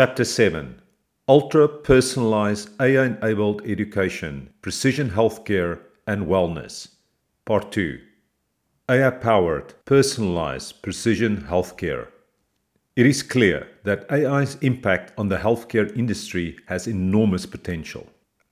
Chapter 0.00 0.24
7 0.24 0.80
Ultra 1.28 1.68
Personalized 1.68 2.70
AI 2.80 3.04
Enabled 3.04 3.60
Education, 3.66 4.48
Precision 4.62 5.10
Healthcare, 5.10 5.78
and 6.06 6.26
Wellness. 6.26 6.88
Part 7.44 7.70
2 7.70 7.98
AI 8.88 9.10
Powered 9.10 9.74
Personalized 9.84 10.80
Precision 10.80 11.42
Healthcare. 11.42 12.08
It 12.96 13.04
is 13.04 13.22
clear 13.22 13.68
that 13.84 14.10
AI's 14.10 14.54
impact 14.62 15.12
on 15.18 15.28
the 15.28 15.36
healthcare 15.36 15.94
industry 15.94 16.56
has 16.64 16.86
enormous 16.86 17.44
potential. 17.44 18.06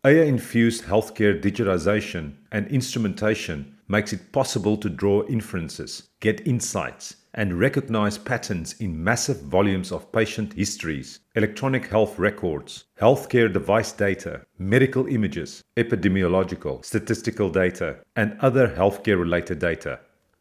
AI 0.05 0.25
infused 0.25 0.85
healthcare 0.85 1.41
digitization 1.41 2.35
and 2.53 2.67
instrumentation 2.67 3.75
makes 3.89 4.12
it 4.12 4.33
possible 4.33 4.77
to 4.77 4.91
draw 4.91 5.27
inferences, 5.29 6.11
get 6.21 6.46
insights, 6.46 7.17
and 7.34 7.58
recognize 7.58 8.18
patterns 8.18 8.74
in 8.80 9.02
massive 9.02 9.40
volumes 9.42 9.92
of 9.92 10.10
patient 10.12 10.52
histories, 10.54 11.20
electronic 11.34 11.86
health 11.86 12.18
records, 12.18 12.84
healthcare 13.00 13.52
device 13.52 13.92
data, 13.92 14.45
medical 14.59 15.06
images, 15.06 15.62
epidemiological, 15.77 16.84
statistical 16.84 17.50
data, 17.50 17.98
and 18.16 18.36
other 18.41 18.69
healthcare 18.69 19.19
related 19.19 19.59
data. 19.59 20.00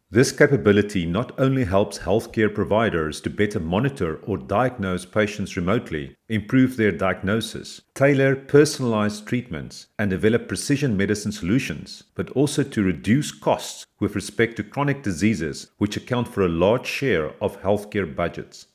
This 0.09 0.31
capability 0.31 1.05
not 1.05 1.37
only 1.37 1.65
helps 1.65 1.99
healthcare 1.99 2.53
providers 2.53 3.19
to 3.21 3.29
better 3.29 3.59
monitor 3.59 4.21
or 4.23 4.37
diagnose 4.37 5.03
patients 5.03 5.57
remotely, 5.57 6.15
improve 6.29 6.77
their 6.77 6.93
diagnosis, 6.93 7.81
tailor 7.93 8.33
personalized 8.33 9.27
treatments, 9.27 9.87
and 9.99 10.09
develop 10.09 10.47
precision 10.47 10.95
medicine 10.95 11.33
solutions, 11.33 12.03
but 12.15 12.29
also 12.29 12.63
to 12.63 12.83
reduce 12.83 13.33
costs 13.33 13.85
with 13.99 14.15
respect 14.15 14.55
to 14.55 14.63
chronic 14.63 15.03
diseases, 15.03 15.71
which 15.77 15.97
account 15.97 16.29
for 16.29 16.41
a 16.41 16.47
large 16.47 16.87
share 16.87 17.33
of 17.43 17.61
healthcare 17.61 18.15
budgets. 18.15 18.67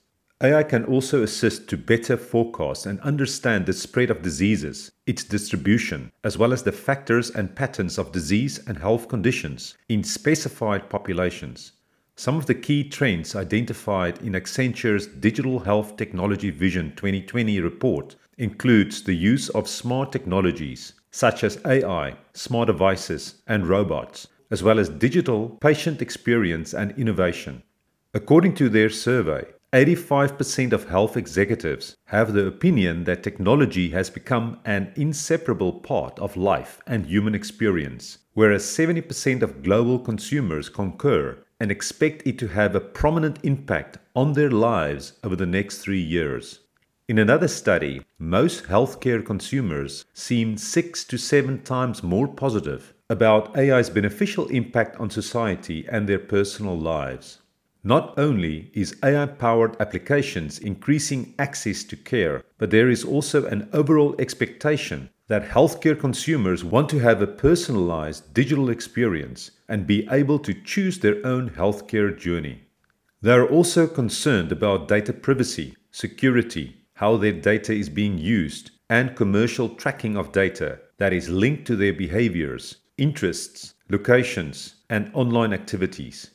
AI 0.45 0.65
can 0.65 0.85
also 0.87 1.23
assist 1.23 1.69
to 1.69 1.77
better 1.77 2.17
forecast 2.17 2.85
and 2.85 2.99
understand 3.01 3.65
the 3.65 3.73
spread 3.73 4.11
of 4.11 4.23
diseases, 4.23 4.91
its 5.07 5.23
distribution, 5.23 6.11
as 6.25 6.37
well 6.37 6.53
as 6.53 6.65
the 6.65 6.73
factors 6.73 7.31
and 7.31 7.55
patterns 7.55 7.97
of 7.97 8.11
disease 8.11 8.59
and 8.67 8.79
health 8.79 9.07
conditions 9.07 9.77
in 9.89 10.03
specified 10.03 10.91
populations. 10.91 11.73
Some 12.17 12.37
of 12.37 12.47
the 12.47 12.57
key 12.57 12.83
trends 12.83 13.37
identified 13.37 14.21
in 14.21 14.35
Accenture's 14.35 15.07
Digital 15.07 15.61
Health 15.61 15.97
Technology 15.97 16.51
Vision 16.51 16.91
2020 16.97 17.61
report 17.61 18.17
includes 18.37 19.05
the 19.05 19.15
use 19.15 19.49
of 19.51 19.69
smart 19.69 20.11
technologies 20.11 20.95
such 21.13 21.45
as 21.45 21.61
AI, 21.65 22.17
smart 22.33 22.67
devices, 22.67 23.43
and 23.47 23.69
robots, 23.69 24.27
as 24.51 24.61
well 24.61 24.81
as 24.81 24.89
digital 24.89 25.51
patient 25.61 26.03
experience 26.03 26.75
and 26.75 26.91
innovation. 26.99 27.63
According 28.13 28.55
to 28.57 28.69
their 28.69 28.91
survey, 28.91 29.45
85% 29.73 30.75
of 30.75 30.91
health 30.91 31.17
executives 31.17 31.97
have 32.05 32.35
the 32.35 32.47
opinion 32.47 33.05
that 33.05 33.23
technology 33.23 33.89
has 33.89 34.11
become 34.11 34.61
an 34.67 34.93
inseparable 34.97 35.73
part 35.73 36.19
of 36.19 36.37
life 36.37 36.83
and 36.87 37.07
human 37.07 37.35
experience, 37.35 38.19
whereas 38.35 38.65
70% 38.65 39.41
of 39.41 39.63
global 39.63 39.99
consumers 39.99 40.69
concur 40.69 41.43
and 41.59 41.71
expect 41.71 42.27
it 42.27 42.39
to 42.39 42.49
have 42.49 42.75
a 42.75 42.81
prominent 42.81 43.39
impact 43.45 43.97
on 44.15 44.35
their 44.35 44.51
lives 44.51 45.15
over 45.25 45.37
the 45.37 45.47
next 45.47 45.79
three 45.79 46.03
years. 46.03 46.61
In 47.09 47.19
another 47.19 47.49
study, 47.49 48.03
most 48.19 48.65
healthcare 48.65 49.25
consumers 49.25 50.05
seem 50.13 50.59
six 50.59 51.03
to 51.05 51.17
seven 51.17 51.63
times 51.63 52.03
more 52.03 52.29
positive 52.29 52.93
about 53.09 53.57
AI's 53.57 53.89
beneficial 53.89 54.49
impact 54.49 55.01
on 55.01 55.09
society 55.09 55.87
and 55.89 56.07
their 56.07 56.19
personal 56.19 56.79
lives. 56.79 57.42
Not 57.85 58.17
only 58.17 58.71
is 58.75 58.97
AI 59.03 59.27
powered 59.27 59.77
applications 59.81 60.61
increasing 60.61 61.35
access 61.37 61.83
to 61.85 61.97
care, 61.97 62.45
but 62.57 62.71
there 62.71 62.89
is 62.89 63.05
also 63.05 63.45
an 63.47 63.69
overall 63.73 64.15
expectation 64.21 65.11
that 65.27 65.49
healthcare 65.49 65.99
consumers 65.99 66.63
want 66.63 66.89
to 66.91 67.01
have 67.01 67.21
a 67.21 67.27
personalized 67.27 68.33
digital 68.35 68.71
experience 68.71 69.51
and 69.69 69.85
be 69.87 70.07
able 70.13 70.39
to 70.39 70.55
choose 70.55 71.01
their 71.01 71.27
own 71.27 71.51
healthcare 71.51 72.17
journey. 72.17 72.63
They 73.21 73.33
are 73.33 73.49
also 73.49 73.89
concerned 73.89 74.53
about 74.53 74.87
data 74.87 75.13
privacy, 75.13 75.75
security, 75.91 76.77
how 76.95 77.17
their 77.17 77.33
data 77.33 77.73
is 77.73 77.89
being 77.89 78.17
used, 78.17 78.71
and 78.89 79.17
commercial 79.17 79.69
tracking 79.71 80.17
of 80.17 80.31
data 80.31 80.79
that 80.99 81.13
is 81.13 81.29
linked 81.29 81.67
to 81.67 81.75
their 81.75 81.93
behaviors, 81.93 82.77
interests, 82.97 83.75
locations, 83.89 84.77
and 84.89 85.11
online 85.15 85.53
activities. 85.53 86.31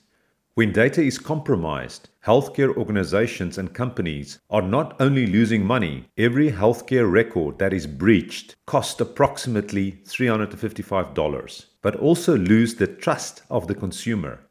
When 0.58 0.72
data 0.72 1.04
is 1.04 1.20
compromised, 1.20 2.10
healthcare 2.26 2.76
organizations 2.76 3.60
and 3.60 3.76
companies 3.76 4.40
are 4.50 4.64
not 4.64 5.00
only 5.00 5.28
losing 5.28 5.64
money, 5.64 6.06
every 6.18 6.52
healthcare 6.52 7.08
record 7.12 7.60
that 7.60 7.74
is 7.74 7.86
breached 7.86 8.56
costs 8.66 9.00
approximately 9.00 10.02
$355, 10.06 11.66
but 11.84 11.96
also 11.98 12.36
lose 12.36 12.74
the 12.74 12.88
trust 12.88 13.44
of 13.52 13.68
the 13.68 13.76
consumer. 13.76 14.48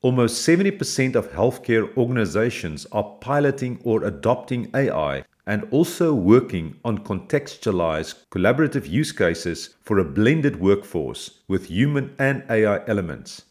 Almost 0.00 0.48
70% 0.48 1.14
of 1.14 1.30
healthcare 1.30 1.94
organizations 1.94 2.86
are 2.90 3.18
piloting 3.20 3.82
or 3.84 4.04
adopting 4.04 4.70
AI 4.74 5.26
and 5.46 5.68
also 5.70 6.14
working 6.14 6.76
on 6.86 7.04
contextualized 7.04 8.14
collaborative 8.30 8.88
use 8.88 9.12
cases 9.12 9.76
for 9.82 9.98
a 9.98 10.06
blended 10.06 10.58
workforce 10.58 11.40
with 11.48 11.66
human 11.66 12.14
and 12.18 12.44
AI 12.48 12.80
elements 12.86 13.42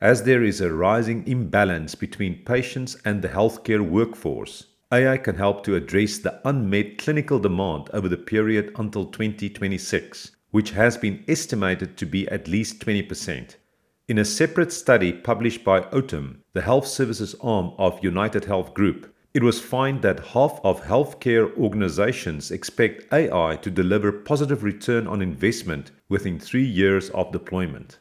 as 0.00 0.22
there 0.22 0.44
is 0.44 0.60
a 0.60 0.72
rising 0.72 1.26
imbalance 1.26 1.94
between 1.94 2.44
patients 2.44 2.96
and 3.04 3.20
the 3.20 3.28
healthcare 3.28 3.80
workforce. 3.80 4.66
AI 4.92 5.18
can 5.18 5.36
help 5.36 5.64
to 5.64 5.74
address 5.74 6.18
the 6.18 6.40
unmet 6.48 6.98
clinical 6.98 7.38
demand 7.38 7.90
over 7.92 8.08
the 8.08 8.16
period 8.16 8.72
until 8.76 9.04
2026, 9.06 10.30
which 10.50 10.70
has 10.70 10.96
been 10.96 11.24
estimated 11.26 11.96
to 11.96 12.06
be 12.06 12.28
at 12.28 12.48
least 12.48 12.80
20%. 12.80 13.56
In 14.06 14.18
a 14.18 14.24
separate 14.24 14.72
study 14.72 15.12
published 15.12 15.64
by 15.64 15.80
Optum, 15.80 16.38
the 16.54 16.62
health 16.62 16.86
services 16.86 17.34
arm 17.42 17.72
of 17.76 18.02
United 18.02 18.46
Health 18.46 18.72
Group, 18.72 19.14
it 19.34 19.42
was 19.42 19.60
found 19.60 20.00
that 20.00 20.28
half 20.28 20.58
of 20.64 20.84
healthcare 20.84 21.54
organizations 21.58 22.50
expect 22.50 23.12
AI 23.12 23.56
to 23.56 23.70
deliver 23.70 24.10
positive 24.10 24.62
return 24.62 25.06
on 25.06 25.20
investment 25.20 25.90
within 26.08 26.38
three 26.38 26.64
years 26.64 27.10
of 27.10 27.30
deployment. 27.32 27.98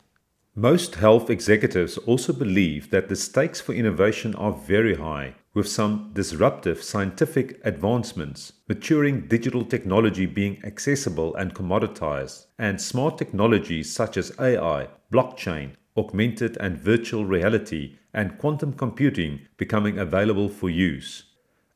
Most 0.59 0.95
health 0.95 1.29
executives 1.29 1.99
also 1.99 2.33
believe 2.33 2.89
that 2.89 3.09
the 3.09 3.15
stakes 3.15 3.61
for 3.61 3.73
innovation 3.73 4.33
are 4.33 4.53
very 4.53 4.95
high, 4.95 5.35
with 5.53 5.67
some 5.67 6.09
disruptive 6.15 6.81
scientific 6.81 7.61
advancements, 7.63 8.53
maturing 8.67 9.27
digital 9.27 9.63
technology 9.63 10.25
being 10.25 10.59
accessible 10.63 11.35
and 11.35 11.53
commoditized, 11.53 12.47
and 12.57 12.81
smart 12.81 13.19
technologies 13.19 13.93
such 13.93 14.17
as 14.17 14.31
AI, 14.39 14.87
blockchain, 15.13 15.73
augmented 15.95 16.57
and 16.59 16.75
virtual 16.79 17.23
reality, 17.23 17.95
and 18.11 18.39
quantum 18.39 18.73
computing 18.73 19.41
becoming 19.57 19.99
available 19.99 20.49
for 20.49 20.71
use. 20.71 21.25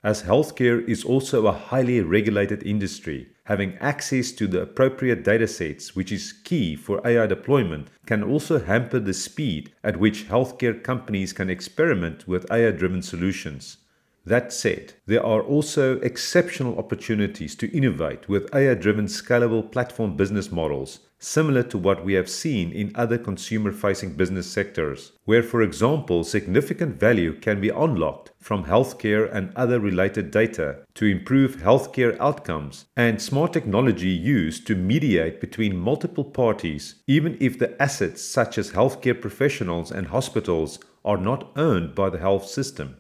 As 0.04 0.24
healthcare 0.24 0.84
is 0.90 1.04
also 1.04 1.46
a 1.46 1.52
highly 1.52 2.02
regulated 2.02 2.64
industry, 2.64 3.28
having 3.44 3.78
access 3.78 4.32
to 4.32 4.48
the 4.48 4.64
appropriate 4.64 5.24
datasets, 5.24 5.90
which 5.90 6.12
is 6.12 6.34
key 6.34 6.76
for 6.76 7.06
AI 7.06 7.28
deployment, 7.28 7.90
can 8.08 8.24
also 8.24 8.58
hamper 8.58 9.00
the 9.00 9.14
speed 9.14 9.72
at 9.84 9.98
which 9.98 10.28
healthcare 10.28 10.82
companies 10.84 11.34
can 11.34 11.52
experiment 11.52 12.28
with 12.28 12.52
AI 12.52 12.72
driven 12.72 13.04
solutions. 13.04 13.78
That 14.26 14.54
said, 14.54 14.94
there 15.08 15.26
are 15.26 15.42
also 15.42 16.00
exceptional 16.02 16.78
opportunities 16.78 17.56
to 17.56 17.76
innovate 17.76 18.30
with 18.30 18.54
AI 18.54 18.76
driven 18.76 19.08
scalable 19.08 19.72
platform 19.72 20.16
business 20.16 20.52
models, 20.52 21.00
similar 21.18 21.64
to 21.64 21.78
what 21.78 22.06
we 22.06 22.14
have 22.14 22.30
seen 22.30 22.72
in 22.72 22.92
other 22.94 23.18
consumer 23.18 23.72
facing 23.72 24.14
business 24.14 24.46
sectors, 24.46 25.14
where, 25.26 25.42
for 25.42 25.64
example, 25.64 26.24
significant 26.24 27.00
value 27.00 27.34
can 27.34 27.60
be 27.60 27.70
unlocked 27.70 28.32
from 28.40 28.66
healthcare 28.66 29.28
and 29.34 29.52
other 29.56 29.80
related 29.80 30.30
data 30.30 30.84
to 30.94 31.06
improve 31.06 31.58
healthcare 31.58 32.16
outcomes, 32.20 32.86
and 32.96 33.20
smart 33.20 33.52
technology 33.54 34.10
used 34.10 34.68
to 34.68 34.76
mediate 34.76 35.42
between 35.42 35.76
multiple 35.76 36.26
parties, 36.26 37.02
even 37.08 37.38
if 37.40 37.58
the 37.58 37.82
assets, 37.82 38.22
such 38.22 38.60
as 38.60 38.72
healthcare 38.72 39.20
professionals 39.20 39.92
and 39.92 40.08
hospitals, 40.08 40.78
are 41.04 41.18
not 41.18 41.52
owned 41.56 41.96
by 41.96 42.08
the 42.10 42.20
health 42.20 42.48
system. 42.48 42.98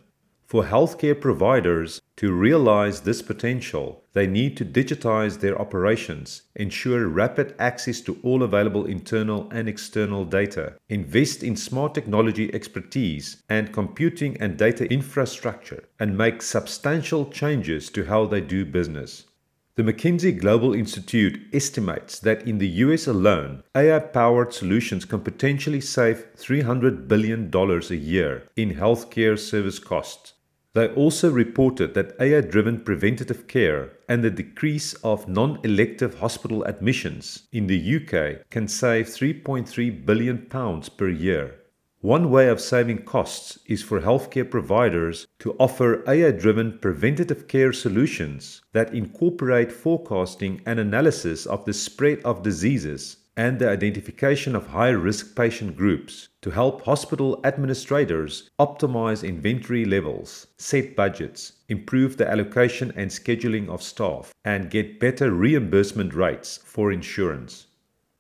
For 0.51 0.65
healthcare 0.65 1.17
providers 1.17 2.01
to 2.17 2.33
realize 2.33 2.99
this 2.99 3.21
potential, 3.21 4.03
they 4.11 4.27
need 4.27 4.57
to 4.57 4.65
digitize 4.65 5.39
their 5.39 5.57
operations, 5.57 6.41
ensure 6.57 7.07
rapid 7.07 7.55
access 7.57 8.01
to 8.01 8.19
all 8.21 8.43
available 8.43 8.83
internal 8.83 9.49
and 9.51 9.69
external 9.69 10.25
data, 10.25 10.75
invest 10.89 11.41
in 11.41 11.55
smart 11.55 11.95
technology 11.95 12.53
expertise 12.53 13.41
and 13.47 13.71
computing 13.71 14.35
and 14.41 14.57
data 14.57 14.91
infrastructure, 14.91 15.85
and 16.01 16.17
make 16.17 16.41
substantial 16.41 17.27
changes 17.27 17.89
to 17.91 18.03
how 18.03 18.25
they 18.25 18.41
do 18.41 18.65
business. 18.65 19.27
The 19.75 19.83
McKinsey 19.83 20.37
Global 20.37 20.73
Institute 20.73 21.39
estimates 21.53 22.19
that 22.19 22.45
in 22.45 22.57
the 22.57 22.67
US 22.83 23.07
alone, 23.07 23.63
AI 23.73 23.99
powered 23.99 24.53
solutions 24.53 25.05
can 25.05 25.21
potentially 25.21 25.79
save 25.79 26.25
$300 26.35 27.07
billion 27.07 27.49
a 27.55 27.95
year 27.95 28.49
in 28.57 28.75
healthcare 28.75 29.39
service 29.39 29.79
costs 29.79 30.33
They 30.73 30.87
also 30.87 31.29
reported 31.29 31.93
that 31.95 32.15
AI 32.19 32.39
driven 32.39 32.79
preventative 32.79 33.45
care 33.47 33.91
and 34.07 34.23
the 34.23 34.29
decrease 34.29 34.93
of 35.03 35.27
non 35.27 35.59
elective 35.63 36.19
hospital 36.19 36.63
admissions 36.63 37.43
in 37.51 37.67
the 37.67 37.95
UK 37.97 38.49
can 38.49 38.69
save 38.69 39.07
£3.3 39.07 40.05
billion 40.05 40.47
per 40.97 41.09
year. 41.09 41.55
One 41.99 42.31
way 42.31 42.47
of 42.47 42.61
saving 42.61 43.03
costs 43.03 43.59
is 43.67 43.83
for 43.83 44.01
healthcare 44.01 44.49
providers 44.49 45.27
to 45.39 45.55
offer 45.59 46.03
AI 46.09 46.31
driven 46.31 46.79
preventative 46.79 47.47
care 47.47 47.73
solutions 47.73 48.61
that 48.71 48.93
incorporate 48.93 49.71
forecasting 49.71 50.61
and 50.65 50.79
analysis 50.79 51.45
of 51.45 51.65
the 51.65 51.73
spread 51.73 52.19
of 52.23 52.43
diseases 52.43 53.17
and 53.37 53.59
the 53.59 53.69
identification 53.69 54.55
of 54.55 54.67
high 54.67 54.89
risk 54.89 55.35
patient 55.35 55.75
groups 55.75 56.29
to 56.41 56.51
help 56.51 56.83
hospital 56.83 57.39
administrators 57.43 58.49
optimize 58.59 59.27
inventory 59.27 59.85
levels, 59.85 60.47
set 60.57 60.95
budgets, 60.95 61.53
improve 61.69 62.17
the 62.17 62.29
allocation 62.29 62.91
and 62.95 63.09
scheduling 63.09 63.69
of 63.69 63.81
staff, 63.81 64.33
and 64.43 64.69
get 64.69 64.99
better 64.99 65.31
reimbursement 65.31 66.13
rates 66.13 66.57
for 66.57 66.91
insurance. 66.91 67.67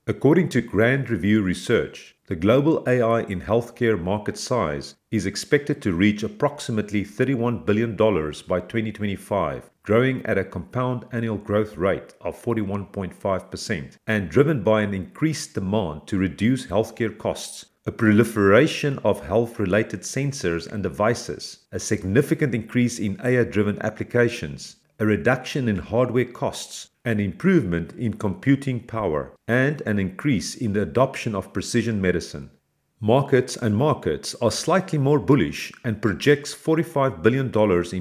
According 0.07 0.49
to 0.49 0.61
Grand 0.61 1.07
View 1.07 1.41
Research, 1.41 2.10
the 2.31 2.35
global 2.37 2.81
AI 2.87 3.23
in 3.23 3.41
healthcare 3.41 4.01
market 4.01 4.37
size 4.37 4.95
is 5.11 5.25
expected 5.25 5.81
to 5.81 5.91
reach 5.91 6.23
approximately 6.23 7.03
$31 7.03 7.65
billion 7.65 7.97
by 7.97 8.61
2025, 8.61 9.69
growing 9.83 10.25
at 10.25 10.37
a 10.37 10.45
compound 10.45 11.03
annual 11.11 11.35
growth 11.35 11.75
rate 11.75 12.13
of 12.21 12.41
41.5%, 12.41 13.97
and 14.07 14.29
driven 14.29 14.63
by 14.63 14.81
an 14.81 14.93
increased 14.93 15.55
demand 15.55 16.07
to 16.07 16.17
reduce 16.17 16.67
healthcare 16.67 17.17
costs, 17.17 17.65
a 17.85 17.91
proliferation 17.91 18.97
of 18.99 19.25
health 19.25 19.59
related 19.59 19.99
sensors 20.03 20.71
and 20.71 20.83
devices, 20.83 21.65
a 21.73 21.79
significant 21.81 22.55
increase 22.55 22.97
in 22.97 23.19
AI 23.25 23.43
driven 23.43 23.77
applications, 23.81 24.77
a 25.01 25.05
reduction 25.05 25.67
in 25.67 25.77
hardware 25.77 26.25
costs, 26.25 26.91
an 27.05 27.19
improvement 27.19 27.91
in 27.93 28.13
computing 28.13 28.79
power, 28.79 29.33
and 29.47 29.81
an 29.87 29.97
increase 29.97 30.53
in 30.53 30.73
the 30.73 30.81
adoption 30.83 31.33
of 31.33 31.51
precision 31.51 31.99
medicine. 31.99 32.51
Markets 32.99 33.57
and 33.57 33.75
markets 33.75 34.35
are 34.43 34.51
slightly 34.51 34.99
more 34.99 35.17
bullish 35.17 35.71
and 35.83 36.03
projects 36.03 36.53
$45 36.53 37.23
billion 37.23 37.47
in 37.47 37.51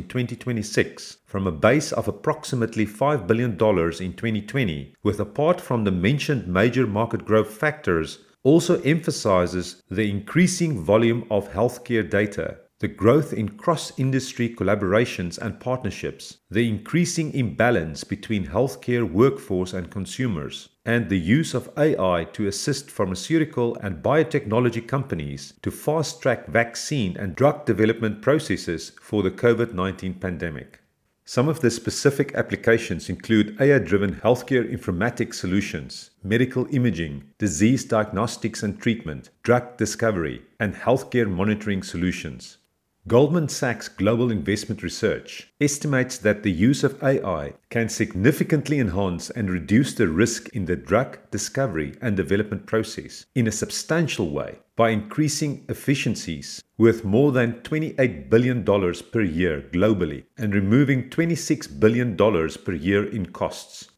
2026 0.09 1.17
from 1.25 1.47
a 1.47 1.53
base 1.53 1.91
of 1.91 2.07
approximately 2.07 2.85
$5 2.85 3.27
billion 3.27 3.53
in 3.53 3.57
2020, 3.57 4.95
with 5.03 5.21
apart 5.21 5.59
from 5.59 5.85
the 5.85 5.91
mentioned 5.91 6.47
major 6.47 6.87
market 6.87 7.25
growth 7.25 7.51
factors, 7.51 8.19
also 8.43 8.79
emphasizes 8.83 9.83
the 9.91 10.11
increasing 10.11 10.85
volume 10.85 11.27
of 11.31 11.51
healthcare 11.51 12.09
data 12.09 12.59
the 12.81 12.89
growth 12.89 13.35
in 13.35 13.47
cross 13.47 13.93
industry 13.99 14.49
collaborations 14.49 15.37
and 15.37 15.61
partnerships, 15.61 16.39
the 16.51 16.67
increasing 16.67 17.31
imbalance 17.35 18.05
between 18.05 18.47
healthcare 18.47 19.07
workforce 19.09 19.75
and 19.75 19.91
consumers, 19.91 20.71
and 20.87 21.11
the 21.11 21.19
use 21.19 21.53
of 21.53 21.69
AI 21.77 22.27
to 22.33 22.47
assist 22.47 22.91
pharmaceutical 22.91 23.77
and 23.83 24.03
biotechnology 24.03 24.89
companies 24.89 25.53
to 25.61 25.71
fast 25.71 26.23
track 26.23 26.47
vaccine 26.47 27.19
and 27.19 27.37
drug 27.37 27.67
development 27.67 28.23
processes 28.23 28.93
for 29.03 29.23
the 29.23 29.31
COVID 29.31 29.75
19 29.75 30.15
pandemic. 30.15 30.81
Some 31.27 31.49
of 31.49 31.61
the 31.61 31.71
specific 31.71 32.35
applications 32.35 33.11
include 33.11 33.61
AI 33.61 33.79
driven 33.79 34.17
healthcare 34.17 34.67
informatics 34.67 35.35
solutions, 35.35 36.13
medical 36.25 36.67
imaging, 36.75 37.25
disease 37.37 37.85
diagnostics 37.85 38.63
and 38.63 38.81
treatment, 38.81 39.29
drug 39.43 39.77
discovery, 39.77 40.43
and 40.59 40.75
healthcare 40.75 41.31
monitoring 41.31 41.83
solutions. 41.83 42.57
Goldman 43.09 43.49
Sachs 43.49 43.89
Global 43.89 44.31
Investment 44.31 44.83
Research 44.83 45.49
estimates 45.59 46.19
that 46.19 46.43
the 46.43 46.53
use 46.53 46.85
of 46.85 47.03
AI 47.03 47.55
can 47.71 47.89
significantly 47.89 48.79
enhance 48.79 49.31
and 49.31 49.51
reduce 49.51 49.95
the 49.95 50.07
risk 50.07 50.51
in 50.51 50.67
the 50.67 50.77
drug 50.77 51.19
discovery 51.31 51.95
and 52.03 52.15
development 52.15 52.67
process 52.67 53.25
in 53.35 53.47
a 53.47 53.53
substantial 53.53 54.29
way 54.29 54.59
by 54.77 54.91
increasing 54.91 55.65
efficiencies 55.71 56.63
worth 56.77 57.03
more 57.03 57.33
than 57.33 57.55
$28 57.63 58.29
billion 58.29 58.65
per 58.65 59.23
year 59.23 59.63
globally 59.73 60.25
and 60.37 60.55
removing 60.55 61.09
$26 61.09 61.81
billion 61.81 62.19
per 62.19 62.73
year 62.75 63.11
in 63.11 63.25
costs. 63.25 63.89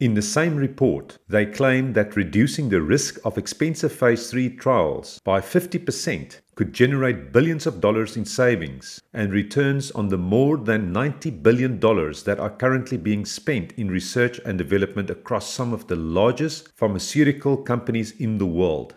In 0.00 0.14
the 0.14 0.22
same 0.22 0.56
report, 0.56 1.18
they 1.28 1.44
claim 1.44 1.92
that 1.94 2.16
reducing 2.16 2.68
the 2.68 2.80
risk 2.80 3.18
of 3.24 3.36
expensive 3.36 3.92
phase 3.92 4.30
3 4.30 4.56
trials 4.56 5.18
by 5.24 5.40
50% 5.40 6.40
could 6.60 6.74
generate 6.74 7.32
billions 7.32 7.66
of 7.66 7.80
dollars 7.80 8.18
in 8.18 8.24
savings 8.26 9.00
and 9.14 9.32
returns 9.32 9.90
on 9.92 10.08
the 10.08 10.18
more 10.18 10.58
than 10.58 10.92
$90 10.92 11.42
billion 11.42 11.80
that 11.80 12.36
are 12.38 12.50
currently 12.50 12.98
being 12.98 13.24
spent 13.24 13.72
in 13.78 13.90
research 13.90 14.38
and 14.44 14.58
development 14.58 15.08
across 15.08 15.48
some 15.48 15.72
of 15.72 15.86
the 15.86 15.96
largest 15.96 16.68
pharmaceutical 16.76 17.56
companies 17.56 18.10
in 18.20 18.36
the 18.36 18.44
world. 18.44 18.94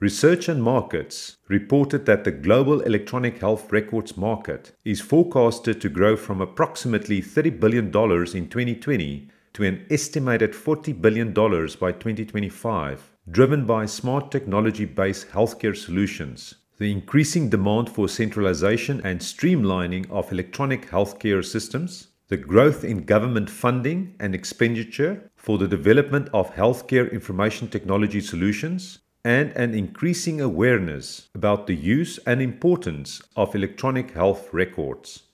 Research 0.00 0.50
and 0.50 0.62
Markets 0.62 1.38
reported 1.48 2.04
that 2.04 2.24
the 2.24 2.30
global 2.30 2.82
electronic 2.82 3.38
health 3.38 3.72
records 3.72 4.18
market 4.18 4.72
is 4.84 5.00
forecasted 5.00 5.80
to 5.80 5.88
grow 5.88 6.14
from 6.14 6.42
approximately 6.42 7.22
$30 7.22 7.58
billion 7.58 7.86
in 7.86 8.50
2020 8.50 9.30
to 9.54 9.64
an 9.64 9.86
estimated 9.88 10.52
$40 10.52 11.00
billion 11.00 11.32
by 11.32 11.90
2025, 11.90 13.10
driven 13.30 13.64
by 13.64 13.86
smart 13.86 14.30
technology 14.30 14.84
based 14.84 15.30
healthcare 15.30 15.74
solutions, 15.74 16.56
the 16.78 16.92
increasing 16.92 17.50
demand 17.50 17.90
for 17.90 18.08
centralization 18.08 19.00
and 19.04 19.20
streamlining 19.20 20.08
of 20.10 20.30
electronic 20.30 20.88
healthcare 20.88 21.44
systems, 21.44 22.08
the 22.28 22.36
growth 22.36 22.84
in 22.84 23.04
government 23.04 23.50
funding 23.50 24.14
and 24.20 24.34
expenditure 24.34 25.30
for 25.34 25.58
the 25.58 25.66
development 25.66 26.28
of 26.32 26.54
healthcare 26.54 27.10
information 27.10 27.66
technology 27.68 28.20
solutions, 28.20 29.00
and 29.24 29.50
an 29.52 29.74
increasing 29.74 30.40
awareness 30.40 31.28
about 31.34 31.66
the 31.66 31.74
use 31.74 32.18
and 32.26 32.40
importance 32.40 33.20
of 33.34 33.54
electronic 33.54 34.12
health 34.12 34.48
records. 34.52 35.24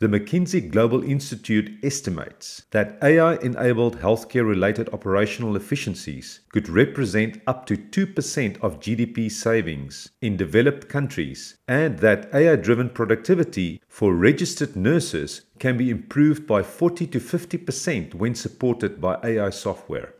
The 0.00 0.08
McKinsey 0.08 0.70
Global 0.70 1.04
Institute 1.04 1.78
estimates 1.84 2.64
that 2.72 2.98
AI 3.00 3.36
enabled 3.36 4.00
healthcare 4.00 4.46
related 4.46 4.88
operational 4.92 5.54
efficiencies 5.54 6.40
could 6.52 6.68
represent 6.68 7.40
up 7.46 7.64
to 7.66 7.76
2% 7.76 8.60
of 8.60 8.80
GDP 8.80 9.30
savings 9.30 10.10
in 10.20 10.36
developed 10.36 10.88
countries, 10.88 11.58
and 11.68 12.00
that 12.00 12.28
AI 12.34 12.56
driven 12.56 12.90
productivity 12.90 13.80
for 13.88 14.12
registered 14.12 14.74
nurses 14.74 15.42
can 15.60 15.76
be 15.76 15.90
improved 15.90 16.44
by 16.44 16.64
40 16.64 17.06
to 17.06 17.20
50% 17.20 18.14
when 18.14 18.34
supported 18.34 19.00
by 19.00 19.20
AI 19.22 19.50
software. 19.50 20.14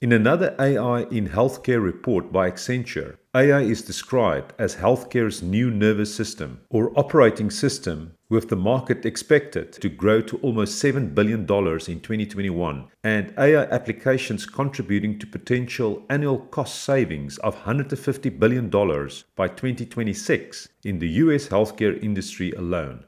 In 0.00 0.12
another 0.12 0.54
AI 0.60 1.00
in 1.10 1.30
Healthcare 1.30 1.82
report 1.82 2.30
by 2.30 2.50
Accenture, 2.50 3.16
AI 3.36 3.60
is 3.60 3.82
described 3.82 4.54
as 4.58 4.76
healthcare's 4.76 5.42
new 5.42 5.70
nervous 5.70 6.14
system 6.14 6.58
or 6.70 6.98
operating 6.98 7.50
system, 7.50 8.14
with 8.30 8.48
the 8.48 8.56
market 8.56 9.04
expected 9.04 9.74
to 9.74 9.90
grow 9.90 10.22
to 10.22 10.38
almost 10.38 10.82
$7 10.82 11.14
billion 11.14 11.40
in 11.40 11.46
2021 11.46 12.88
and 13.04 13.34
AI 13.36 13.64
applications 13.64 14.46
contributing 14.46 15.18
to 15.18 15.26
potential 15.26 16.02
annual 16.08 16.38
cost 16.38 16.82
savings 16.82 17.36
of 17.38 17.64
$150 17.64 18.38
billion 18.38 18.70
by 18.70 19.48
2026 19.48 20.68
in 20.84 20.98
the 20.98 21.08
US 21.08 21.48
healthcare 21.48 22.02
industry 22.02 22.52
alone. 22.52 23.04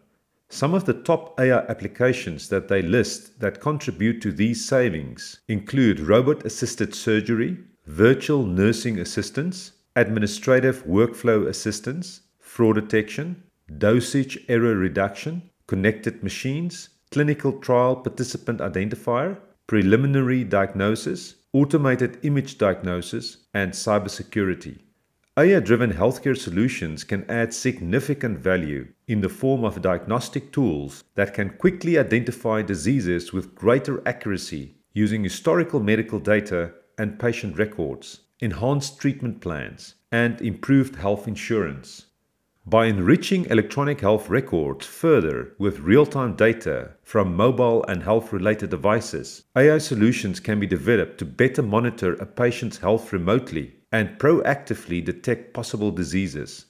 Some 0.50 0.75
of 0.75 0.85
the 0.85 0.92
top 0.92 1.40
AI 1.40 1.61
applications 1.70 2.50
that 2.50 2.68
they 2.68 2.82
list 2.82 3.40
that 3.40 3.62
contribute 3.62 4.20
to 4.20 4.32
these 4.32 4.62
savings 4.62 5.40
include 5.49 6.00
robot 6.00 6.44
assisted 6.44 6.94
surgery, 6.94 7.56
virtual 7.87 8.44
nursing 8.44 8.99
assistance, 8.99 9.73
administrative 10.00 10.85
workflow 10.85 11.47
assistance, 11.49 12.21
fraud 12.38 12.76
detection, 12.76 13.43
dosage 13.78 14.38
error 14.49 14.76
reduction, 14.76 15.50
connected 15.67 16.23
machines, 16.23 16.90
clinical 17.11 17.52
trial 17.61 17.97
participant 17.97 18.61
identifier, 18.61 19.38
preliminary 19.67 20.45
diagnosis, 20.45 21.35
automated 21.52 22.19
image 22.23 22.59
diagnosis, 22.59 23.38
and 23.52 23.73
cybersecurity. 23.73 24.78
AI 25.37 25.61
driven 25.61 25.93
healthcare 25.93 26.37
solutions 26.37 27.05
can 27.05 27.28
add 27.31 27.52
significant 27.52 28.38
value 28.38 28.88
in 29.07 29.21
the 29.21 29.28
form 29.28 29.64
of 29.64 29.83
diagnostic 29.83 30.52
tools 30.52 31.05
that 31.14 31.35
can 31.35 31.50
quickly 31.50 31.99
identify 31.99 32.62
diseases 32.62 33.33
with 33.33 33.55
greater 33.55 34.02
accuracy 34.07 34.75
using 34.95 35.23
historical 35.23 35.81
medical 35.81 36.19
data 36.19 36.73
and 36.99 37.21
patient 37.21 37.57
records, 37.57 38.21
enhanced 38.40 39.00
treatment 39.00 39.40
plans, 39.40 39.95
and 40.12 40.40
improved 40.40 40.97
health 40.97 41.26
insurance. 41.26 42.07
By 42.66 42.87
enriching 42.87 43.47
electronic 43.47 44.02
health 44.02 44.28
records 44.28 44.87
further 44.87 45.54
with 45.59 45.80
real 45.80 46.04
time 46.04 46.37
data 46.37 46.90
from 47.02 47.35
mobile 47.35 47.83
and 47.85 48.02
health 48.02 48.30
related 48.30 48.68
devices, 48.68 49.45
AI 49.57 49.78
solutions 49.78 50.38
can 50.38 50.61
be 50.61 50.66
developed 50.66 51.16
to 51.18 51.25
better 51.25 51.62
monitor 51.62 52.12
a 52.14 52.26
patient's 52.26 52.76
health 52.76 53.11
remotely 53.12 53.76
and 53.90 54.18
proactively 54.18 55.02
detect 55.02 55.54
possible 55.54 55.90
diseases. 55.90 56.66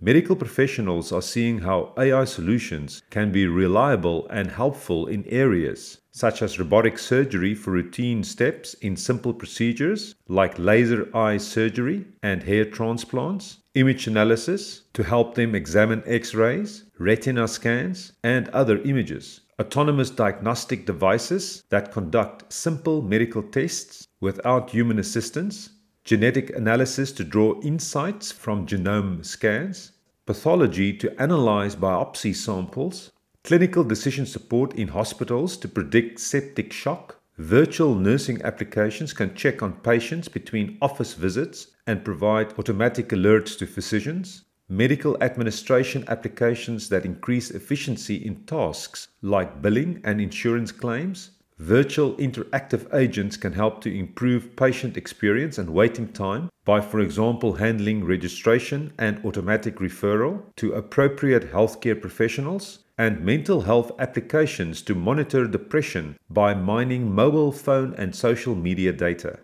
Medical 0.00 0.36
professionals 0.36 1.12
are 1.12 1.22
seeing 1.22 1.58
how 1.58 1.92
AI 1.98 2.24
solutions 2.24 3.02
can 3.10 3.32
be 3.32 3.46
reliable 3.46 4.26
and 4.30 4.50
helpful 4.50 5.06
in 5.06 5.24
areas 5.26 5.98
such 6.18 6.42
as 6.42 6.58
robotic 6.58 6.98
surgery 6.98 7.54
for 7.54 7.70
routine 7.70 8.24
steps 8.24 8.74
in 8.74 8.96
simple 8.96 9.32
procedures 9.32 10.16
like 10.26 10.58
laser 10.58 11.08
eye 11.16 11.36
surgery 11.36 12.04
and 12.24 12.42
hair 12.42 12.64
transplants, 12.64 13.58
image 13.74 14.08
analysis 14.08 14.82
to 14.92 15.04
help 15.04 15.36
them 15.36 15.54
examine 15.54 16.02
x 16.06 16.34
rays, 16.34 16.84
retina 16.98 17.46
scans, 17.46 18.12
and 18.24 18.48
other 18.48 18.82
images, 18.82 19.42
autonomous 19.60 20.10
diagnostic 20.10 20.84
devices 20.86 21.62
that 21.70 21.92
conduct 21.92 22.52
simple 22.52 23.00
medical 23.00 23.42
tests 23.42 24.08
without 24.20 24.70
human 24.70 24.98
assistance, 24.98 25.70
genetic 26.08 26.56
analysis 26.56 27.12
to 27.12 27.22
draw 27.22 27.60
insights 27.60 28.32
from 28.32 28.66
genome 28.66 29.22
scans, 29.22 29.92
pathology 30.24 30.90
to 30.90 31.14
analyze 31.20 31.76
biopsy 31.76 32.34
samples, 32.34 33.12
clinical 33.44 33.84
decision 33.84 34.24
support 34.24 34.72
in 34.72 34.88
hospitals 34.88 35.54
to 35.58 35.68
predict 35.68 36.18
septic 36.18 36.72
shock. 36.72 37.20
Virtual 37.36 37.94
nursing 37.94 38.40
applications 38.40 39.12
can 39.12 39.34
check 39.34 39.62
on 39.62 39.74
patients 39.80 40.28
between 40.28 40.78
office 40.80 41.12
visits 41.12 41.66
and 41.86 42.06
provide 42.06 42.58
automatic 42.58 43.10
alerts 43.10 43.58
to 43.58 43.66
physicians. 43.66 44.44
Medical 44.66 45.22
administration 45.22 46.06
applications 46.08 46.88
that 46.88 47.04
increase 47.04 47.50
efficiency 47.50 48.16
in 48.16 48.46
tasks 48.46 49.08
like 49.20 49.60
billing 49.60 50.00
and 50.04 50.22
insurance 50.22 50.72
claims. 50.72 51.32
Virtual 51.58 52.14
interactive 52.18 52.86
agents 52.94 53.36
can 53.36 53.52
help 53.52 53.80
to 53.80 53.92
improve 53.92 54.54
patient 54.54 54.96
experience 54.96 55.58
and 55.58 55.70
waiting 55.70 56.06
time 56.06 56.48
by, 56.64 56.80
for 56.80 57.00
example, 57.00 57.54
handling 57.54 58.04
registration 58.04 58.92
and 58.96 59.24
automatic 59.24 59.76
referral 59.76 60.42
to 60.54 60.72
appropriate 60.72 61.52
healthcare 61.52 62.00
professionals 62.00 62.84
and 62.96 63.24
mental 63.24 63.62
health 63.62 63.90
applications 63.98 64.82
to 64.82 64.94
monitor 64.94 65.48
depression 65.48 66.16
by 66.30 66.54
mining 66.54 67.12
mobile 67.12 67.50
phone 67.50 67.92
and 67.94 68.14
social 68.14 68.54
media 68.54 68.92
data. 68.92 69.40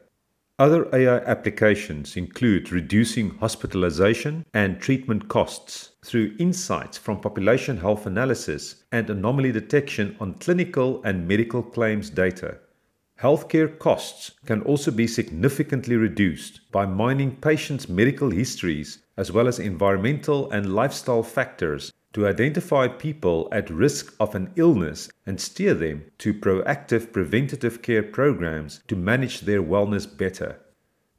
Other 0.56 0.88
AI 0.94 1.16
applications 1.18 2.16
include 2.16 2.70
reducing 2.70 3.30
hospitalization 3.38 4.46
and 4.54 4.78
treatment 4.80 5.28
costs 5.28 5.90
through 6.04 6.36
insights 6.38 6.96
from 6.96 7.20
population 7.20 7.78
health 7.78 8.06
analysis 8.06 8.84
and 8.92 9.10
anomaly 9.10 9.50
detection 9.50 10.14
on 10.20 10.34
clinical 10.34 11.02
and 11.02 11.26
medical 11.26 11.60
claims 11.60 12.08
data. 12.08 12.58
Healthcare 13.20 13.76
costs 13.80 14.30
can 14.46 14.62
also 14.62 14.92
be 14.92 15.08
significantly 15.08 15.96
reduced 15.96 16.60
by 16.70 16.86
mining 16.86 17.34
patients' 17.34 17.88
medical 17.88 18.30
histories 18.30 19.00
as 19.16 19.32
well 19.32 19.48
as 19.48 19.58
environmental 19.58 20.48
and 20.52 20.72
lifestyle 20.72 21.24
factors 21.24 21.92
to 22.14 22.26
identify 22.26 22.88
people 22.88 23.48
at 23.52 23.68
risk 23.68 24.14
of 24.18 24.34
an 24.34 24.50
illness 24.56 25.10
and 25.26 25.40
steer 25.40 25.74
them 25.74 26.04
to 26.18 26.32
proactive 26.32 27.12
preventative 27.12 27.82
care 27.82 28.02
programs 28.02 28.80
to 28.88 28.96
manage 28.96 29.42
their 29.42 29.62
wellness 29.62 30.06
better. 30.16 30.60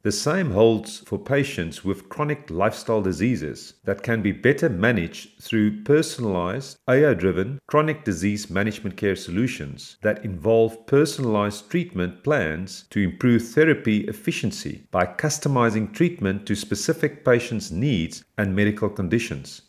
The 0.06 0.12
same 0.12 0.52
holds 0.52 1.00
for 1.00 1.18
patients 1.18 1.84
with 1.84 2.08
chronic 2.08 2.48
lifestyle 2.48 3.02
diseases 3.02 3.74
that 3.82 4.04
can 4.04 4.22
be 4.22 4.30
better 4.30 4.68
managed 4.68 5.42
through 5.42 5.82
personalized, 5.82 6.78
AI 6.88 7.12
driven 7.14 7.58
chronic 7.66 8.04
disease 8.04 8.48
management 8.48 8.96
care 8.96 9.16
solutions 9.16 9.96
that 10.02 10.24
involve 10.24 10.86
personalized 10.86 11.68
treatment 11.70 12.22
plans 12.22 12.84
to 12.90 13.00
improve 13.00 13.48
therapy 13.48 14.06
efficiency 14.06 14.86
by 14.92 15.04
customizing 15.04 15.92
treatment 15.92 16.46
to 16.46 16.54
specific 16.54 17.24
patients' 17.24 17.72
needs 17.72 18.22
and 18.38 18.54
medical 18.54 18.88
conditions. 18.88 19.62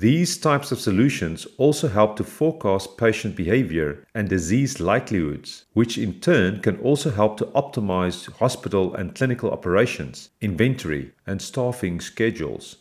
These 0.00 0.38
types 0.38 0.70
of 0.70 0.78
solutions 0.78 1.44
also 1.56 1.88
help 1.88 2.14
to 2.18 2.22
forecast 2.22 2.96
patient 2.96 3.34
behavior 3.34 4.06
and 4.14 4.28
disease 4.28 4.78
likelihoods, 4.78 5.64
which 5.72 5.98
in 5.98 6.20
turn 6.20 6.60
can 6.60 6.78
also 6.78 7.10
help 7.10 7.36
to 7.38 7.46
optimize 7.46 8.30
hospital 8.34 8.94
and 8.94 9.12
clinical 9.12 9.50
operations, 9.50 10.30
inventory, 10.40 11.10
and 11.26 11.42
staffing 11.42 12.00
schedules. 12.00 12.76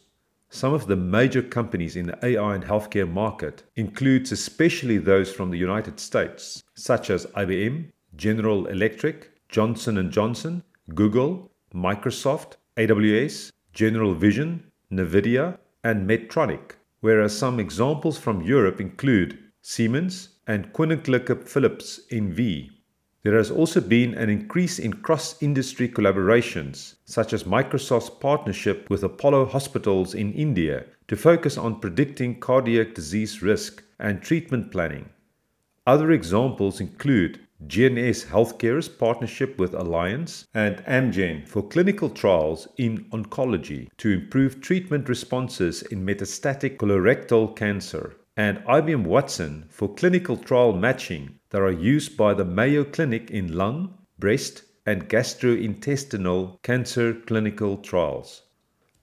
Some 0.52 0.76
of 0.76 0.86
the 0.86 0.96
major 0.96 1.42
companies 1.42 1.96
in 1.96 2.06
the 2.06 2.24
AI 2.24 2.54
and 2.54 2.64
healthcare 2.64 3.12
market 3.12 3.64
includes 3.76 4.32
especially 4.32 5.00
those 5.00 5.34
from 5.34 5.50
the 5.50 5.58
United 5.58 6.00
States, 6.00 6.62
such 6.76 7.10
as 7.10 7.26
IBM, 7.36 7.90
General 8.16 8.68
Electric, 8.68 9.32
Johnson 9.50 10.12
& 10.12 10.12
Johnson, 10.12 10.62
Google, 10.94 11.50
Microsoft, 11.74 12.58
AWS, 12.78 13.52
General 13.74 14.14
Vision, 14.14 14.72
Nvidia, 14.92 15.58
and 15.84 16.08
Medtronic 16.08 16.74
whereas 17.08 17.38
some 17.38 17.58
examples 17.58 18.18
from 18.18 18.42
Europe 18.42 18.82
include 18.82 19.40
Siemens 19.62 20.40
and 20.46 20.74
Koninklijke 20.74 21.48
Philips 21.48 22.02
NV. 22.12 22.70
There 23.24 23.38
has 23.38 23.50
also 23.50 23.80
been 23.80 24.14
an 24.16 24.30
increase 24.30 24.78
in 24.78 24.92
cross 24.92 25.42
industry 25.42 25.88
collaborations, 25.88 26.96
such 27.06 27.32
as 27.32 27.46
Microsoft's 27.46 28.10
partnership 28.10 28.90
with 28.90 29.06
Apollo 29.06 29.46
Hospitals 29.46 30.16
in 30.16 30.34
India 30.34 30.84
to 31.08 31.16
focus 31.16 31.58
on 31.58 31.80
predicting 31.80 32.42
cardiac 32.42 32.94
disease 32.94 33.42
risk 33.42 33.82
and 34.00 34.22
treatment 34.22 34.70
planning. 34.70 35.08
Other 35.86 36.12
examples 36.12 36.82
include 36.82 37.40
GNS 37.66 38.28
Healthcare's 38.28 38.88
partnership 38.88 39.58
with 39.58 39.74
Alliance 39.74 40.46
and 40.54 40.78
Amgen 40.86 41.48
for 41.48 41.68
clinical 41.68 42.08
trials 42.08 42.68
in 42.78 43.06
oncology 43.06 43.88
to 43.98 44.12
improve 44.12 44.62
treatment 44.62 45.10
responses 45.10 45.82
in 45.82 46.06
metastatic 46.06 46.78
colorectal 46.78 47.56
cancer, 47.56 48.16
and 48.36 48.60
IBM 48.60 49.06
Watson 49.06 49.66
for 49.70 49.92
clinical 49.96 50.38
trial 50.38 50.72
matching 50.72 51.40
that 51.50 51.62
are 51.62 51.72
used 51.72 52.16
by 52.16 52.36
the 52.36 52.46
Mayo 52.46 52.84
Clinic 52.84 53.32
in 53.32 53.52
lung, 53.58 53.98
breast, 54.20 54.62
and 54.86 55.10
gastrointestinal 55.10 56.62
cancer 56.62 57.14
clinical 57.14 57.78
trials. 57.78 58.44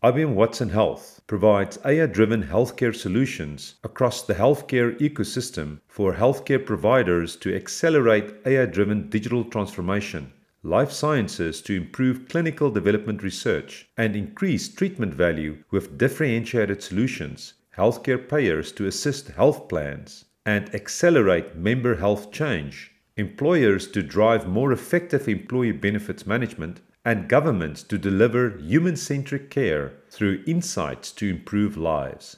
IBM 0.04 0.34
Watson 0.34 0.68
Health 0.68 1.23
provides 1.26 1.78
AI 1.82 2.04
driven 2.04 2.42
healthcare 2.42 2.94
solutions 2.94 3.76
across 3.82 4.20
the 4.20 4.34
healthcare 4.34 4.94
ecosystem 5.00 5.80
for 5.88 6.12
healthcare 6.12 6.62
providers 6.62 7.37
to 7.37 7.56
accelerate 7.56 8.34
AI 8.44 8.66
driven 8.66 9.08
digital 9.08 9.44
transformation, 9.44 10.30
life 10.62 10.92
sciences 10.92 11.62
to 11.62 11.75
improve 11.75 12.28
clinical 12.28 12.70
development 12.70 13.23
research, 13.23 13.88
and 13.96 14.14
increase 14.14 14.68
treatment 14.68 15.14
value 15.14 15.56
with 15.70 15.96
differentiated 15.96 16.82
solutions, 16.82 17.54
healthcare 17.75 18.28
payers 18.28 18.73
to 18.73 18.87
assist 18.87 19.28
health 19.28 19.70
plans, 19.70 20.26
and 20.44 20.75
accelerate 20.75 21.56
member 21.56 21.94
health 21.94 22.30
change, 22.30 22.92
employers 23.16 23.88
to 23.88 24.02
drive 24.02 24.46
more 24.46 24.70
effective 24.70 25.26
employee 25.30 25.73
benefits 25.73 26.26
management 26.26 26.82
and 27.04 27.28
governments 27.28 27.82
to 27.82 27.99
deliver 27.99 28.56
human 28.58 28.96
centric 28.96 29.50
care 29.50 29.92
through 30.11 30.42
insights 30.46 31.12
to 31.12 31.28
improve 31.28 31.76
lives. 31.76 32.37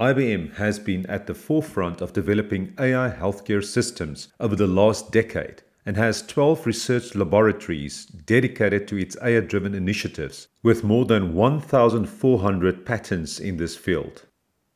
IBM 0.00 0.54
has 0.56 0.78
been 0.78 1.04
at 1.06 1.26
the 1.26 1.34
forefront 1.34 2.00
of 2.00 2.12
developing 2.12 2.72
AI 2.78 3.10
healthcare 3.10 3.64
systems 3.64 4.28
over 4.38 4.54
the 4.54 4.66
last 4.66 5.10
decade 5.10 5.62
and 5.84 5.96
has 5.96 6.22
12 6.26 6.66
research 6.66 7.14
laboratories 7.14 8.04
dedicated 8.06 8.86
to 8.86 8.96
its 8.96 9.16
AI 9.22 9.40
driven 9.40 9.74
initiatives, 9.74 10.46
with 10.62 10.84
more 10.84 11.04
than 11.06 11.34
1,400 11.34 12.84
patents 12.84 13.40
in 13.40 13.56
this 13.56 13.74
field. 13.74 14.22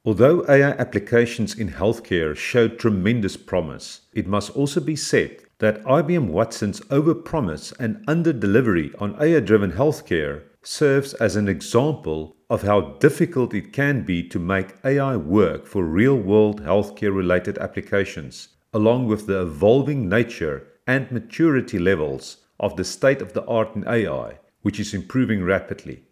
Although 0.05 0.45
AI 0.49 0.71
applications 0.71 1.55
in 1.55 1.69
healthcare 1.69 2.35
show 2.35 2.67
tremendous 2.67 3.37
promise, 3.37 4.01
it 4.13 4.27
must 4.27 4.51
also 4.57 4.81
be 4.81 4.97
said 4.97 5.42
that 5.63 5.81
IBM 5.85 6.27
Watson's 6.27 6.81
overpromise 6.91 7.73
and 7.79 8.05
underdelivery 8.09 8.93
on 9.01 9.15
AI-driven 9.23 9.71
healthcare 9.71 10.43
serves 10.65 11.15
as 11.15 11.37
an 11.37 11.47
example 11.47 12.35
of 12.51 12.63
how 12.63 12.81
difficult 12.99 13.55
it 13.55 13.73
can 13.73 14.03
be 14.03 14.25
to 14.25 14.41
make 14.41 14.75
AI 14.85 15.15
work 15.15 15.65
for 15.65 15.85
real-world 15.85 16.61
healthcare-related 16.65 17.59
applications, 17.59 18.49
along 18.73 19.07
with 19.07 19.29
the 19.29 19.41
evolving 19.41 20.09
nature 20.09 20.67
and 20.89 21.09
maturity 21.13 21.79
levels 21.79 22.39
of 22.59 22.75
the 22.75 22.83
state 22.83 23.23
of 23.23 23.33
the 23.33 23.45
art 23.45 23.77
in 23.77 23.87
AI, 23.87 24.41
which 24.63 24.81
is 24.81 24.93
improving 24.93 25.45
rapidly. 25.45 26.03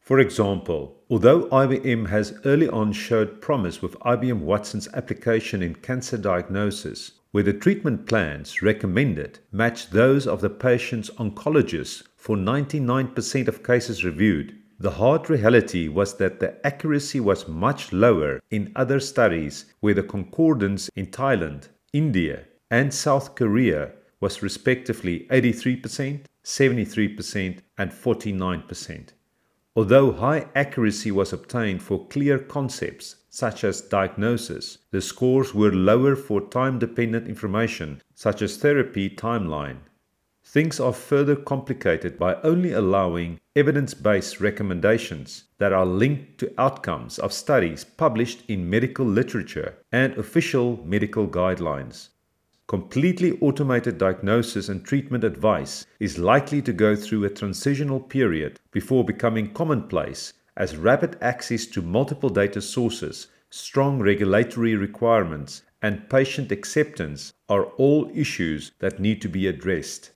For 0.00 0.18
example, 0.18 1.02
although 1.10 1.42
IBM 1.50 2.08
has 2.08 2.38
early 2.46 2.70
on 2.70 2.92
showed 2.92 3.42
promise 3.42 3.82
with 3.82 3.98
IBM 4.00 4.40
Watson's 4.40 4.88
application 4.94 5.62
in 5.62 5.74
cancer 5.74 6.16
diagnosis, 6.16 7.12
where 7.34 7.42
the 7.42 7.52
treatment 7.52 8.06
plans 8.06 8.62
recommended 8.62 9.40
match 9.50 9.90
those 9.90 10.24
of 10.24 10.40
the 10.40 10.48
patient's 10.48 11.10
oncologist 11.18 12.04
for 12.16 12.36
99% 12.36 13.48
of 13.48 13.64
cases 13.64 14.04
reviewed. 14.04 14.56
The 14.78 14.92
hard 14.92 15.28
reality 15.28 15.88
was 15.88 16.16
that 16.18 16.38
the 16.38 16.64
accuracy 16.64 17.18
was 17.18 17.48
much 17.48 17.92
lower 17.92 18.40
in 18.52 18.70
other 18.76 19.00
studies 19.00 19.64
where 19.80 19.94
the 19.94 20.04
concordance 20.04 20.88
in 20.94 21.08
Thailand, 21.08 21.70
India, 21.92 22.44
and 22.70 22.94
South 22.94 23.34
Korea 23.34 23.90
was 24.20 24.40
respectively 24.40 25.26
83%, 25.28 26.26
73%, 26.44 27.58
and 27.76 27.90
49%. 27.90 29.08
Although 29.74 30.12
high 30.12 30.46
accuracy 30.54 31.10
was 31.10 31.32
obtained 31.32 31.82
for 31.82 32.06
clear 32.06 32.38
concepts 32.38 33.16
such 33.34 33.64
as 33.64 33.80
diagnosis, 33.80 34.78
the 34.92 35.00
scores 35.00 35.52
were 35.52 35.72
lower 35.72 36.14
for 36.14 36.40
time 36.40 36.78
dependent 36.78 37.26
information 37.26 38.00
such 38.14 38.40
as 38.40 38.56
therapy 38.56 39.10
timeline. 39.10 39.78
Things 40.44 40.78
are 40.78 40.92
further 40.92 41.34
complicated 41.34 42.16
by 42.16 42.36
only 42.42 42.70
allowing 42.70 43.40
evidence 43.56 43.92
based 43.92 44.40
recommendations 44.40 45.46
that 45.58 45.72
are 45.72 45.84
linked 45.84 46.38
to 46.38 46.54
outcomes 46.58 47.18
of 47.18 47.32
studies 47.32 47.82
published 47.82 48.44
in 48.46 48.70
medical 48.70 49.04
literature 49.04 49.78
and 49.90 50.16
official 50.16 50.78
medical 50.84 51.26
guidelines. 51.26 52.10
Completely 52.68 53.36
automated 53.40 53.98
diagnosis 53.98 54.68
and 54.68 54.84
treatment 54.84 55.24
advice 55.24 55.84
is 55.98 56.18
likely 56.18 56.62
to 56.62 56.72
go 56.72 56.94
through 56.94 57.24
a 57.24 57.30
transitional 57.30 57.98
period 57.98 58.60
before 58.70 59.04
becoming 59.04 59.52
commonplace 59.52 60.34
as 60.56 60.76
rapid 60.76 61.16
access 61.20 61.66
to 61.66 61.82
multiple 61.82 62.30
data 62.30 62.60
sources, 62.60 63.28
strong 63.50 64.00
regulatory 64.00 64.74
requirements, 64.74 65.62
and 65.82 66.08
patient 66.08 66.50
acceptance 66.50 67.32
are 67.48 67.66
all 67.76 68.10
issues 68.14 68.72
that 68.78 68.98
need 68.98 69.20
to 69.20 69.28
be 69.28 69.46
addressed. 69.46 70.10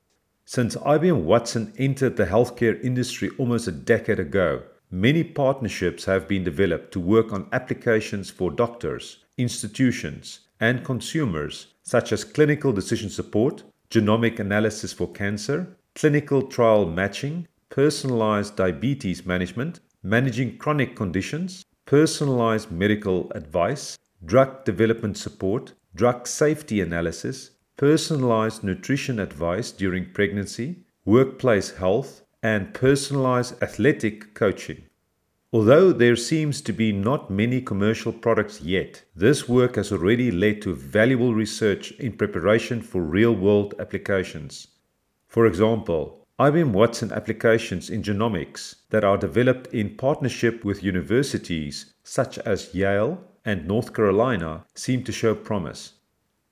Since 0.45 0.77
IBM 0.77 1.25
Watson 1.25 1.73
entered 1.77 2.17
the 2.17 2.27
healthcare 2.27 2.83
industry 2.83 3.31
almost 3.39 3.69
a 3.69 3.73
decade 3.73 4.19
ago, 4.19 4.63
many 4.91 5.23
partnerships 5.23 6.07
have 6.07 6.27
been 6.27 6.43
developed 6.43 6.93
to 6.93 7.01
work 7.01 7.33
on 7.33 7.49
applications 7.53 8.31
for 8.31 8.51
doctors, 8.51 9.25
institutions, 9.37 10.41
and 10.59 10.85
consumers 10.85 11.67
such 11.83 12.13
as 12.13 12.25
clinical 12.25 12.73
decision 12.73 13.11
support, 13.11 13.63
genomic 13.91 14.39
analysis 14.39 14.93
for 14.93 15.11
cancer, 15.13 15.77
clinical 15.95 16.43
trial 16.43 16.87
matching, 16.87 17.47
personalized 17.71 18.57
diabetes 18.57 19.27
management, 19.27 19.81
managing 20.09 20.57
chronic 20.57 20.97
conditions, 20.97 21.65
personalized 21.85 22.73
medical 22.73 23.31
advice, 23.35 23.99
drug 24.25 24.65
development 24.65 25.19
support, 25.19 25.75
drug 25.95 26.27
safety 26.27 26.81
analysis, 26.81 27.51
personalized 27.77 28.65
nutrition 28.65 29.21
advice 29.21 29.71
during 29.71 30.11
pregnancy, 30.13 30.77
workplace 31.05 31.73
health, 31.77 32.23
and 32.43 32.73
personalized 32.73 33.63
athletic 33.63 34.35
coaching. 34.35 34.83
Although 35.53 35.93
there 35.93 36.17
seems 36.17 36.61
to 36.63 36.73
be 36.73 36.93
not 36.93 37.31
many 37.31 37.61
commercial 37.61 38.13
products 38.13 38.61
yet, 38.61 39.05
this 39.17 39.49
work 39.49 39.77
has 39.77 39.93
already 39.93 40.31
led 40.31 40.61
to 40.63 40.75
valuable 40.75 41.35
research 41.35 41.93
in 41.93 42.13
preparation 42.13 42.83
for 42.83 43.03
real 43.03 43.35
world 43.35 43.75
applications. 43.79 44.69
For 45.27 45.47
example, 45.47 46.27
IBM 46.41 46.71
Watson 46.71 47.11
applications 47.11 47.91
in 47.91 48.01
genomics 48.01 48.77
that 48.91 49.03
are 49.03 49.19
developed 49.19 49.75
in 49.75 49.97
partnership 49.97 50.65
with 50.65 50.85
universities 50.85 51.95
such 52.05 52.39
as 52.39 52.73
Yale 52.73 53.21
and 53.45 53.67
North 53.67 53.93
Carolina 53.93 54.65
seem 54.73 55.03
to 55.03 55.11
show 55.11 55.35
promise. 55.35 55.95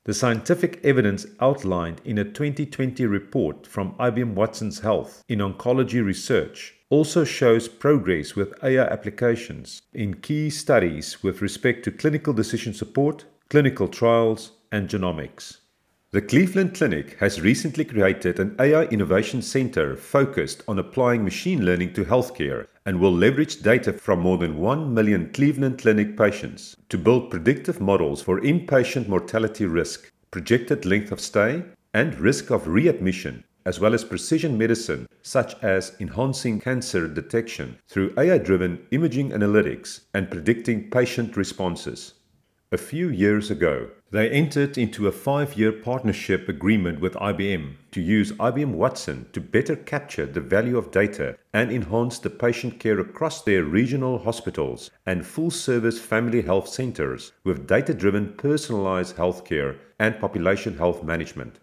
The 0.03 0.13
scientific 0.13 0.81
evidence 0.83 1.25
outlined 1.39 2.01
in 2.05 2.19
a 2.19 2.25
2020 2.25 3.07
report 3.07 3.65
from 3.65 3.95
IBM 3.95 4.35
Watson's 4.35 4.81
Health 4.81 5.23
in 5.29 5.39
Oncology 5.39 6.05
Research 6.05 6.75
also 6.91 7.23
shows 7.23 7.69
progress 7.69 8.35
with 8.35 8.55
AI 8.65 8.87
applications 8.87 9.83
in 9.95 10.15
key 10.15 10.51
studies 10.51 11.23
with 11.23 11.41
respect 11.41 11.85
to 11.85 11.93
clinical 11.93 12.33
decision 12.33 12.75
support, 12.75 13.25
clinical 13.51 13.87
trials, 13.87 14.51
and 14.73 14.89
genomics. 14.89 15.59
The 16.17 16.23
Cleveland 16.23 16.73
Clinic 16.73 17.19
has 17.21 17.43
recently 17.43 17.85
created 17.85 18.41
an 18.41 18.57
AI 18.59 18.85
innovation 18.85 19.43
center 19.43 19.97
focused 19.97 20.63
on 20.67 20.79
applying 20.79 21.23
machine 21.23 21.63
learning 21.63 21.93
to 21.93 22.07
healthcare 22.07 22.69
and 22.87 22.99
will 22.99 23.13
leverage 23.13 23.61
data 23.61 23.93
from 23.93 24.21
more 24.21 24.39
than 24.39 24.57
1 24.57 24.95
million 24.95 25.31
Cleveland 25.35 25.77
Clinic 25.77 26.17
patients 26.17 26.75
to 26.89 26.97
build 26.97 27.31
predictive 27.31 27.83
models 27.83 28.23
for 28.23 28.41
inpatient 28.41 29.09
mortality 29.09 29.67
risk, 29.67 30.11
projected 30.31 30.87
length 30.87 31.13
of 31.13 31.21
stay, 31.21 31.63
and 31.93 32.19
risk 32.19 32.49
of 32.51 32.67
readmission 32.67 33.45
as 33.67 33.79
well 33.79 33.93
as 33.93 34.03
precision 34.03 34.57
medicine, 34.57 35.07
such 35.21 35.55
as 35.63 35.97
enhancing 36.01 36.61
cancer 36.61 37.07
detection 37.09 37.77
through 37.89 38.15
AI 38.17 38.39
driven 38.39 38.79
imaging 38.91 39.33
analytics 39.33 40.01
and 40.15 40.31
predicting 40.31 40.89
patient 40.89 41.37
responses. 41.37 42.15
A 42.73 42.77
few 42.77 43.09
years 43.09 43.49
ago, 43.49 43.91
they 44.11 44.29
entered 44.29 44.77
into 44.77 45.07
a 45.07 45.13
five 45.13 45.57
year 45.57 45.71
partnership 45.71 46.49
agreement 46.49 46.99
with 46.99 47.15
IBM 47.15 47.77
to 47.93 48.01
use 48.01 48.33
IBM 48.33 48.73
Watson 48.73 49.27
to 49.35 49.41
better 49.41 49.77
capture 49.77 50.27
the 50.27 50.41
value 50.41 50.77
of 50.77 50.91
data 50.91 51.39
and 51.53 51.71
enhance 51.71 52.19
the 52.19 52.29
patient 52.29 52.81
care 52.81 52.99
across 52.99 53.41
their 53.43 53.63
regional 53.63 54.19
hospitals 54.19 54.91
and 55.07 55.25
full 55.25 55.53
service 55.53 56.01
family 56.01 56.43
health 56.43 56.67
centers 56.67 57.31
with 57.45 57.69
data 57.69 57.95
driven 57.95 58.33
personalized 58.33 59.15
healthcare 59.15 59.77
and 60.01 60.19
population 60.19 60.77
health 60.77 61.05
management. 61.05 61.61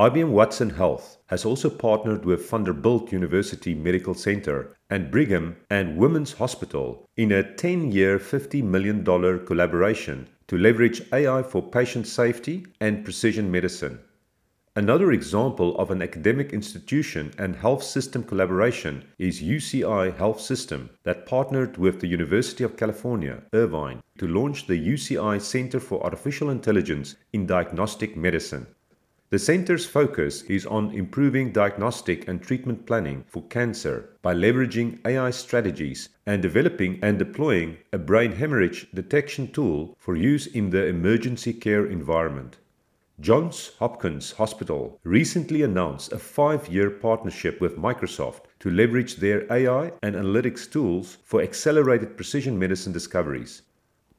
IBM 0.00 0.30
Watson 0.30 0.70
Health 0.70 1.16
has 1.26 1.44
also 1.44 1.68
partnered 1.68 2.24
with 2.24 2.48
Vanderbilt 2.48 3.10
University 3.10 3.74
Medical 3.74 4.14
Center 4.14 4.76
and 4.88 5.10
Brigham 5.10 5.56
and 5.70 5.96
Women's 5.96 6.34
Hospital 6.34 7.08
in 7.16 7.32
a 7.32 7.42
10 7.56 7.90
year, 7.90 8.20
$50 8.20 8.62
million 8.62 9.04
collaboration 9.04 10.28
to 10.46 10.56
leverage 10.56 11.02
AI 11.12 11.42
for 11.42 11.60
patient 11.60 12.06
safety 12.06 12.64
and 12.80 13.04
precision 13.04 13.50
medicine. 13.50 13.98
Another 14.76 15.10
example 15.10 15.76
of 15.78 15.90
an 15.90 16.00
academic 16.00 16.52
institution 16.52 17.32
and 17.36 17.56
health 17.56 17.82
system 17.82 18.22
collaboration 18.22 19.02
is 19.18 19.42
UCI 19.42 20.16
Health 20.16 20.40
System 20.40 20.90
that 21.02 21.26
partnered 21.26 21.76
with 21.76 21.98
the 21.98 22.06
University 22.06 22.62
of 22.62 22.76
California, 22.76 23.42
Irvine, 23.52 24.00
to 24.18 24.28
launch 24.28 24.68
the 24.68 24.78
UCI 24.78 25.40
Center 25.40 25.80
for 25.80 26.00
Artificial 26.04 26.50
Intelligence 26.50 27.16
in 27.32 27.48
Diagnostic 27.48 28.16
Medicine. 28.16 28.68
The 29.30 29.38
center's 29.38 29.84
focus 29.84 30.40
is 30.44 30.64
on 30.64 30.92
improving 30.92 31.52
diagnostic 31.52 32.26
and 32.26 32.40
treatment 32.40 32.86
planning 32.86 33.24
for 33.26 33.42
cancer 33.48 34.08
by 34.22 34.32
leveraging 34.32 35.06
AI 35.06 35.28
strategies 35.32 36.08
and 36.24 36.40
developing 36.40 36.98
and 37.02 37.18
deploying 37.18 37.76
a 37.92 37.98
brain 37.98 38.32
hemorrhage 38.32 38.88
detection 38.94 39.52
tool 39.52 39.94
for 39.98 40.16
use 40.16 40.46
in 40.46 40.70
the 40.70 40.86
emergency 40.86 41.52
care 41.52 41.84
environment. 41.84 42.56
Johns 43.20 43.72
Hopkins 43.78 44.32
Hospital 44.32 44.98
recently 45.04 45.60
announced 45.60 46.10
a 46.12 46.18
five 46.18 46.66
year 46.68 46.88
partnership 46.88 47.60
with 47.60 47.76
Microsoft 47.76 48.44
to 48.60 48.70
leverage 48.70 49.16
their 49.16 49.44
AI 49.52 49.92
and 50.02 50.14
analytics 50.14 50.70
tools 50.70 51.18
for 51.22 51.42
accelerated 51.42 52.16
precision 52.16 52.58
medicine 52.58 52.94
discoveries. 52.94 53.60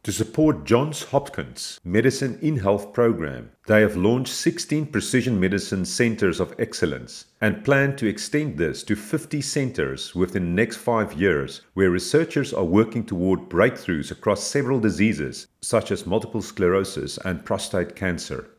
To 0.04 0.14
support 0.14 0.64
Johns 0.64 1.04
Hopkins 1.04 1.78
Medicine 1.84 2.40
in 2.42 2.56
Health 2.56 2.94
program, 2.94 3.52
they 3.68 3.82
have 3.82 3.98
launched 3.98 4.34
16 4.34 4.86
precision 4.86 5.38
medicine 5.38 5.84
centers 5.84 6.40
of 6.40 6.56
excellence 6.58 7.26
and 7.42 7.66
plan 7.66 7.98
to 7.98 8.08
extend 8.08 8.58
this 8.58 8.82
to 8.84 8.96
50 8.96 9.42
centers 9.42 10.16
within 10.16 10.56
the 10.56 10.62
next 10.62 10.78
five 10.78 11.12
years, 11.14 11.64
where 11.74 11.92
researchers 11.92 12.54
are 12.54 12.64
working 12.64 13.06
toward 13.06 13.50
breakthroughs 13.50 14.10
across 14.10 14.42
several 14.42 14.80
diseases 14.80 15.48
such 15.62 15.92
as 15.92 16.06
multiple 16.06 16.42
sclerosis 16.42 17.18
and 17.26 17.44
prostate 17.44 17.94
cancer. 17.98 18.50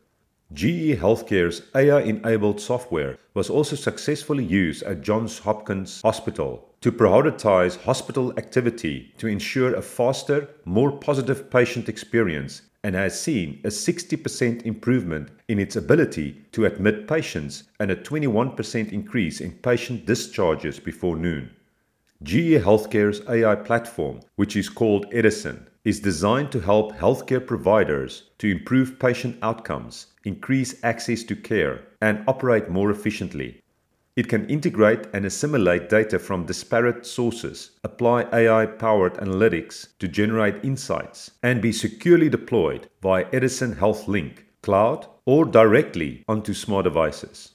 GE 0.53 0.97
Healthcare's 0.99 1.61
AI 1.73 2.01
enabled 2.01 2.59
software 2.59 3.17
was 3.33 3.49
also 3.49 3.77
successfully 3.77 4.43
used 4.43 4.83
at 4.83 5.01
Johns 5.01 5.39
Hopkins 5.39 6.01
Hospital 6.01 6.67
to 6.81 6.91
prioritize 6.91 7.81
hospital 7.81 8.33
activity 8.37 9.13
to 9.17 9.27
ensure 9.27 9.73
a 9.73 9.81
faster, 9.81 10.49
more 10.65 10.91
positive 10.91 11.49
patient 11.49 11.87
experience 11.87 12.63
and 12.83 12.95
has 12.95 13.19
seen 13.19 13.61
a 13.63 13.69
60% 13.69 14.63
improvement 14.63 15.29
in 15.47 15.57
its 15.57 15.77
ability 15.77 16.41
to 16.51 16.65
admit 16.65 17.07
patients 17.07 17.63
and 17.79 17.89
a 17.89 17.95
21% 17.95 18.91
increase 18.91 19.39
in 19.39 19.53
patient 19.53 20.05
discharges 20.05 20.79
before 20.79 21.15
noon. 21.15 21.49
GE 22.23 22.59
Healthcare's 22.59 23.21
AI 23.29 23.55
platform, 23.55 24.19
which 24.35 24.57
is 24.57 24.67
called 24.67 25.05
Edison, 25.13 25.65
is 25.83 25.99
designed 25.99 26.51
to 26.51 26.59
help 26.59 26.93
healthcare 26.93 27.45
providers 27.45 28.29
to 28.37 28.51
improve 28.51 28.99
patient 28.99 29.37
outcomes, 29.41 30.07
increase 30.23 30.75
access 30.83 31.23
to 31.23 31.35
care, 31.35 31.81
and 32.01 32.23
operate 32.27 32.69
more 32.69 32.91
efficiently. 32.91 33.61
It 34.15 34.27
can 34.27 34.49
integrate 34.49 35.07
and 35.13 35.25
assimilate 35.25 35.89
data 35.89 36.19
from 36.19 36.45
disparate 36.45 37.05
sources, 37.05 37.71
apply 37.83 38.27
AI 38.33 38.65
powered 38.65 39.13
analytics 39.15 39.87
to 39.99 40.07
generate 40.07 40.63
insights, 40.63 41.31
and 41.41 41.61
be 41.61 41.71
securely 41.71 42.29
deployed 42.29 42.89
via 43.01 43.25
Edison 43.31 43.73
Health 43.73 44.07
Link, 44.07 44.45
cloud, 44.61 45.07
or 45.25 45.45
directly 45.45 46.23
onto 46.27 46.53
smart 46.53 46.83
devices. 46.83 47.53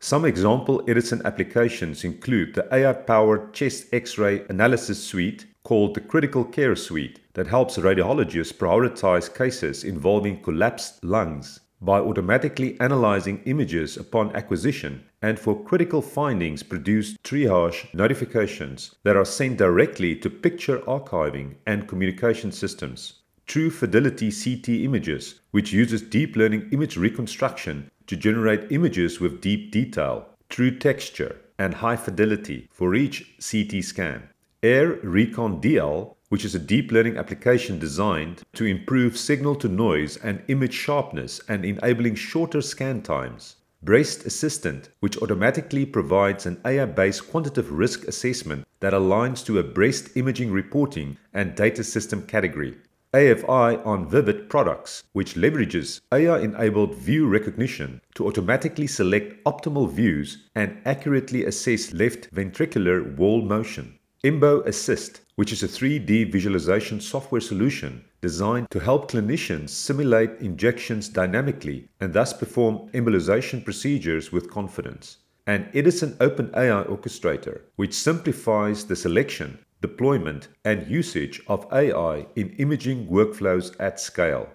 Some 0.00 0.24
example 0.24 0.82
Edison 0.88 1.20
applications 1.26 2.04
include 2.04 2.54
the 2.54 2.66
AI 2.74 2.94
powered 2.94 3.52
chest 3.52 3.92
X 3.92 4.16
ray 4.16 4.46
analysis 4.48 5.04
suite 5.04 5.44
called 5.70 5.94
the 5.94 6.00
Critical 6.00 6.42
Care 6.42 6.74
Suite 6.74 7.20
that 7.34 7.46
helps 7.46 7.76
radiologists 7.76 8.52
prioritize 8.52 9.32
cases 9.32 9.84
involving 9.84 10.42
collapsed 10.42 11.04
lungs, 11.04 11.60
by 11.80 12.00
automatically 12.00 12.76
analyzing 12.80 13.40
images 13.44 13.96
upon 13.96 14.34
acquisition 14.34 15.04
and 15.22 15.38
for 15.38 15.62
critical 15.62 16.02
findings 16.02 16.64
produce 16.64 17.16
triage 17.18 17.86
notifications 17.94 18.96
that 19.04 19.16
are 19.16 19.24
sent 19.24 19.58
directly 19.58 20.16
to 20.16 20.28
picture 20.28 20.80
archiving 20.88 21.54
and 21.68 21.86
communication 21.86 22.50
systems. 22.50 23.20
True 23.46 23.70
Fidelity 23.70 24.32
CT 24.32 24.70
Images, 24.70 25.38
which 25.52 25.72
uses 25.72 26.02
deep 26.02 26.34
learning 26.34 26.68
image 26.72 26.96
reconstruction 26.96 27.88
to 28.08 28.16
generate 28.16 28.72
images 28.72 29.20
with 29.20 29.40
deep 29.40 29.70
detail, 29.70 30.30
true 30.48 30.76
texture, 30.76 31.36
and 31.60 31.74
high 31.74 31.94
fidelity 31.94 32.66
for 32.72 32.96
each 32.96 33.36
CT 33.38 33.84
scan. 33.84 34.29
Air 34.62 34.98
Recon 35.02 35.58
DL, 35.58 36.16
which 36.28 36.44
is 36.44 36.54
a 36.54 36.58
deep 36.58 36.92
learning 36.92 37.16
application 37.16 37.78
designed 37.78 38.42
to 38.52 38.66
improve 38.66 39.16
signal 39.16 39.54
to 39.54 39.68
noise 39.68 40.18
and 40.18 40.42
image 40.48 40.74
sharpness 40.74 41.40
and 41.48 41.64
enabling 41.64 42.14
shorter 42.14 42.60
scan 42.60 43.00
times. 43.00 43.56
Breast 43.82 44.26
Assistant, 44.26 44.90
which 45.00 45.16
automatically 45.22 45.86
provides 45.86 46.44
an 46.44 46.60
AI 46.66 46.84
based 46.84 47.30
quantitative 47.30 47.72
risk 47.72 48.06
assessment 48.06 48.66
that 48.80 48.92
aligns 48.92 49.42
to 49.46 49.58
a 49.58 49.62
breast 49.62 50.14
imaging 50.14 50.52
reporting 50.52 51.16
and 51.32 51.54
data 51.54 51.82
system 51.82 52.26
category. 52.26 52.76
AFI 53.14 53.84
on 53.86 54.10
Vivid 54.10 54.50
products, 54.50 55.04
which 55.14 55.36
leverages 55.36 56.02
AI 56.12 56.38
enabled 56.38 56.96
view 56.96 57.26
recognition 57.26 58.02
to 58.14 58.26
automatically 58.26 58.86
select 58.86 59.42
optimal 59.44 59.90
views 59.90 60.48
and 60.54 60.82
accurately 60.84 61.46
assess 61.46 61.94
left 61.94 62.30
ventricular 62.34 63.16
wall 63.16 63.40
motion. 63.40 63.96
Embo 64.22 64.62
Assist, 64.66 65.22
which 65.36 65.50
is 65.50 65.62
a 65.62 65.66
3D 65.66 66.30
visualization 66.30 67.00
software 67.00 67.40
solution 67.40 68.04
designed 68.20 68.70
to 68.70 68.78
help 68.78 69.10
clinicians 69.10 69.70
simulate 69.70 70.42
injections 70.42 71.08
dynamically 71.08 71.88
and 72.00 72.12
thus 72.12 72.34
perform 72.34 72.90
embolization 72.90 73.64
procedures 73.64 74.30
with 74.30 74.50
confidence. 74.50 75.16
And 75.46 75.70
Edison 75.72 76.16
OpenAI 76.18 76.86
Orchestrator, 76.86 77.62
which 77.76 77.94
simplifies 77.94 78.84
the 78.84 78.94
selection, 78.94 79.58
deployment, 79.80 80.48
and 80.66 80.86
usage 80.86 81.40
of 81.46 81.66
AI 81.72 82.26
in 82.36 82.50
imaging 82.58 83.08
workflows 83.08 83.74
at 83.80 83.98
scale. 83.98 84.50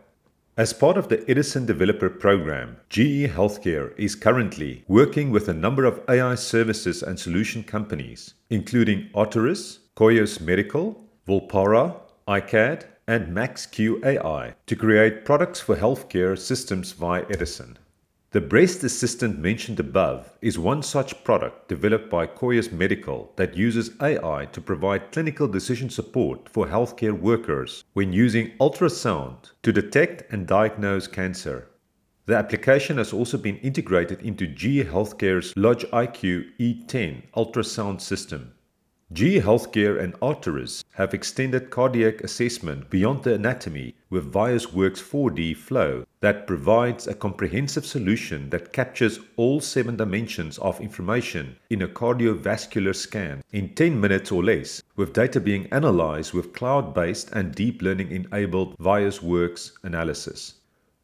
As 0.58 0.72
part 0.72 0.96
of 0.96 1.10
the 1.10 1.30
Edison 1.30 1.66
Developer 1.66 2.10
Program, 2.10 2.78
GE 2.88 3.28
Healthcare 3.28 3.92
is 4.00 4.16
currently 4.16 4.86
working 4.88 5.30
with 5.30 5.50
a 5.50 5.54
number 5.54 5.84
of 5.84 6.00
AI 6.08 6.36
services 6.36 7.04
and 7.04 7.20
solution 7.20 7.62
companies, 7.62 8.36
including 8.50 9.10
Arterys, 9.14 9.80
Koios 9.98 10.40
Medical, 10.40 11.04
Volpara, 11.28 12.00
iCAD, 12.30 12.86
and 13.06 13.36
MaxQ 13.36 14.06
AI, 14.06 14.56
to 14.66 14.76
create 14.78 15.26
products 15.26 15.60
for 15.60 15.76
healthcare 15.76 16.40
systems 16.40 16.94
via 16.94 17.26
Edison. 17.30 17.78
The 18.36 18.42
breast 18.42 18.84
assistant 18.84 19.40
mentioned 19.40 19.80
above 19.80 20.38
is 20.42 20.60
one 20.60 20.84
such 20.84 21.24
product 21.24 21.70
developed 21.70 22.10
by 22.10 22.28
Koios 22.28 22.70
Medical 22.70 23.32
that 23.38 23.56
uses 23.56 23.92
AI 24.02 24.50
to 24.52 24.60
provide 24.60 25.14
clinical 25.14 25.48
decision 25.48 25.90
support 25.90 26.50
for 26.50 26.68
healthcare 26.68 27.18
workers 27.18 27.86
when 27.94 28.12
using 28.12 28.52
ultrasound 28.60 29.52
to 29.64 29.72
detect 29.72 30.34
and 30.34 30.46
diagnose 30.46 31.08
cancer. 31.08 31.70
The 32.26 32.36
application 32.36 32.98
has 32.98 33.14
also 33.14 33.38
been 33.38 33.56
integrated 33.60 34.22
into 34.22 34.48
GE 34.48 34.86
Healthcare's 34.92 35.54
LogIQ 35.54 36.58
E10 36.60 37.32
ultrasound 37.38 38.02
system. 38.02 38.52
GE 39.14 39.38
Healthcare 39.38 40.02
and 40.02 40.16
Arterys 40.16 40.84
have 40.94 41.14
extended 41.14 41.70
cardiac 41.70 42.24
assessment 42.24 42.90
beyond 42.90 43.22
the 43.22 43.36
anatomy 43.36 43.94
with 44.10 44.34
ViosWorks 44.34 45.00
4D 45.00 45.56
Flow 45.56 46.06
that 46.22 46.48
provides 46.48 47.06
a 47.06 47.14
comprehensive 47.14 47.86
solution 47.86 48.50
that 48.50 48.74
captures 48.74 49.20
all 49.36 49.62
seven 49.62 49.96
dimensions 49.96 50.58
of 50.58 50.82
information 50.82 51.56
in 51.70 51.84
a 51.84 51.88
cardiovascular 51.88 52.96
scan 52.96 53.44
in 53.52 53.76
10 53.76 54.02
minutes 54.02 54.32
or 54.32 54.44
less, 54.44 54.82
with 54.96 55.14
data 55.14 55.40
being 55.40 55.68
analyzed 55.72 56.34
with 56.34 56.54
cloud-based 56.54 57.30
and 57.30 57.54
deep 57.54 57.84
learning 57.84 58.10
enabled 58.10 58.76
ViosWorks 58.80 59.74
analysis. 59.84 60.55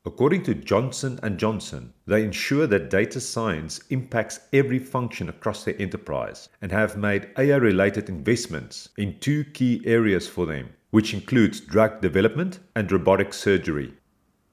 According 0.04 0.42
to 0.44 0.56
Johnson 0.56 1.20
& 1.28 1.38
Johnson, 1.38 1.94
they 2.08 2.24
ensure 2.24 2.66
that 2.66 2.90
data 2.90 3.22
science 3.22 3.82
impacts 3.92 4.40
every 4.52 4.80
function 4.80 5.30
across 5.30 5.64
their 5.64 5.80
enterprise 5.80 6.50
and 6.60 6.72
have 6.72 6.98
made 6.98 7.30
AI-related 7.38 8.10
investments 8.10 8.90
in 8.98 9.20
two 9.20 9.44
key 9.44 9.80
areas 9.86 10.28
for 10.28 10.48
them, 10.48 10.70
which 10.90 11.14
includes 11.14 11.60
drug 11.60 12.02
development 12.02 12.58
and 12.76 12.92
robotic 12.92 13.32
surgery. 13.32 13.94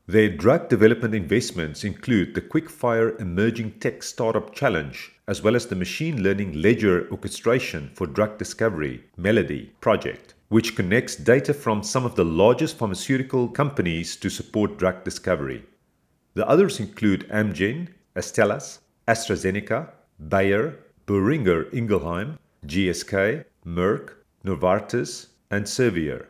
Their 0.06 0.28
drug 0.28 0.68
development 0.68 1.14
investments 1.14 1.82
include 1.82 2.34
the 2.34 2.42
Quickfire 2.42 3.18
Emerging 3.18 3.80
Tech 3.80 4.02
Startup 4.02 4.54
Challenge, 4.54 5.12
as 5.26 5.42
well 5.42 5.56
as 5.56 5.66
the 5.66 5.76
machine 5.76 6.22
learning 6.22 6.60
ledger 6.60 7.10
orchestration 7.10 7.90
for 7.94 8.06
drug 8.06 8.36
discovery, 8.36 9.04
MELLODDY 9.16 9.72
project 9.80 10.34
which 10.48 10.76
connects 10.76 11.16
data 11.16 11.52
from 11.52 11.82
some 11.82 12.04
of 12.04 12.14
the 12.14 12.24
largest 12.24 12.78
pharmaceutical 12.78 13.48
companies 13.48 14.16
to 14.16 14.30
support 14.30 14.78
drug 14.78 15.04
discovery. 15.04 15.64
The 16.34 16.48
others 16.48 16.80
include 16.80 17.28
Amgen, 17.28 17.88
Astellas, 18.16 18.78
AstraZeneca, 19.06 19.90
Bayer, 20.28 20.78
Boehringer 21.06 21.70
Ingelheim, 21.72 22.38
GSK, 22.66 23.44
Merck, 23.66 24.10
Novartis, 24.44 25.28
and 25.50 25.64
Servier. 25.64 26.26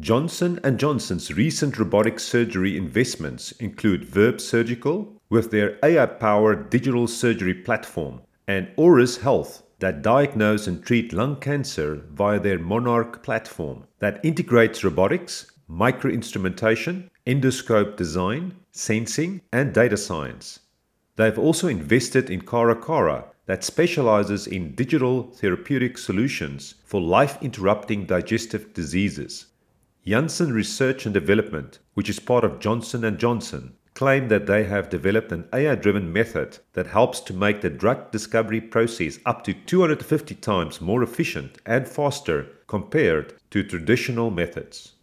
Johnson 0.00 0.58
& 0.68 0.76
Johnson's 0.76 1.32
recent 1.32 1.78
robotic 1.78 2.18
surgery 2.18 2.76
investments 2.76 3.52
include 3.52 4.04
Verb 4.04 4.40
Surgical 4.40 5.20
with 5.30 5.50
their 5.50 5.78
AI-powered 5.84 6.70
digital 6.70 7.06
surgery 7.06 7.54
platform 7.54 8.20
and 8.48 8.68
Auris 8.76 9.20
Health 9.20 9.63
that 9.84 10.00
diagnose 10.00 10.66
and 10.66 10.82
treat 10.82 11.12
lung 11.12 11.36
cancer 11.36 12.00
via 12.14 12.40
their 12.40 12.58
Monarch 12.58 13.22
platform 13.22 13.84
that 13.98 14.18
integrates 14.24 14.82
robotics, 14.82 15.52
microinstrumentation, 15.68 17.10
endoscope 17.26 17.94
design, 17.94 18.54
sensing, 18.72 19.42
and 19.52 19.74
data 19.74 19.98
science. 19.98 20.60
They've 21.16 21.38
also 21.38 21.68
invested 21.68 22.30
in 22.30 22.46
Cara 22.46 22.76
Care 22.76 23.26
that 23.44 23.62
specializes 23.62 24.46
in 24.46 24.74
digital 24.74 25.24
therapeutic 25.24 25.98
solutions 25.98 26.76
for 26.86 27.02
life-interrupting 27.02 28.06
digestive 28.06 28.72
diseases. 28.72 29.48
Janssen 30.06 30.50
Research 30.50 31.04
and 31.04 31.12
Development, 31.12 31.78
which 31.92 32.08
is 32.08 32.18
part 32.18 32.42
of 32.42 32.58
Johnson 32.58 33.02
& 33.16 33.18
Johnson, 33.18 33.74
claim 33.94 34.28
that 34.28 34.46
they 34.46 34.64
have 34.64 34.90
developed 34.90 35.30
an 35.30 35.48
AI 35.52 35.74
driven 35.76 36.12
method 36.12 36.58
that 36.72 36.88
helps 36.88 37.20
to 37.20 37.32
make 37.32 37.60
the 37.60 37.70
drug 37.70 38.10
discovery 38.10 38.60
process 38.60 39.18
up 39.24 39.44
to 39.44 39.54
250 39.54 40.34
times 40.36 40.80
more 40.80 41.02
efficient 41.02 41.58
and 41.64 41.86
faster 41.86 42.46
compared 42.66 43.34
to 43.50 43.62
traditional 43.62 44.30
methods. 44.30 44.94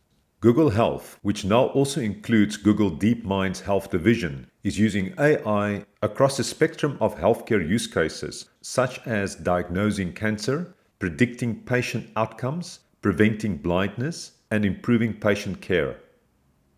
Google 0.42 0.72
Health, 0.72 1.20
which 1.22 1.46
now 1.46 1.68
also 1.68 2.02
includes 2.02 2.58
Google 2.58 2.92
DeepMind's 2.92 3.62
health 3.62 3.92
division, 3.92 4.50
is 4.64 4.80
using 4.80 5.14
AI 5.20 5.86
across 6.02 6.40
a 6.40 6.44
spectrum 6.44 6.98
of 7.00 7.16
healthcare 7.16 7.66
use 7.66 7.86
cases, 7.86 8.50
such 8.62 9.06
as 9.06 9.36
diagnosing 9.36 10.14
cancer, 10.14 10.74
predicting 10.98 11.62
patient 11.62 12.10
outcomes, 12.16 12.80
preventing 13.02 13.58
blindness, 13.58 14.32
and 14.50 14.66
improving 14.66 15.14
patient 15.14 15.62
care. 15.62 15.98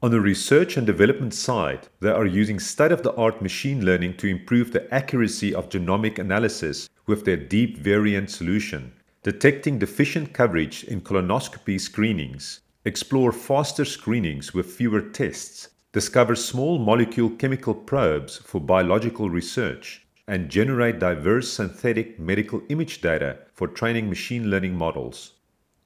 On 0.04 0.12
the 0.12 0.20
research 0.20 0.76
and 0.76 0.86
development 0.86 1.34
side, 1.34 1.88
they 2.02 2.10
are 2.10 2.26
using 2.26 2.60
state 2.60 2.92
of 2.92 3.04
the 3.04 3.16
art 3.16 3.42
machine 3.42 3.86
learning 3.86 4.18
to 4.18 4.28
improve 4.28 4.74
the 4.74 4.94
accuracy 4.94 5.56
of 5.56 5.70
genomic 5.70 6.20
analysis 6.20 6.90
with 7.08 7.24
their 7.24 7.38
deep 7.38 7.78
variant 7.78 8.30
solution, 8.30 8.92
detecting 9.24 9.80
deficient 9.80 10.34
coverage 10.34 10.84
in 10.84 11.00
colonoscopy 11.00 11.80
screenings, 11.80 12.60
explore 12.84 13.32
faster 13.32 13.86
screenings 13.86 14.54
with 14.54 14.74
fewer 14.74 15.00
tests, 15.00 15.70
discover 15.94 16.36
small 16.36 16.80
molecule 16.80 17.30
chemical 17.30 17.74
probes 17.74 18.36
for 18.40 18.60
biological 18.60 19.30
research, 19.30 20.06
and 20.28 20.50
generate 20.50 21.00
diverse 21.00 21.50
synthetic 21.50 22.20
medical 22.20 22.62
image 22.68 23.00
data 23.00 23.38
for 23.54 23.70
training 23.70 24.10
machine 24.10 24.50
learning 24.50 24.76
models. 24.76 25.36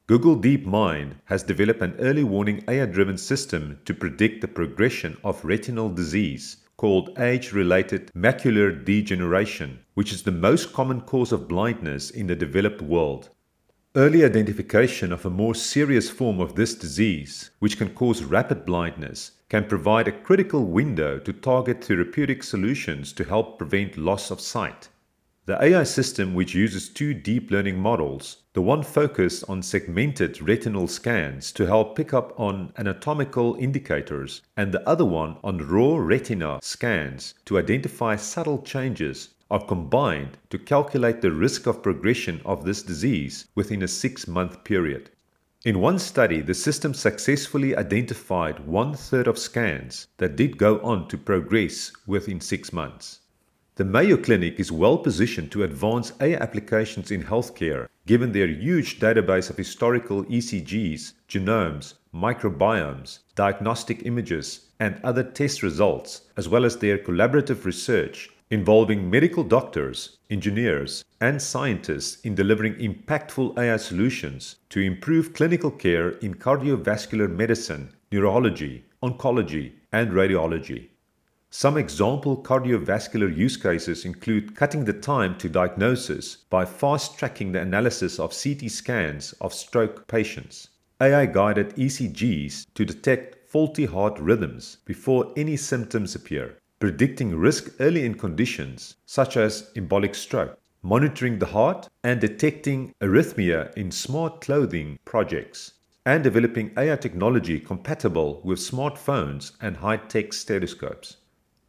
Google 0.07 0.37
DeepMind 0.37 1.15
has 1.25 1.43
developed 1.43 1.81
an 1.81 1.93
early 1.99 2.23
warning 2.23 2.63
AI 2.69 2.85
driven 2.85 3.17
system 3.17 3.77
to 3.83 3.93
predict 3.93 4.39
the 4.39 4.47
progression 4.47 5.17
of 5.21 5.43
retinal 5.43 5.89
disease 5.89 6.63
called 6.77 7.19
age 7.19 7.51
related 7.51 8.09
macular 8.15 8.71
degeneration, 8.85 9.79
which 9.95 10.13
is 10.13 10.23
the 10.23 10.31
most 10.31 10.71
common 10.71 11.01
cause 11.01 11.33
of 11.33 11.49
blindness 11.49 12.09
in 12.09 12.27
the 12.27 12.37
developed 12.37 12.81
world. 12.81 13.27
Early 13.97 14.23
identification 14.23 15.11
of 15.11 15.25
a 15.25 15.29
more 15.29 15.53
serious 15.53 16.09
form 16.09 16.39
of 16.39 16.55
this 16.55 16.73
disease, 16.73 17.49
which 17.59 17.77
can 17.77 17.89
cause 17.89 18.23
rapid 18.23 18.65
blindness, 18.65 19.31
can 19.49 19.65
provide 19.65 20.07
a 20.07 20.21
critical 20.21 20.63
window 20.67 21.19
to 21.19 21.33
target 21.33 21.83
therapeutic 21.83 22.43
solutions 22.43 23.11
to 23.11 23.25
help 23.25 23.57
prevent 23.57 23.97
loss 23.97 24.31
of 24.31 24.39
sight. 24.39 24.87
The 25.47 25.63
AI 25.63 25.83
system, 25.83 26.33
which 26.33 26.53
uses 26.53 26.89
two 26.89 27.13
deep 27.13 27.51
learning 27.51 27.79
models, 27.79 28.43
the 28.51 28.61
one 28.61 28.83
focused 28.83 29.45
on 29.47 29.63
segmented 29.63 30.41
retinal 30.41 30.89
scans 30.89 31.53
to 31.53 31.65
help 31.65 31.95
pick 31.95 32.13
up 32.13 32.37
on 32.37 32.73
anatomical 32.77 33.55
indicators, 33.55 34.41
and 34.57 34.73
the 34.73 34.85
other 34.85 35.05
one 35.05 35.37
on 35.45 35.59
raw 35.59 35.95
retina 35.95 36.59
scans 36.61 37.33
to 37.45 37.57
identify 37.57 38.17
subtle 38.17 38.61
changes, 38.61 39.29
are 39.49 39.65
combined 39.65 40.37
to 40.49 40.59
calculate 40.59 41.21
the 41.21 41.31
risk 41.31 41.65
of 41.65 41.81
progression 41.81 42.41
of 42.43 42.65
this 42.65 42.83
disease 42.83 43.45
within 43.55 43.81
a 43.83 43.87
six 43.87 44.27
month 44.27 44.65
period. 44.65 45.09
In 45.63 45.79
one 45.79 45.97
study, 45.97 46.41
the 46.41 46.53
system 46.53 46.93
successfully 46.93 47.73
identified 47.73 48.67
one 48.67 48.95
third 48.95 49.27
of 49.29 49.39
scans 49.39 50.07
that 50.17 50.35
did 50.35 50.57
go 50.57 50.81
on 50.81 51.07
to 51.07 51.17
progress 51.17 51.93
within 52.05 52.41
six 52.41 52.73
months. 52.73 53.21
The 53.77 53.85
Mayo 53.85 54.17
Clinic 54.17 54.59
is 54.59 54.71
well 54.71 54.97
positioned 54.97 55.51
to 55.51 55.61
advance 55.61 56.11
AI 56.19 56.35
applications 56.41 57.11
in 57.11 57.21
healthcare 57.21 57.87
given 58.07 58.31
their 58.31 58.47
huge 58.47 58.99
database 58.99 59.51
of 59.51 59.57
historical 59.57 60.23
ECGs, 60.25 61.13
genomes, 61.29 61.93
microbiomes, 62.11 63.19
diagnostic 63.35 64.03
images, 64.03 64.61
and 64.79 64.99
other 65.03 65.21
test 65.21 65.61
results, 65.61 66.21
as 66.37 66.49
well 66.49 66.65
as 66.65 66.77
their 66.77 66.97
collaborative 66.97 67.65
research 67.65 68.31
involving 68.49 69.11
medical 69.11 69.43
doctors, 69.43 70.17
engineers, 70.31 71.05
and 71.21 71.39
scientists 71.39 72.19
in 72.21 72.33
delivering 72.33 72.73
impactful 72.77 73.55
AI 73.59 73.77
solutions 73.77 74.55
to 74.69 74.79
improve 74.79 75.35
clinical 75.35 75.69
care 75.69 76.09
in 76.25 76.33
cardiovascular 76.33 77.29
medicine, 77.29 77.93
neurology, 78.11 78.85
oncology, 79.03 79.73
and 79.91 80.09
radiology. 80.13 80.87
Some 81.49 81.77
example 81.77 82.43
cardiovascular 82.43 83.33
use 83.33 83.55
cases 83.55 84.03
include 84.03 84.53
cutting 84.53 84.83
the 84.83 84.91
time 84.91 85.37
to 85.37 85.47
diagnosis 85.47 86.35
by 86.49 86.65
fast 86.65 87.17
tracking 87.17 87.53
the 87.53 87.61
analysis 87.61 88.19
of 88.19 88.35
CT 88.37 88.69
scans 88.69 89.31
of 89.39 89.53
stroke 89.53 90.07
patients, 90.07 90.67
AI 90.99 91.25
guided 91.25 91.73
ECGs 91.75 92.65
to 92.73 92.83
detect 92.83 93.47
faulty 93.47 93.85
heart 93.85 94.19
rhythms 94.19 94.79
before 94.83 95.31
any 95.37 95.55
symptoms 95.55 96.15
appear, 96.15 96.57
predicting 96.81 97.33
risk 97.33 97.73
early 97.79 98.05
in 98.05 98.15
conditions 98.15 98.97
such 99.05 99.37
as 99.37 99.71
embolic 99.73 100.15
stroke, 100.15 100.59
monitoring 100.83 101.39
the 101.39 101.45
heart, 101.45 101.87
and 102.03 102.19
detecting 102.19 102.93
arrhythmia 103.01 103.73
in 103.77 103.89
smart 103.89 104.41
clothing 104.41 104.99
projects, 105.05 105.73
and 106.05 106.23
developing 106.23 106.71
AI 106.77 106.97
technology 106.97 107.57
compatible 107.57 108.41
with 108.43 108.59
smartphones 108.59 109.53
and 109.61 109.77
high 109.77 109.97
tech 109.97 110.33
stethoscopes. 110.33 111.16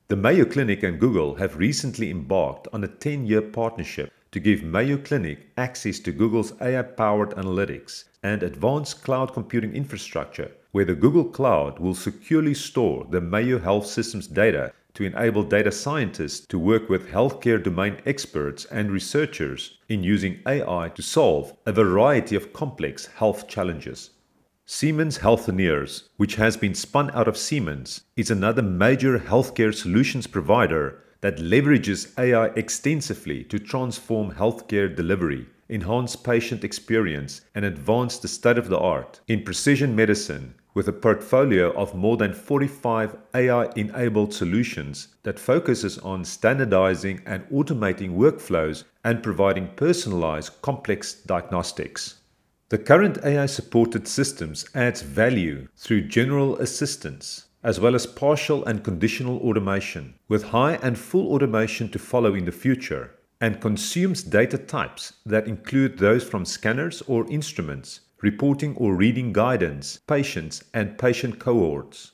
The 0.08 0.16
Mayo 0.16 0.46
Clinic 0.46 0.82
and 0.84 0.98
Google 0.98 1.34
have 1.34 1.58
recently 1.58 2.10
embarked 2.10 2.66
on 2.72 2.82
a 2.82 2.88
10 2.88 3.26
year 3.26 3.42
partnership 3.42 4.10
to 4.30 4.40
give 4.40 4.62
Mayo 4.62 4.96
Clinic 4.96 5.50
access 5.58 5.98
to 5.98 6.12
Google's 6.12 6.54
AI 6.62 6.80
powered 6.80 7.32
analytics 7.32 8.04
and 8.22 8.42
advanced 8.42 9.04
cloud 9.04 9.34
computing 9.34 9.74
infrastructure, 9.74 10.52
where 10.72 10.86
the 10.86 10.94
Google 10.94 11.26
Cloud 11.26 11.78
will 11.78 11.94
securely 11.94 12.54
store 12.54 13.06
the 13.10 13.20
Mayo 13.20 13.58
Health 13.58 13.86
Systems 13.86 14.26
data 14.26 14.72
to 14.94 15.04
enable 15.04 15.42
data 15.42 15.70
scientists 15.70 16.46
to 16.46 16.58
work 16.58 16.88
with 16.88 17.10
healthcare 17.10 17.62
domain 17.62 17.98
experts 18.06 18.64
and 18.64 18.90
researchers 18.90 19.76
in 19.90 20.02
using 20.02 20.40
AI 20.46 20.88
to 20.94 21.02
solve 21.02 21.54
a 21.66 21.72
variety 21.72 22.34
of 22.34 22.54
complex 22.54 23.04
health 23.04 23.46
challenges. 23.46 24.08
Siemens 24.70 25.20
Healthineers, 25.20 26.10
which 26.18 26.34
has 26.34 26.58
been 26.58 26.74
spun 26.74 27.10
out 27.12 27.26
of 27.26 27.38
Siemens, 27.38 28.02
is 28.18 28.30
another 28.30 28.60
major 28.60 29.18
healthcare 29.18 29.74
solutions 29.74 30.26
provider 30.26 31.02
that 31.22 31.38
leverages 31.38 32.12
AI 32.18 32.48
extensively 32.48 33.44
to 33.44 33.58
transform 33.58 34.30
healthcare 34.30 34.94
delivery, 34.94 35.46
enhance 35.70 36.16
patient 36.16 36.64
experience, 36.64 37.40
and 37.54 37.64
advance 37.64 38.18
the 38.18 38.28
state 38.28 38.58
of 38.58 38.68
the 38.68 38.78
art 38.78 39.20
in 39.26 39.42
precision 39.42 39.96
medicine 39.96 40.54
with 40.74 40.86
a 40.86 40.92
portfolio 40.92 41.72
of 41.72 41.94
more 41.94 42.18
than 42.18 42.34
45 42.34 43.16
AI 43.34 43.70
enabled 43.74 44.34
solutions 44.34 45.08
that 45.22 45.38
focuses 45.38 45.96
on 46.00 46.26
standardizing 46.26 47.22
and 47.24 47.42
automating 47.48 48.18
workflows 48.18 48.84
and 49.02 49.22
providing 49.22 49.68
personalized 49.76 50.60
complex 50.60 51.14
diagnostics. 51.14 52.17
The 52.70 52.76
current 52.76 53.16
AI 53.24 53.46
supported 53.46 54.06
systems 54.06 54.66
adds 54.74 55.00
value 55.00 55.68
through 55.74 56.08
general 56.08 56.58
assistance 56.58 57.46
as 57.62 57.80
well 57.80 57.94
as 57.94 58.06
partial 58.06 58.62
and 58.66 58.84
conditional 58.84 59.38
automation 59.38 60.16
with 60.28 60.44
high 60.44 60.74
and 60.82 60.98
full 60.98 61.32
automation 61.32 61.88
to 61.88 61.98
follow 61.98 62.34
in 62.34 62.44
the 62.44 62.52
future 62.52 63.14
and 63.40 63.62
consumes 63.62 64.22
data 64.22 64.58
types 64.58 65.14
that 65.24 65.48
include 65.48 65.96
those 65.96 66.24
from 66.24 66.44
scanners 66.44 67.02
or 67.06 67.26
instruments, 67.30 68.00
reporting 68.20 68.76
or 68.76 68.94
reading 68.94 69.32
guidance, 69.32 70.00
patients 70.06 70.62
and 70.74 70.98
patient 70.98 71.38
cohorts. 71.38 72.12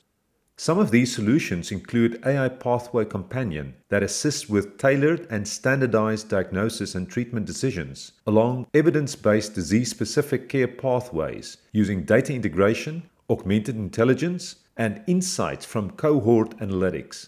Some 0.57 0.79
of 0.79 0.89
these 0.89 1.13
solutions 1.13 1.69
include 1.69 2.25
AI 2.25 2.47
Pathway 2.47 3.03
Companion 3.03 3.73
that 3.89 4.03
assists 4.03 4.47
with 4.47 4.77
tailored 4.77 5.27
and 5.29 5.45
standardized 5.45 6.29
diagnosis 6.29 6.95
and 6.95 7.09
treatment 7.09 7.45
decisions 7.45 8.13
along 8.25 8.67
evidence 8.73 9.17
based 9.17 9.53
disease 9.53 9.89
specific 9.89 10.47
care 10.47 10.69
pathways 10.69 11.57
using 11.73 12.05
data 12.05 12.33
integration, 12.33 13.03
augmented 13.29 13.75
intelligence, 13.75 14.55
and 14.77 15.03
insights 15.07 15.65
from 15.65 15.91
cohort 15.91 16.57
analytics. 16.59 17.27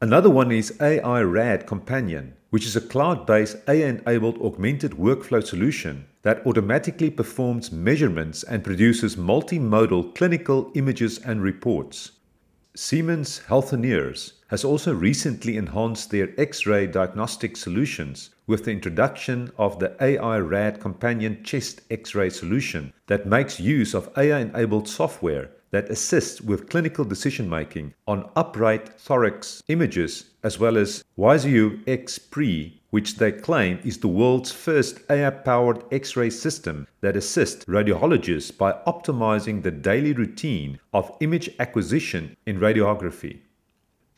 Another 0.00 0.30
one 0.30 0.52
is 0.52 0.80
AI 0.80 1.20
RAD 1.22 1.66
Companion, 1.66 2.34
which 2.50 2.64
is 2.64 2.76
a 2.76 2.80
cloud 2.80 3.26
based 3.26 3.56
AI 3.66 3.88
enabled 3.88 4.40
augmented 4.40 4.92
workflow 4.92 5.44
solution 5.44 6.06
that 6.22 6.46
automatically 6.46 7.10
performs 7.10 7.72
measurements 7.72 8.44
and 8.44 8.62
produces 8.62 9.16
multimodal 9.16 10.14
clinical 10.14 10.70
images 10.76 11.18
and 11.18 11.42
reports. 11.42 12.12
Siemens 12.74 13.42
Healthineers 13.48 14.32
has 14.48 14.64
also 14.64 14.94
recently 14.94 15.58
enhanced 15.58 16.10
their 16.10 16.32
X-ray 16.38 16.86
diagnostic 16.86 17.54
solutions 17.54 18.30
with 18.46 18.64
the 18.64 18.70
introduction 18.70 19.52
of 19.58 19.78
the 19.78 19.94
AI 20.02 20.38
RAD 20.38 20.80
companion 20.80 21.44
chest 21.44 21.82
X-ray 21.90 22.30
solution 22.30 22.94
that 23.08 23.26
makes 23.26 23.60
use 23.60 23.92
of 23.92 24.08
AI-enabled 24.16 24.88
software 24.88 25.50
that 25.70 25.90
assists 25.90 26.40
with 26.40 26.70
clinical 26.70 27.04
decision 27.04 27.46
making 27.46 27.92
on 28.06 28.30
upright 28.36 28.88
thorax 28.98 29.62
images 29.68 30.30
as 30.42 30.58
well 30.58 30.78
as 30.78 31.04
Ysio 31.18 31.78
X.pree 31.86 32.81
which 32.92 33.16
they 33.16 33.32
claim 33.32 33.78
is 33.84 33.96
the 33.98 34.06
world's 34.20 34.52
first 34.52 35.00
AI 35.08 35.30
powered 35.30 35.82
X 35.90 36.14
ray 36.14 36.28
system 36.28 36.86
that 37.00 37.16
assists 37.16 37.64
radiologists 37.64 38.54
by 38.54 38.70
optimizing 38.86 39.62
the 39.62 39.70
daily 39.70 40.12
routine 40.12 40.78
of 40.92 41.16
image 41.20 41.48
acquisition 41.58 42.36
in 42.44 42.60
radiography. 42.60 43.40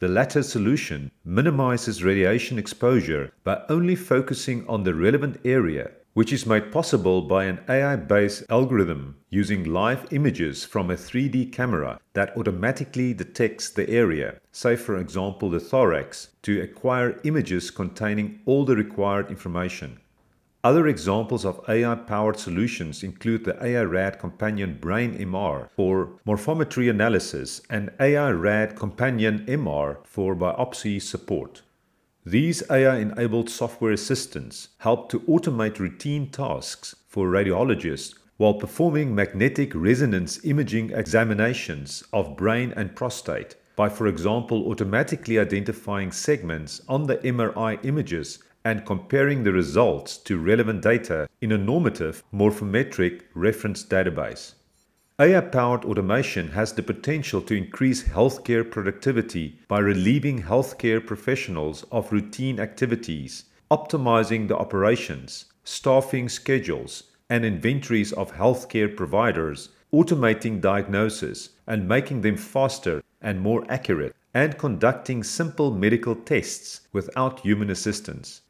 The 0.00 0.08
latter 0.08 0.42
solution 0.42 1.12
minimizes 1.24 2.02
radiation 2.02 2.58
exposure 2.58 3.32
by 3.44 3.62
only 3.68 3.94
focusing 3.94 4.66
on 4.66 4.82
the 4.82 4.94
relevant 4.94 5.38
area 5.44 5.92
which 6.14 6.32
is 6.32 6.46
made 6.46 6.72
possible 6.72 7.22
by 7.22 7.44
an 7.44 7.60
AI 7.68 7.96
based 7.96 8.44
algorithm 8.48 9.16
using 9.30 9.64
live 9.64 10.06
images 10.12 10.64
from 10.64 10.90
a 10.90 10.94
3D 10.94 11.52
camera 11.52 12.00
that 12.14 12.36
automatically 12.36 13.12
detects 13.12 13.68
the 13.68 13.88
area, 13.90 14.40
say, 14.52 14.76
for 14.76 14.96
example, 14.96 15.50
the 15.50 15.60
thorax, 15.60 16.28
to 16.42 16.60
acquire 16.62 17.20
images 17.24 17.70
containing 17.70 18.40
all 18.46 18.64
the 18.64 18.76
required 18.76 19.28
information. 19.28 19.98
Other 20.64 20.86
examples 20.86 21.44
of 21.44 21.60
AI 21.68 21.94
powered 21.94 22.38
solutions 22.38 23.02
include 23.02 23.44
the 23.44 23.62
AI 23.62 23.82
RAD 23.82 24.18
Companion 24.18 24.78
Brain 24.80 25.18
MR 25.18 25.68
for 25.76 26.12
morphometry 26.26 26.88
analysis 26.88 27.60
and 27.68 27.90
AI 28.00 28.30
RAD 28.30 28.74
Companion 28.74 29.44
MR 29.46 29.98
for 30.06 30.34
biopsy 30.34 31.02
support. 31.02 31.60
These 32.26 32.62
AI 32.70 33.00
enabled 33.00 33.50
software 33.50 33.92
assistants 33.92 34.68
help 34.78 35.10
to 35.10 35.20
automate 35.20 35.78
routine 35.78 36.30
tasks 36.30 36.96
for 37.06 37.28
radiologists 37.28 38.14
while 38.38 38.54
performing 38.54 39.14
magnetic 39.14 39.74
resonance 39.74 40.42
imaging 40.42 40.90
examinations 40.92 42.02
of 42.14 42.34
brain 42.34 42.72
and 42.76 42.96
prostate 42.96 43.56
by, 43.76 43.90
for 43.90 44.06
example, 44.06 44.70
automatically 44.70 45.38
identifying 45.38 46.10
segments 46.10 46.80
on 46.88 47.06
the 47.06 47.18
MRI 47.18 47.84
images 47.84 48.38
and 48.64 48.86
comparing 48.86 49.42
the 49.42 49.52
results 49.52 50.16
to 50.16 50.38
relevant 50.38 50.80
data 50.80 51.28
in 51.42 51.52
a 51.52 51.58
normative 51.58 52.24
morphometric 52.32 53.20
reference 53.34 53.84
database. 53.84 54.54
AI 55.20 55.40
powered 55.40 55.84
automation 55.84 56.48
has 56.48 56.72
the 56.72 56.82
potential 56.82 57.40
to 57.40 57.54
increase 57.54 58.02
healthcare 58.02 58.68
productivity 58.68 59.60
by 59.68 59.78
relieving 59.78 60.42
healthcare 60.42 61.06
professionals 61.06 61.84
of 61.92 62.10
routine 62.10 62.58
activities, 62.58 63.44
optimizing 63.70 64.48
the 64.48 64.56
operations, 64.56 65.44
staffing 65.62 66.28
schedules, 66.28 67.04
and 67.30 67.44
inventories 67.44 68.12
of 68.14 68.32
healthcare 68.32 68.96
providers, 68.96 69.68
automating 69.92 70.60
diagnosis 70.60 71.50
and 71.68 71.86
making 71.86 72.22
them 72.22 72.36
faster 72.36 73.00
and 73.22 73.40
more 73.40 73.64
accurate, 73.68 74.16
and 74.34 74.58
conducting 74.58 75.22
simple 75.22 75.70
medical 75.70 76.16
tests 76.16 76.80
without 76.92 77.38
human 77.38 77.70
assistance. 77.70 78.40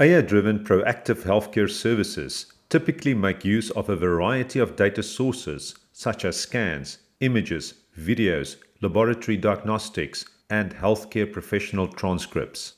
AI 0.00 0.22
driven 0.22 0.64
proactive 0.64 1.24
healthcare 1.24 1.70
services 1.70 2.46
typically 2.70 3.12
make 3.12 3.44
use 3.44 3.68
of 3.72 3.90
a 3.90 3.96
variety 3.96 4.58
of 4.58 4.76
data 4.76 5.02
sources 5.02 5.74
such 5.98 6.26
as 6.26 6.36
scans, 6.36 6.98
images, 7.20 7.72
videos, 7.98 8.56
laboratory 8.82 9.34
diagnostics, 9.34 10.26
and 10.50 10.74
healthcare 10.74 11.32
professional 11.32 11.88
transcripts. 11.88 12.74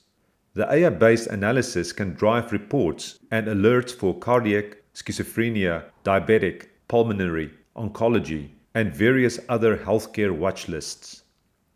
The 0.55 0.73
AI 0.73 0.91
based 0.91 1.27
analysis 1.27 1.93
can 1.93 2.15
drive 2.15 2.53
reports 2.53 3.19
and 3.33 3.49
alerts 3.49 3.93
for 3.93 4.17
cardiac, 4.17 4.77
schizophrenia, 4.95 5.87
diabetic, 6.05 6.67
pulmonary, 6.87 7.51
oncology, 7.75 8.51
and 8.77 8.95
various 8.95 9.41
other 9.49 9.77
healthcare 9.77 10.31
watch 10.31 10.69
lists. 10.69 11.25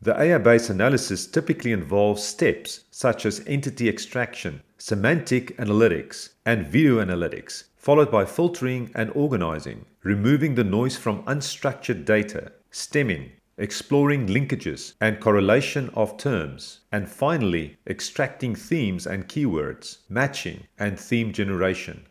The 0.01 0.17
AI 0.17 0.39
based 0.39 0.71
analysis 0.71 1.27
typically 1.27 1.73
involves 1.73 2.23
steps 2.23 2.85
such 2.93 3.27
as 3.27 3.43
entity 3.49 3.89
extraction, 3.89 4.63
semantic 4.79 5.57
analytics, 5.57 6.29
and 6.47 6.69
video 6.69 7.05
analytics, 7.05 7.65
followed 7.83 8.13
by 8.13 8.25
filtering 8.25 8.89
and 8.95 9.11
organizing, 9.17 9.85
removing 10.05 10.55
the 10.55 10.63
noise 10.63 10.97
from 10.97 11.25
unstructured 11.25 12.05
data, 12.05 12.53
stemming, 12.71 13.33
exploring 13.59 14.29
linkages 14.29 14.95
and 15.01 15.19
correlation 15.19 15.91
of 15.95 16.17
terms, 16.17 16.79
and 16.93 17.11
finally, 17.11 17.77
extracting 17.89 18.55
themes 18.55 19.05
and 19.05 19.27
keywords, 19.27 19.99
matching, 20.09 20.63
and 20.79 20.99
theme 20.99 21.33
generation. 21.33 22.07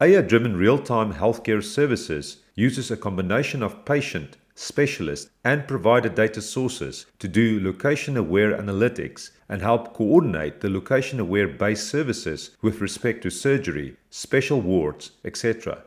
AI 0.00 0.22
driven 0.22 0.56
real 0.56 0.78
time 0.78 1.12
healthcare 1.12 1.64
services 1.64 2.44
uses 2.54 2.88
a 2.88 2.96
combination 2.96 3.60
of 3.60 3.84
patient, 3.84 4.36
specialist, 4.58 5.30
and 5.44 5.68
provider 5.68 6.08
data 6.08 6.42
sources 6.42 7.06
to 7.20 7.28
do 7.28 7.60
location 7.62 8.16
aware 8.16 8.60
analytics 8.60 9.30
and 9.48 9.62
help 9.62 9.94
coordinate 9.94 10.60
the 10.60 10.68
location 10.68 11.20
aware 11.20 11.46
based 11.46 11.88
services 11.88 12.56
with 12.60 12.80
respect 12.80 13.22
to 13.22 13.30
surgery, 13.30 13.96
special 14.10 14.60
wards, 14.60 15.12
etc. 15.24 15.84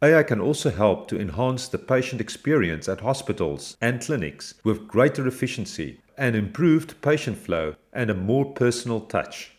AI 0.00 0.22
can 0.22 0.40
also 0.40 0.70
help 0.70 1.08
to 1.08 1.20
enhance 1.20 1.66
the 1.66 1.78
patient 1.78 2.20
experience 2.20 2.88
at 2.88 3.00
hospitals 3.00 3.76
and 3.80 4.00
clinics 4.00 4.54
with 4.62 4.86
greater 4.86 5.26
efficiency 5.26 5.98
and 6.16 6.36
improved 6.36 7.00
patient 7.02 7.36
flow 7.36 7.74
and 7.92 8.10
a 8.10 8.14
more 8.14 8.44
personal 8.52 9.00
touch. 9.00 9.50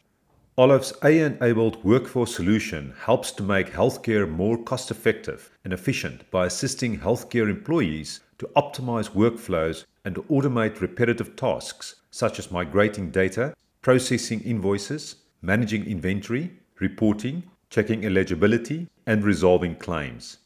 Olive's 0.58 0.94
AI-enabled 1.04 1.84
workforce 1.84 2.34
solution 2.34 2.94
helps 3.04 3.34
to 3.34 3.44
make 3.44 3.74
healthcare 3.74 4.30
more 4.30 4.58
cost-effective 4.58 5.52
and 5.66 5.74
efficient 5.74 6.32
by 6.32 6.46
assisting 6.46 6.98
healthcare 6.98 7.50
employees 7.50 8.22
to 8.38 8.50
optimize 8.56 9.10
workflows 9.12 9.86
and 10.04 10.16
automate 10.30 10.82
repetitive 10.82 11.36
tasks 11.36 11.96
such 12.12 12.40
as 12.40 12.52
migrating 12.52 13.12
data, 13.12 13.54
processing 13.82 14.42
invoices, 14.42 15.16
managing 15.42 15.86
inventory, 15.86 16.52
reporting, 16.80 17.44
checking 17.70 18.06
eligibility, 18.06 18.88
and 19.06 19.24
resolving 19.24 19.76
claims. 19.76 20.38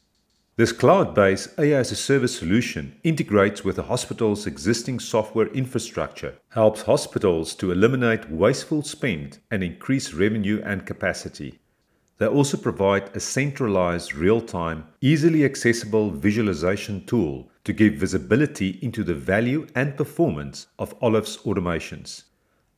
This 0.56 0.72
cloud-based 0.72 1.58
AI 1.58 1.78
as 1.78 1.90
a 1.90 1.96
service 1.96 2.36
solution 2.36 2.94
integrates 3.02 3.64
with 3.64 3.76
the 3.76 3.84
hospital's 3.84 4.46
existing 4.46 5.00
software 5.00 5.46
infrastructure, 5.46 6.34
helps 6.50 6.82
hospitals 6.82 7.54
to 7.54 7.72
eliminate 7.72 8.30
wasteful 8.30 8.82
spend 8.82 9.38
and 9.50 9.62
increase 9.62 10.12
revenue 10.12 10.60
and 10.62 10.84
capacity. 10.84 11.58
They 12.18 12.26
also 12.26 12.58
provide 12.58 13.16
a 13.16 13.20
centralized, 13.20 14.14
real-time, 14.14 14.84
easily 15.00 15.46
accessible 15.46 16.10
visualization 16.10 17.06
tool 17.06 17.49
to 17.64 17.72
give 17.72 17.94
visibility 17.94 18.78
into 18.82 19.04
the 19.04 19.14
value 19.14 19.66
and 19.74 19.96
performance 19.96 20.66
of 20.78 20.94
Olive's 21.02 21.36
automations. 21.38 22.24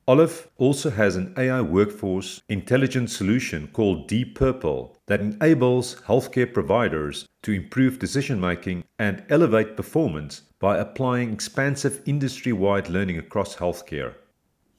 Olof 0.09 0.49
also 0.59 0.91
has 0.91 1.15
an 1.15 1.33
AI 1.37 1.61
workforce 1.61 2.43
intelligence 2.49 3.17
solution 3.17 3.69
called 3.69 4.09
Deep 4.09 4.35
Purple 4.35 4.97
that 5.07 5.21
enables 5.21 5.95
healthcare 6.07 6.53
providers 6.53 7.29
to 7.45 7.53
improve 7.53 8.01
decision 8.01 8.41
making 8.41 8.83
and 8.99 9.23
elevate 9.29 9.77
performance 9.77 10.43
by 10.59 10.79
applying 10.79 11.33
expansive 11.33 12.03
industry 12.05 12.53
wide 12.53 12.89
learning 12.89 13.19
across 13.19 13.55
healthcare. 13.55 14.15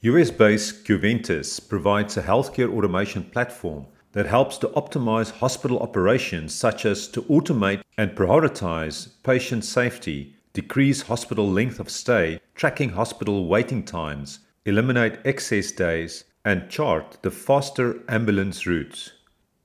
US 0.02 0.30
based 0.30 0.84
Qventus 0.84 1.58
provides 1.66 2.18
a 2.18 2.22
healthcare 2.22 2.70
automation 2.70 3.24
platform 3.24 3.86
that 4.14 4.26
helps 4.26 4.58
to 4.58 4.68
optimize 4.68 5.30
hospital 5.30 5.78
operations, 5.78 6.52
such 6.52 6.86
as 6.86 7.06
to 7.08 7.22
automate 7.22 7.82
and 7.98 8.16
prioritize 8.16 9.10
patient 9.22 9.64
safety, 9.64 10.34
decrease 10.52 11.02
hospital 11.02 11.48
length 11.48 11.78
of 11.78 11.90
stay, 11.90 12.40
tracking 12.54 12.90
hospital 12.90 13.46
waiting 13.46 13.84
times 13.84 14.38
eliminate 14.66 15.18
excess 15.24 15.72
days, 15.72 16.24
and 16.44 16.70
chart 16.70 17.18
the 17.22 17.30
faster 17.30 18.02
ambulance 18.08 18.66
routes. 18.66 19.12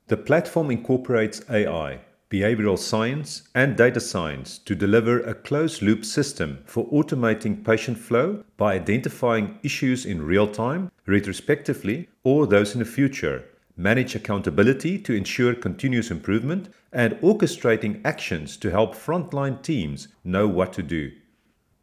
The 0.08 0.18
platform 0.18 0.72
incorporates 0.72 1.42
AI, 1.50 2.00
behavioral 2.30 2.78
science, 2.78 3.44
and 3.56 3.78
data 3.78 4.00
science 4.00 4.58
to 4.60 4.76
deliver 4.76 5.22
a 5.22 5.34
closed 5.34 5.82
loop 5.82 6.04
system 6.04 6.60
for 6.66 6.88
automating 6.90 7.64
patient 7.64 7.98
flow 7.98 8.44
by 8.58 8.74
identifying 8.76 9.58
issues 9.64 10.06
in 10.06 10.22
real 10.22 10.48
time, 10.48 10.92
retrospectively, 11.06 12.10
or 12.24 12.46
those 12.46 12.74
in 12.74 12.80
the 12.80 12.86
future, 12.86 13.46
manage 13.80 14.14
accountability 14.14 15.00
to 15.00 15.14
ensure 15.14 15.56
continuous 15.56 16.12
improvement, 16.12 16.68
and 16.92 17.14
orchestrating 17.22 18.02
actions 18.04 18.58
to 18.58 18.70
help 18.70 18.94
frontline 18.94 19.62
teams 19.62 20.10
know 20.26 20.46
what 20.48 20.74
to 20.74 20.84
do. 20.84 21.10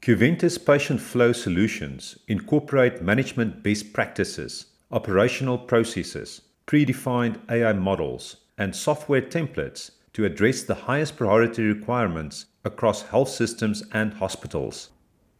Qventus 0.03 0.59
Patient 0.65 1.01
Flow 1.01 1.33
Solutions 1.33 2.19
incorporate 2.29 3.01
management 3.01 3.63
best 3.63 3.95
practices, 3.95 4.67
operational 4.93 5.57
processes, 5.57 6.43
predefined 6.67 7.41
AI 7.51 7.73
models, 7.73 8.37
and 8.59 8.77
software 8.77 9.23
templates 9.23 9.93
to 10.13 10.27
address 10.27 10.63
the 10.63 10.75
highest 10.75 11.17
priority 11.17 11.63
requirements 11.63 12.45
across 12.65 13.03
health 13.03 13.31
systems 13.31 13.83
and 13.93 14.13
hospitals. 14.13 14.91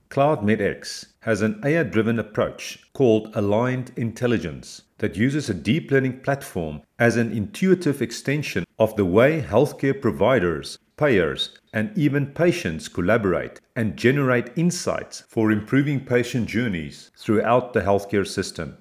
Cloud 0.09 0.41
CloudMedX 0.41 1.07
has 1.21 1.43
an 1.43 1.61
AI 1.65 1.83
driven 1.83 2.19
approach 2.19 2.79
called 2.95 3.31
Aligned 3.35 3.93
Intelligence 3.97 4.83
that 4.99 5.17
uses 5.17 5.49
a 5.49 5.55
deep 5.55 5.91
learning 5.91 6.21
platform 6.21 6.83
as 6.99 7.17
an 7.17 7.33
intuitive 7.33 8.01
extension 8.01 8.65
of 8.79 8.97
the 8.97 9.05
way 9.05 9.43
healthcare 9.43 10.01
providers 10.01 10.79
payers, 10.97 11.59
and 11.73 11.97
even 11.97 12.27
patients 12.27 12.89
collaborate 12.89 13.61
and 13.75 13.97
generate 13.97 14.57
insights 14.57 15.25
for 15.29 15.53
improving 15.53 16.01
patient 16.01 16.49
journeys 16.49 17.11
throughout 17.17 17.73
the 17.73 17.81
healthcare 17.81 18.27
system. 18.27 18.77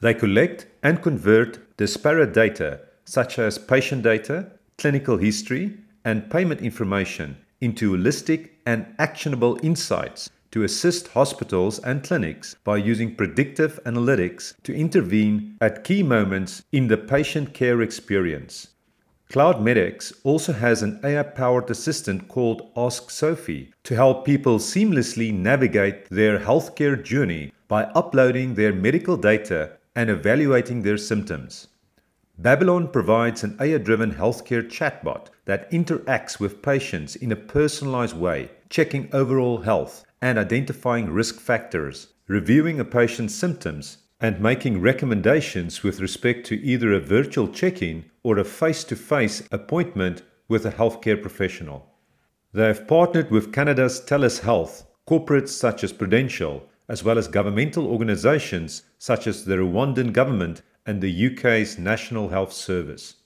They 0.00 0.14
collect 0.14 0.66
and 0.82 1.02
convert 1.02 1.76
disparate 1.76 2.34
data 2.34 2.80
such 3.04 3.38
as 3.38 3.58
patient 3.58 4.02
data, 4.02 4.50
clinical 4.78 5.18
history, 5.18 5.78
and 6.04 6.30
payment 6.30 6.60
information 6.60 7.36
into 7.60 7.92
holistic 7.92 8.50
and 8.66 8.86
actionable 8.98 9.58
insights 9.62 10.30
to 10.54 10.62
assist 10.62 11.08
hospitals 11.08 11.80
and 11.80 12.04
clinics 12.04 12.54
by 12.62 12.76
using 12.76 13.12
predictive 13.12 13.80
analytics 13.86 14.54
to 14.62 14.72
intervene 14.72 15.56
at 15.60 15.82
key 15.82 16.00
moments 16.00 16.62
in 16.70 16.86
the 16.86 16.96
patient 16.96 17.52
care 17.52 17.82
experience. 17.82 18.68
CloudMedX 19.32 20.12
also 20.22 20.52
has 20.52 20.80
an 20.80 21.00
AI 21.02 21.24
powered 21.24 21.68
assistant 21.70 22.28
called 22.28 22.70
Ask 22.76 23.10
Sophie 23.10 23.72
to 23.82 23.96
help 23.96 24.24
people 24.24 24.60
seamlessly 24.60 25.34
navigate 25.34 26.08
their 26.08 26.38
healthcare 26.38 27.02
journey 27.02 27.52
by 27.66 27.82
uploading 27.96 28.54
their 28.54 28.72
medical 28.72 29.16
data 29.16 29.72
and 29.96 30.08
evaluating 30.08 30.82
their 30.82 30.98
symptoms. 30.98 31.66
Babylon 32.38 32.86
provides 32.92 33.42
an 33.42 33.56
AI 33.60 33.78
driven 33.78 34.14
healthcare 34.14 34.62
chatbot 34.62 35.30
that 35.46 35.68
interacts 35.72 36.38
with 36.38 36.62
patients 36.62 37.16
in 37.16 37.32
a 37.32 37.36
personalized 37.56 38.16
way, 38.16 38.50
checking 38.68 39.08
overall 39.12 39.58
health 39.58 40.04
and 40.24 40.38
identifying 40.38 41.10
risk 41.10 41.38
factors, 41.38 42.14
reviewing 42.28 42.80
a 42.80 42.84
patient's 42.84 43.34
symptoms, 43.34 43.98
and 44.18 44.40
making 44.40 44.80
recommendations 44.80 45.82
with 45.82 46.00
respect 46.00 46.46
to 46.46 46.58
either 46.62 46.94
a 46.94 46.98
virtual 46.98 47.46
check 47.46 47.82
in 47.82 48.02
or 48.22 48.38
a 48.38 48.44
face 48.44 48.84
to 48.84 48.96
face 48.96 49.46
appointment 49.52 50.22
with 50.48 50.64
a 50.64 50.70
healthcare 50.70 51.20
professional. 51.20 51.90
They 52.54 52.68
have 52.68 52.88
partnered 52.88 53.30
with 53.30 53.52
Canada's 53.52 54.00
TELUS 54.00 54.40
Health, 54.40 54.86
corporates 55.06 55.50
such 55.50 55.84
as 55.84 55.92
Prudential, 55.92 56.70
as 56.88 57.04
well 57.04 57.18
as 57.18 57.28
governmental 57.28 57.86
organizations 57.86 58.84
such 58.98 59.26
as 59.26 59.44
the 59.44 59.56
Rwandan 59.56 60.14
government 60.14 60.62
and 60.86 61.02
the 61.02 61.26
UK's 61.26 61.78
National 61.78 62.30
Health 62.30 62.54
Service. 62.54 63.16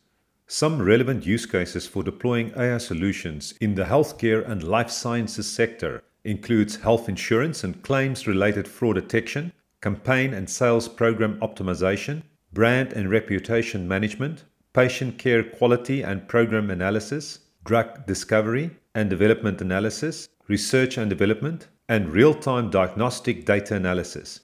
Some 0.48 0.82
relevant 0.82 1.24
use 1.24 1.46
cases 1.46 1.86
for 1.86 2.02
deploying 2.02 2.52
AI 2.56 2.78
solutions 2.78 3.54
in 3.60 3.76
the 3.76 3.84
healthcare 3.84 4.44
and 4.48 4.64
life 4.64 4.90
sciences 4.90 5.48
sector 5.48 6.02
includes 6.28 6.76
health 6.76 7.08
insurance 7.08 7.64
and 7.64 7.82
claims 7.82 8.26
related 8.26 8.68
fraud 8.68 8.96
detection, 8.96 9.50
campaign 9.80 10.34
and 10.34 10.48
sales 10.50 10.86
program 10.86 11.38
optimization, 11.40 12.22
brand 12.52 12.92
and 12.92 13.10
reputation 13.10 13.88
management, 13.88 14.44
patient 14.74 15.16
care 15.16 15.42
quality 15.42 16.02
and 16.02 16.28
program 16.28 16.70
analysis, 16.70 17.38
drug 17.64 18.06
discovery 18.06 18.70
and 18.94 19.08
development 19.08 19.62
analysis, 19.62 20.28
research 20.48 20.98
and 20.98 21.08
development, 21.08 21.68
and 21.88 22.12
real 22.12 22.34
time 22.34 22.68
diagnostic 22.70 23.46
data 23.46 23.74
analysis. 23.74 24.40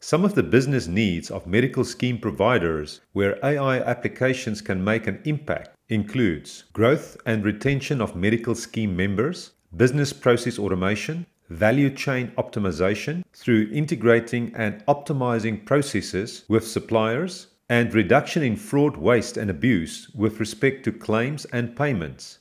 Some 0.00 0.24
of 0.24 0.34
the 0.34 0.42
business 0.42 0.88
needs 0.88 1.30
of 1.30 1.46
medical 1.46 1.84
scheme 1.84 2.18
providers 2.18 3.02
where 3.12 3.38
AI 3.44 3.78
applications 3.80 4.60
can 4.62 4.82
make 4.82 5.06
an 5.06 5.20
impact 5.24 5.76
includes 5.88 6.64
growth 6.72 7.16
and 7.26 7.44
retention 7.44 8.00
of 8.00 8.16
medical 8.16 8.54
scheme 8.54 8.96
members, 8.96 9.52
business 9.76 10.12
process 10.12 10.58
automation, 10.58 11.26
value 11.48 11.90
chain 11.90 12.32
optimization 12.36 13.22
through 13.32 13.70
integrating 13.72 14.52
and 14.54 14.84
optimizing 14.86 15.64
processes 15.64 16.44
with 16.48 16.66
suppliers, 16.66 17.48
and 17.68 17.94
reduction 17.94 18.42
in 18.42 18.56
fraud, 18.56 18.96
waste, 18.96 19.36
and 19.36 19.48
abuse 19.48 20.10
with 20.14 20.40
respect 20.40 20.84
to 20.84 20.90
claims 20.92 21.44
and 21.46 21.76
payments. 21.76 22.40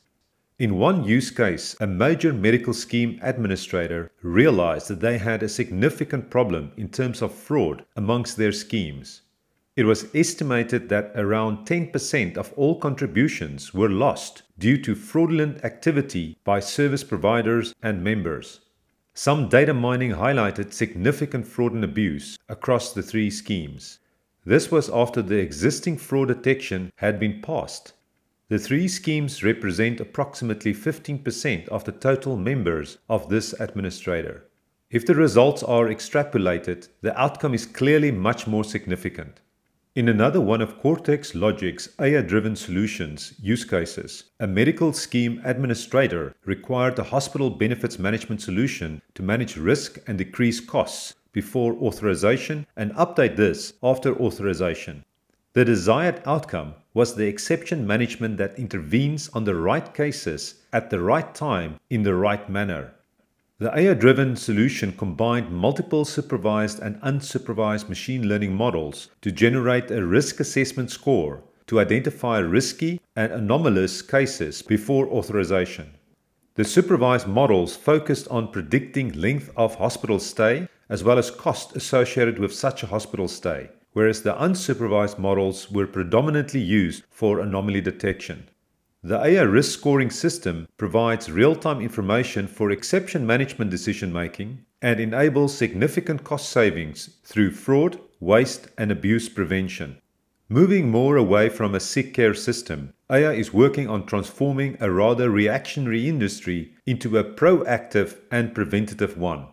In 0.58 0.78
one 0.78 1.04
use 1.04 1.30
case, 1.30 1.76
a 1.80 1.88
major 1.88 2.34
medical 2.34 2.74
scheme 2.74 3.20
administrator 3.22 4.12
realized 4.22 4.88
that 4.90 5.00
they 5.00 5.18
had 5.18 5.42
a 5.42 5.48
significant 5.48 6.30
problem 6.30 6.72
in 6.76 6.90
terms 6.90 7.22
of 7.22 7.34
fraud 7.34 7.86
amongst 7.96 8.38
their 8.38 8.52
schemes. 8.52 9.22
It 9.80 9.86
was 9.86 10.14
estimated 10.14 10.90
that 10.90 11.14
around 11.16 11.66
10% 11.66 12.36
of 12.36 12.52
all 12.58 12.78
contributions 12.78 13.74
were 13.74 13.88
lost 13.88 14.44
due 14.58 14.78
to 14.80 14.94
fraudulent 14.94 15.64
activity 15.64 16.38
by 16.44 16.60
service 16.60 17.06
providers 17.06 17.74
and 17.82 18.04
members. 18.04 18.60
Some 19.14 19.48
data 19.48 19.74
mining 19.74 20.12
highlighted 20.12 20.74
significant 20.74 21.48
fraud 21.48 21.72
and 21.72 21.86
abuse 21.86 22.38
across 22.50 22.92
the 22.92 23.02
three 23.02 23.30
schemes. 23.30 24.00
This 24.44 24.70
was 24.70 24.90
after 24.90 25.22
the 25.22 25.38
existing 25.38 25.96
fraud 25.96 26.28
detection 26.28 26.92
had 26.98 27.18
been 27.18 27.42
passed 27.42 27.94
the 28.50 28.60
three 28.60 28.90
schemes 28.90 29.44
represent 29.46 30.02
approximately 30.02 30.74
15% 30.74 31.70
of 31.70 31.86
the 31.86 31.94
total 31.94 32.36
members 32.36 32.98
of 33.08 33.30
this 33.30 33.54
administrator. 33.54 34.44
If 34.92 35.06
the 35.06 35.16
results 35.16 35.64
are 35.64 35.86
extrapolated, 35.86 36.90
the 37.00 37.18
outcome 37.18 37.54
is 37.54 37.66
clearly 37.66 38.12
much 38.12 38.46
more 38.46 38.66
significant. 38.66 39.40
In 40.00 40.08
another 40.08 40.40
one 40.40 40.62
of 40.62 40.80
Cortex 40.80 41.36
Logic's 41.36 41.90
AI 42.00 42.22
driven 42.22 42.56
solutions 42.56 43.34
use 43.42 43.66
cases, 43.66 44.24
a 44.40 44.48
medical 44.48 44.94
scheme 44.94 45.42
administrator 45.44 46.34
required 46.46 46.98
a 46.98 47.04
hospital 47.04 47.50
benefits 47.50 48.00
management 48.00 48.42
solution 48.42 49.02
to 49.16 49.22
manage 49.22 49.58
risk 49.58 50.00
and 50.08 50.18
decrease 50.18 50.62
costs 50.62 51.16
before 51.34 51.74
authorization 51.82 52.66
and 52.78 52.94
update 52.94 53.36
this 53.36 53.74
after 53.84 54.18
authorization. 54.18 55.04
The 55.52 55.66
desired 55.66 56.22
outcome 56.26 56.76
was 56.94 57.16
the 57.16 57.28
exception 57.28 57.86
management 57.86 58.38
that 58.38 58.58
intervenes 58.58 59.28
on 59.34 59.44
the 59.44 59.56
right 59.56 59.94
cases 59.94 60.64
at 60.72 60.90
the 60.90 61.02
right 61.02 61.36
time 61.36 61.78
in 61.90 62.04
the 62.04 62.16
right 62.16 62.50
manner. 62.50 62.94
The 63.60 63.78
AI 63.78 63.94
driven 63.94 64.38
solution 64.38 64.94
combined 64.94 65.52
multiple 65.52 66.06
supervised 66.06 66.80
and 66.80 66.96
unsupervised 67.02 67.90
machine 67.90 68.30
learning 68.30 68.56
models 68.56 69.10
to 69.22 69.34
generate 69.34 69.92
a 69.92 70.06
risk 70.06 70.40
assessment 70.40 70.92
score 70.92 71.44
to 71.68 71.82
identify 71.82 72.38
risky 72.40 73.02
and 73.18 73.34
anomalous 73.34 74.02
cases 74.02 74.62
before 74.62 75.10
authorization. 75.10 75.92
The 76.56 76.64
supervised 76.64 77.28
models 77.28 77.76
focused 77.76 78.30
on 78.30 78.54
predicting 78.54 79.12
length 79.12 79.52
of 79.58 79.76
hospital 79.76 80.20
stay 80.20 80.70
as 80.88 81.04
well 81.04 81.18
as 81.18 81.30
cost 81.30 81.76
associated 81.76 82.40
with 82.40 82.54
such 82.54 82.82
a 82.82 82.88
hospital 82.88 83.28
stay 83.28 83.72
whereas 83.92 84.22
the 84.22 84.36
unsupervised 84.36 85.20
models 85.20 85.70
were 85.70 85.88
predominantly 85.88 86.62
used 86.62 87.04
for 87.10 87.40
anomaly 87.40 87.82
detection. 87.82 88.50
The 89.02 89.18
AI 89.18 89.44
risk 89.44 89.80
scoring 89.80 90.10
system 90.10 90.68
provides 90.76 91.32
real 91.32 91.56
time 91.56 91.80
information 91.80 92.48
for 92.48 92.70
exception 92.70 93.26
management 93.26 93.72
decision 93.72 94.12
making 94.12 94.66
and 94.82 95.00
enables 95.00 95.58
significant 95.58 96.26
cost 96.26 96.50
savings 96.50 97.18
through 97.24 97.52
fraud, 97.52 97.98
waste, 98.20 98.68
and 98.78 98.92
abuse 98.92 99.30
prevention. 99.30 100.02
Moving 100.50 100.90
more 100.90 101.16
away 101.16 101.48
from 101.48 101.74
a 101.74 101.80
sick 101.80 102.14
care 102.14 102.34
system, 102.34 102.92
AI 103.10 103.32
is 103.36 103.54
working 103.54 103.88
on 103.88 104.06
transforming 104.06 104.76
a 104.82 104.92
rather 104.92 105.30
reactionary 105.30 106.10
industry 106.10 106.74
into 106.86 107.18
a 107.18 107.24
proactive 107.24 108.18
and 108.30 108.54
preventative 108.54 109.18
one. 109.18 109.48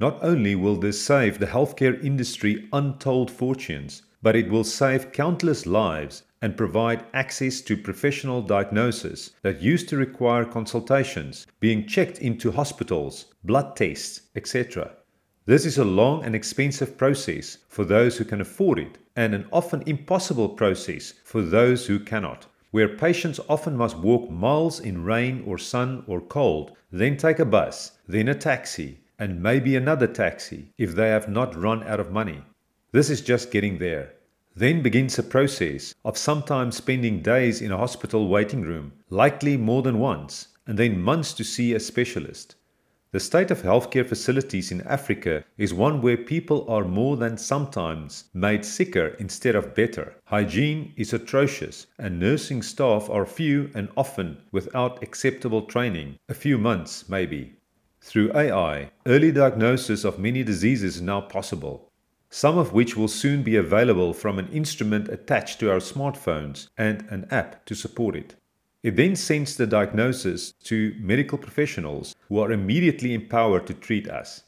Not 0.00 0.18
only 0.24 0.56
will 0.56 0.76
this 0.76 1.00
save 1.00 1.38
the 1.38 1.46
healthcare 1.46 2.02
industry 2.02 2.68
untold 2.72 3.30
fortunes, 3.30 4.02
but 4.22 4.34
it 4.34 4.50
will 4.50 4.64
save 4.64 5.12
countless 5.12 5.66
lives 5.66 6.24
and 6.40 6.56
provide 6.56 7.04
access 7.14 7.60
to 7.60 7.76
professional 7.76 8.42
diagnosis 8.42 9.30
that 9.42 9.62
used 9.62 9.88
to 9.88 9.96
require 9.96 10.44
consultations, 10.44 11.46
being 11.60 11.86
checked 11.86 12.18
into 12.18 12.52
hospitals, 12.52 13.26
blood 13.44 13.74
tests, 13.76 14.22
etc. 14.36 14.90
This 15.46 15.64
is 15.64 15.78
a 15.78 15.84
long 15.84 16.24
and 16.24 16.34
expensive 16.34 16.98
process 16.98 17.58
for 17.68 17.84
those 17.84 18.18
who 18.18 18.24
can 18.24 18.40
afford 18.40 18.78
it, 18.78 18.98
and 19.16 19.34
an 19.34 19.46
often 19.50 19.82
impossible 19.86 20.50
process 20.50 21.14
for 21.24 21.42
those 21.42 21.86
who 21.86 21.98
cannot, 21.98 22.46
where 22.70 22.96
patients 22.96 23.40
often 23.48 23.76
must 23.76 23.98
walk 23.98 24.30
miles 24.30 24.78
in 24.78 25.04
rain 25.04 25.42
or 25.46 25.56
sun 25.56 26.04
or 26.06 26.20
cold, 26.20 26.76
then 26.92 27.16
take 27.16 27.38
a 27.38 27.44
bus, 27.44 27.92
then 28.06 28.28
a 28.28 28.34
taxi, 28.34 29.00
and 29.18 29.42
maybe 29.42 29.74
another 29.74 30.06
taxi 30.06 30.72
if 30.78 30.94
they 30.94 31.08
have 31.08 31.28
not 31.28 31.56
run 31.56 31.82
out 31.84 31.98
of 31.98 32.12
money. 32.12 32.42
This 32.92 33.10
is 33.10 33.20
just 33.20 33.50
getting 33.50 33.78
there. 33.78 34.12
Then 34.58 34.82
begins 34.82 35.16
a 35.16 35.22
process 35.22 35.94
of 36.04 36.18
sometimes 36.18 36.76
spending 36.76 37.22
days 37.22 37.62
in 37.62 37.70
a 37.70 37.76
hospital 37.76 38.26
waiting 38.26 38.62
room, 38.62 38.92
likely 39.08 39.56
more 39.56 39.82
than 39.82 40.00
once, 40.00 40.48
and 40.66 40.76
then 40.76 41.00
months 41.00 41.32
to 41.34 41.44
see 41.44 41.74
a 41.74 41.78
specialist. 41.78 42.56
The 43.12 43.20
state 43.20 43.52
of 43.52 43.62
healthcare 43.62 44.04
facilities 44.04 44.72
in 44.72 44.80
Africa 44.80 45.44
is 45.56 45.72
one 45.72 46.02
where 46.02 46.16
people 46.16 46.68
are 46.68 46.82
more 46.82 47.16
than 47.16 47.38
sometimes 47.38 48.24
made 48.34 48.64
sicker 48.64 49.14
instead 49.20 49.54
of 49.54 49.76
better. 49.76 50.16
Hygiene 50.24 50.92
is 50.96 51.12
atrocious, 51.12 51.86
and 51.96 52.18
nursing 52.18 52.60
staff 52.62 53.08
are 53.08 53.26
few 53.26 53.70
and 53.76 53.88
often 53.96 54.38
without 54.50 55.00
acceptable 55.04 55.62
training, 55.62 56.18
a 56.28 56.34
few 56.34 56.58
months 56.58 57.08
maybe. 57.08 57.54
Through 58.00 58.32
AI, 58.34 58.90
early 59.06 59.30
diagnosis 59.30 60.02
of 60.02 60.18
many 60.18 60.42
diseases 60.42 60.96
is 60.96 61.02
now 61.02 61.20
possible, 61.20 61.87
some 62.30 62.58
of 62.58 62.72
which 62.72 62.96
will 62.96 63.08
soon 63.08 63.42
be 63.42 63.56
available 63.56 64.12
from 64.12 64.38
an 64.38 64.48
instrument 64.48 65.08
attached 65.08 65.58
to 65.60 65.70
our 65.70 65.78
smartphones 65.78 66.68
and 66.76 67.06
an 67.10 67.26
app 67.30 67.64
to 67.64 67.74
support 67.74 68.14
it. 68.14 68.34
It 68.82 68.96
then 68.96 69.16
sends 69.16 69.56
the 69.56 69.66
diagnosis 69.66 70.52
to 70.64 70.94
medical 71.00 71.38
professionals 71.38 72.14
who 72.28 72.38
are 72.38 72.52
immediately 72.52 73.12
empowered 73.12 73.66
to 73.66 73.74
treat 73.74 74.08
us. 74.08 74.44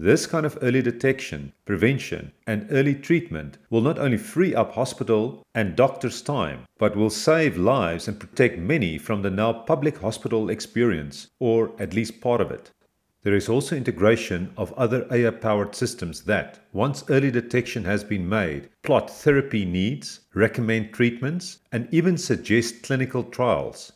This 0.00 0.26
kind 0.26 0.46
of 0.46 0.56
early 0.62 0.80
detection, 0.80 1.52
prevention, 1.64 2.30
and 2.46 2.68
early 2.70 2.94
treatment 2.94 3.58
will 3.68 3.80
not 3.80 3.98
only 3.98 4.16
free 4.16 4.54
up 4.54 4.74
hospital 4.74 5.42
and 5.56 5.74
doctors' 5.74 6.22
time, 6.22 6.66
but 6.78 6.94
will 6.94 7.10
save 7.10 7.56
lives 7.56 8.06
and 8.06 8.20
protect 8.20 8.58
many 8.58 8.96
from 8.96 9.22
the 9.22 9.30
now 9.30 9.52
public 9.52 9.98
hospital 9.98 10.50
experience, 10.50 11.28
or 11.40 11.72
at 11.80 11.94
least 11.94 12.20
part 12.20 12.40
of 12.40 12.52
it. 12.52 12.70
There 13.28 13.36
is 13.36 13.50
also 13.50 13.76
integration 13.76 14.54
of 14.56 14.72
other 14.72 15.06
AI 15.12 15.28
powered 15.28 15.74
systems 15.74 16.22
that, 16.22 16.60
once 16.72 17.04
early 17.10 17.30
detection 17.30 17.84
has 17.84 18.02
been 18.02 18.26
made, 18.26 18.70
plot 18.82 19.10
therapy 19.10 19.66
needs, 19.66 20.20
recommend 20.32 20.94
treatments, 20.94 21.58
and 21.70 21.88
even 21.92 22.16
suggest 22.16 22.82
clinical 22.82 23.22
trials. 23.22 23.92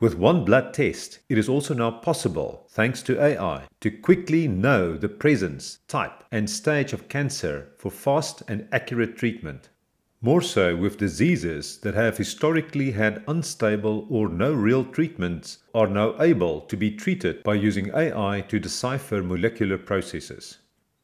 With 0.00 0.18
one 0.18 0.44
blood 0.44 0.74
test, 0.74 1.20
it 1.28 1.38
is 1.38 1.48
also 1.48 1.74
now 1.74 1.92
possible, 1.92 2.66
thanks 2.70 3.02
to 3.02 3.22
AI, 3.22 3.68
to 3.82 3.90
quickly 3.92 4.48
know 4.48 4.96
the 4.96 5.08
presence, 5.08 5.78
type, 5.86 6.24
and 6.32 6.50
stage 6.50 6.92
of 6.92 7.08
cancer 7.08 7.68
for 7.78 7.88
fast 7.88 8.42
and 8.48 8.66
accurate 8.72 9.16
treatment. 9.16 9.68
More 10.24 10.40
so 10.40 10.76
with 10.76 10.98
diseases 10.98 11.78
that 11.78 11.94
have 11.94 12.16
historically 12.16 12.92
had 12.92 13.24
unstable 13.26 14.06
or 14.08 14.28
no 14.28 14.52
real 14.52 14.84
treatments 14.84 15.58
are 15.74 15.88
now 15.88 16.14
able 16.22 16.60
to 16.60 16.76
be 16.76 16.92
treated 16.92 17.42
by 17.42 17.54
using 17.54 17.90
AI 17.92 18.44
to 18.46 18.60
decipher 18.60 19.20
molecular 19.20 19.78
processes. 19.78 20.58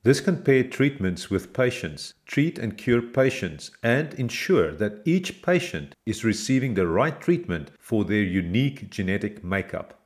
This 0.05 0.21
can 0.21 0.45
pair 0.45 0.63
treatments 0.63 1.31
with 1.31 1.53
patients, 1.53 2.15
treat 2.27 2.61
and 2.61 2.79
cure 2.79 3.03
patients, 3.03 3.73
and 3.83 4.15
ensure 4.15 4.71
that 4.77 5.03
each 5.05 5.43
patient 5.43 5.97
is 6.07 6.25
receiving 6.25 6.75
the 6.75 6.87
right 6.87 7.21
treatment 7.21 7.73
for 7.81 8.05
their 8.05 8.23
unique 8.23 8.89
genetic 8.89 9.43
makeup. 9.43 10.01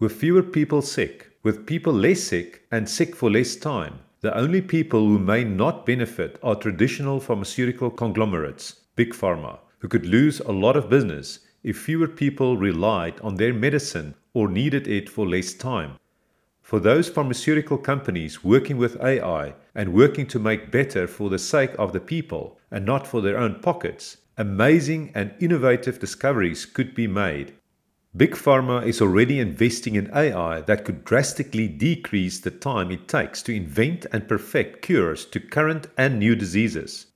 With 0.00 0.12
fewer 0.12 0.42
people 0.42 0.80
sick, 0.80 1.32
with 1.42 1.66
people 1.66 1.92
less 1.92 2.22
sick 2.22 2.62
and 2.72 2.88
sick 2.88 3.14
for 3.14 3.30
less 3.30 3.56
time, 3.56 3.98
the 4.24 4.34
only 4.38 4.62
people 4.62 5.00
who 5.00 5.18
may 5.18 5.44
not 5.44 5.84
benefit 5.84 6.38
are 6.42 6.54
traditional 6.54 7.20
pharmaceutical 7.20 7.90
conglomerates, 7.90 8.76
big 8.96 9.12
pharma, 9.12 9.58
who 9.80 9.86
could 9.86 10.06
lose 10.06 10.40
a 10.40 10.50
lot 10.50 10.76
of 10.76 10.88
business 10.88 11.40
if 11.62 11.76
fewer 11.76 12.08
people 12.08 12.56
relied 12.56 13.20
on 13.20 13.34
their 13.34 13.52
medicine 13.52 14.14
or 14.32 14.48
needed 14.48 14.88
it 14.88 15.10
for 15.10 15.28
less 15.28 15.52
time. 15.52 15.98
For 16.62 16.80
those 16.80 17.10
pharmaceutical 17.10 17.76
companies 17.76 18.42
working 18.42 18.78
with 18.78 18.98
AI 19.02 19.52
and 19.74 19.92
working 19.92 20.26
to 20.28 20.38
make 20.38 20.70
better 20.70 21.06
for 21.06 21.28
the 21.28 21.38
sake 21.38 21.74
of 21.78 21.92
the 21.92 22.00
people 22.00 22.58
and 22.70 22.86
not 22.86 23.06
for 23.06 23.20
their 23.20 23.36
own 23.36 23.56
pockets, 23.60 24.16
amazing 24.38 25.12
and 25.14 25.34
innovative 25.38 26.00
discoveries 26.00 26.64
could 26.64 26.94
be 26.94 27.06
made. 27.06 27.52
Big 28.16 28.36
Pharma 28.36 28.86
is 28.86 29.02
already 29.02 29.40
investing 29.40 29.96
in 29.96 30.08
AI 30.14 30.60
that 30.60 30.84
could 30.84 31.04
drastically 31.04 31.66
decrease 31.66 32.38
the 32.38 32.50
time 32.52 32.92
it 32.92 33.08
takes 33.08 33.42
to 33.42 33.52
invent 33.52 34.06
and 34.12 34.28
perfect 34.28 34.82
cures 34.82 35.24
to 35.26 35.40
current 35.40 35.88
and 35.98 36.20
new 36.20 36.36
diseases. 36.36 37.06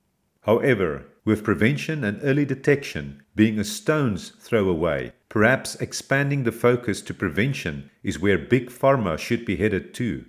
However, 0.41 1.07
with 1.25 1.45
prevention 1.45 2.03
and 2.03 2.19
early 2.25 2.45
detection 2.45 3.23
being 3.37 3.61
a 3.61 3.65
stone's 3.65 4.31
throw 4.41 4.69
away, 4.69 5.13
perhaps 5.29 5.77
expanding 5.77 6.43
the 6.43 6.51
focus 6.51 7.01
to 7.03 7.15
prevention 7.15 7.91
is 8.03 8.19
where 8.19 8.37
Big 8.37 8.69
Pharma 8.69 9.17
should 9.21 9.45
be 9.45 9.55
headed 9.55 9.95
to. 9.95 10.25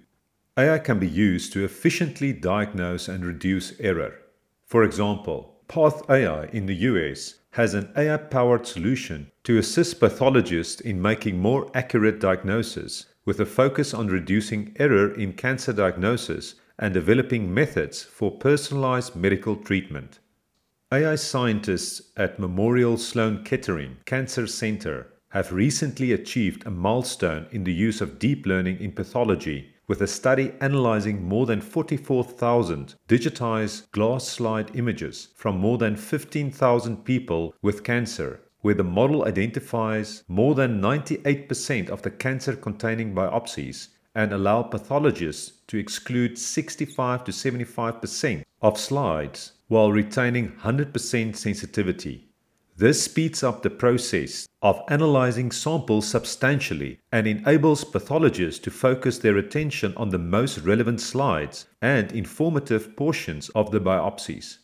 AI 0.55 0.77
can 0.77 0.99
be 0.99 1.07
used 1.07 1.51
to 1.53 1.65
efficiently 1.65 2.31
diagnose 2.31 3.07
and 3.07 3.25
reduce 3.25 3.79
error. 3.79 4.19
For 4.67 4.83
example, 4.83 5.58
Path 5.69 6.09
AI 6.09 6.45
in 6.45 6.65
the 6.65 6.81
US 6.89 7.35
has 7.51 7.75
an 7.75 7.93
AI 7.95 8.17
powered 8.17 8.65
solution 8.65 9.31
to 9.43 9.59
assist 9.59 9.99
pathologists 9.99 10.81
in 10.81 10.99
making 10.99 11.37
more 11.37 11.69
accurate 11.75 12.19
diagnosis, 12.19 13.05
with 13.23 13.39
a 13.39 13.45
focus 13.45 13.93
on 13.93 14.07
reducing 14.07 14.75
error 14.79 15.13
in 15.13 15.33
cancer 15.33 15.71
diagnosis 15.71 16.55
and 16.79 16.91
developing 16.91 17.53
methods 17.53 18.01
for 18.01 18.31
personalized 18.31 19.15
medical 19.15 19.55
treatment. 19.55 20.17
AI 20.91 21.13
scientists 21.13 22.01
at 22.17 22.39
Memorial 22.39 22.97
Sloan 22.97 23.43
Kettering 23.43 23.97
Cancer 24.05 24.47
Center 24.47 25.13
have 25.29 25.53
recently 25.53 26.11
achieved 26.11 26.65
a 26.65 26.71
milestone 26.71 27.45
in 27.51 27.63
the 27.63 27.73
use 27.73 28.01
of 28.01 28.17
deep 28.17 28.47
learning 28.47 28.79
in 28.79 28.91
pathology 28.91 29.75
with 29.89 30.01
a 30.03 30.07
study 30.07 30.53
analyzing 30.61 31.27
more 31.27 31.47
than 31.47 31.59
44,000 31.59 32.93
digitized 33.07 33.89
glass 33.91 34.25
slide 34.27 34.73
images 34.75 35.29
from 35.35 35.57
more 35.57 35.79
than 35.79 35.95
15,000 35.95 37.03
people 37.03 37.55
with 37.63 37.83
cancer, 37.83 38.39
where 38.61 38.75
the 38.75 38.83
model 38.83 39.25
identifies 39.25 40.23
more 40.27 40.53
than 40.53 40.79
98% 40.79 41.89
of 41.89 42.03
the 42.03 42.11
cancer 42.11 42.55
containing 42.55 43.15
biopsies 43.15 43.87
and 44.13 44.31
allow 44.31 44.61
pathologists 44.61 45.53
to 45.65 45.77
exclude 45.77 46.37
65 46.37 47.23
to 47.23 47.31
75% 47.31 48.43
of 48.61 48.79
slides 48.79 49.53
while 49.69 49.91
retaining 49.91 50.51
100% 50.51 51.35
sensitivity. 51.35 52.28
This 52.79 53.03
speeds 53.03 53.43
up 53.43 53.61
the 53.61 53.69
process 53.69 54.47
of 54.61 54.81
analyzing 54.87 55.51
samples 55.51 56.07
substantially 56.07 57.01
and 57.11 57.27
enables 57.27 57.83
pathologists 57.83 58.61
to 58.61 58.71
focus 58.71 59.17
their 59.17 59.35
attention 59.35 59.93
on 59.97 60.07
the 60.07 60.17
most 60.17 60.59
relevant 60.59 61.01
slides 61.01 61.65
and 61.81 62.09
informative 62.13 62.95
portions 62.95 63.49
of 63.49 63.71
the 63.71 63.81
biopsies. 63.81 64.59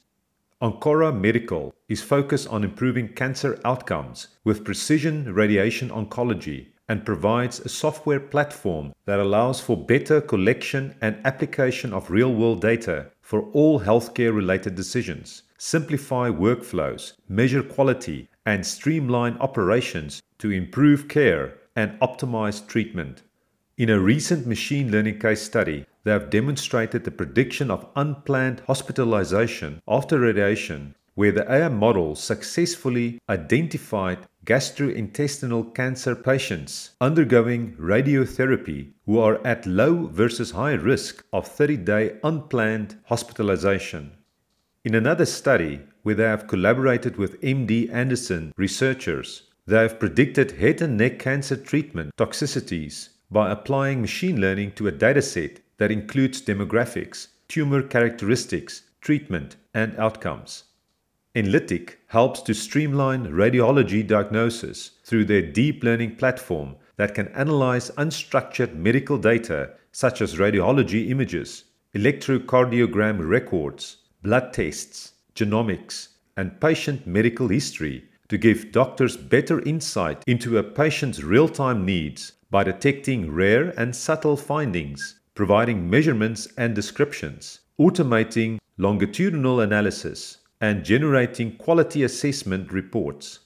Oncora 0.62 1.12
Medical 1.12 1.76
is 1.90 2.02
focused 2.02 2.48
on 2.48 2.64
improving 2.64 3.10
cancer 3.10 3.60
outcomes 3.66 4.30
with 4.46 4.64
precision 4.64 5.34
radiation 5.34 5.90
oncology 5.90 6.68
and 6.88 7.06
provides 7.06 7.60
a 7.60 7.68
software 7.68 8.22
platform 8.22 8.94
that 9.04 9.20
allows 9.20 9.60
for 9.60 9.76
better 9.76 10.22
collection 10.22 10.96
and 11.02 11.18
application 11.26 11.92
of 11.92 12.10
real 12.10 12.34
world 12.34 12.62
data 12.62 13.12
for 13.20 13.42
all 13.52 13.82
healthcare 13.82 14.34
related 14.34 14.74
decisions, 14.74 15.44
simplify 15.66 16.30
workflows, 16.30 17.14
measure 17.28 17.64
quality, 17.64 18.30
and 18.46 18.64
streamline 18.64 19.36
operations 19.40 20.22
to 20.38 20.52
improve 20.52 21.08
care 21.08 21.56
and 21.76 22.00
optimize 22.02 22.68
treatment. 22.68 23.24
In 23.76 23.90
a 23.90 24.00
recent 24.00 24.46
machine 24.46 24.92
learning 24.92 25.18
case 25.18 25.42
study, 25.42 25.88
they 26.04 26.12
have 26.12 26.30
demonstrated 26.30 27.04
the 27.04 27.10
prediction 27.10 27.72
of 27.72 27.88
unplanned 27.96 28.62
hospitalization 28.68 29.82
after 29.88 30.20
radiation 30.20 30.94
where 31.16 31.32
the 31.32 31.52
AI 31.52 31.70
model 31.70 32.14
successfully 32.14 33.20
identified 33.28 34.20
gastrointestinal 34.46 35.74
cancer 35.74 36.14
patients 36.14 36.92
undergoing 37.02 37.74
radiotherapy 37.78 38.92
who 39.08 39.18
are 39.18 39.40
at 39.48 39.66
low 39.66 40.06
versus 40.06 40.52
high 40.52 40.74
risk 40.74 41.26
of 41.34 41.48
30 41.48 41.78
day 41.78 42.20
unplanned 42.24 42.98
hospitalization. 43.06 44.12
In 44.86 44.94
another 44.94 45.26
study, 45.26 45.80
where 46.04 46.14
they 46.14 46.26
have 46.26 46.46
collaborated 46.46 47.18
with 47.18 47.42
MD 47.42 47.92
Anderson 47.92 48.54
researchers, 48.56 49.42
they 49.66 49.82
have 49.82 49.98
predicted 50.00 50.52
head 50.52 50.80
and 50.80 50.96
neck 50.96 51.18
cancer 51.18 51.58
treatment 51.58 52.16
toxicities 52.18 53.10
by 53.32 53.50
applying 53.50 54.00
machine 54.00 54.40
learning 54.40 54.74
to 54.74 54.88
a 54.88 54.92
dataset 54.92 55.58
that 55.78 55.90
includes 55.90 56.40
demographics, 56.40 57.30
tumor 57.48 57.82
characteristics, 57.82 58.84
treatment, 59.02 59.56
and 59.74 59.98
outcomes. 59.98 60.66
Enlitic 61.36 61.96
helps 62.10 62.42
to 62.42 62.54
streamline 62.54 63.26
radiology 63.26 64.06
diagnosis 64.06 64.92
through 65.04 65.26
their 65.26 65.42
deep 65.42 65.84
learning 65.84 66.16
platform 66.16 66.76
that 66.98 67.16
can 67.16 67.30
analyze 67.30 67.90
unstructured 67.98 68.76
medical 68.76 69.18
data 69.18 69.72
such 69.92 70.22
as 70.22 70.36
radiology 70.36 71.10
images, 71.10 71.64
electrocardiogram 71.96 73.28
records, 73.28 73.98
blood 74.26 74.52
tests, 74.52 75.14
genomics, 75.36 76.08
and 76.36 76.60
patient 76.60 77.06
medical 77.06 77.48
history 77.48 78.04
to 78.28 78.40
give 78.40 78.72
doctors 78.72 79.16
better 79.16 79.62
insight 79.62 80.24
into 80.26 80.58
a 80.58 80.64
patient's 80.64 81.22
real 81.22 81.48
time 81.48 81.86
needs 81.86 82.32
by 82.50 82.64
detecting 82.64 83.32
rare 83.32 83.70
and 83.80 83.96
subtle 83.96 84.36
findings, 84.36 85.20
providing 85.36 85.88
measurements 85.88 86.48
and 86.58 86.74
descriptions, 86.74 87.60
automating 87.80 88.58
longitudinal 88.80 89.60
analysis, 89.60 90.40
and 90.60 90.84
generating 90.84 91.56
quality 91.58 92.02
assessment 92.02 92.74
reports. 92.74 93.42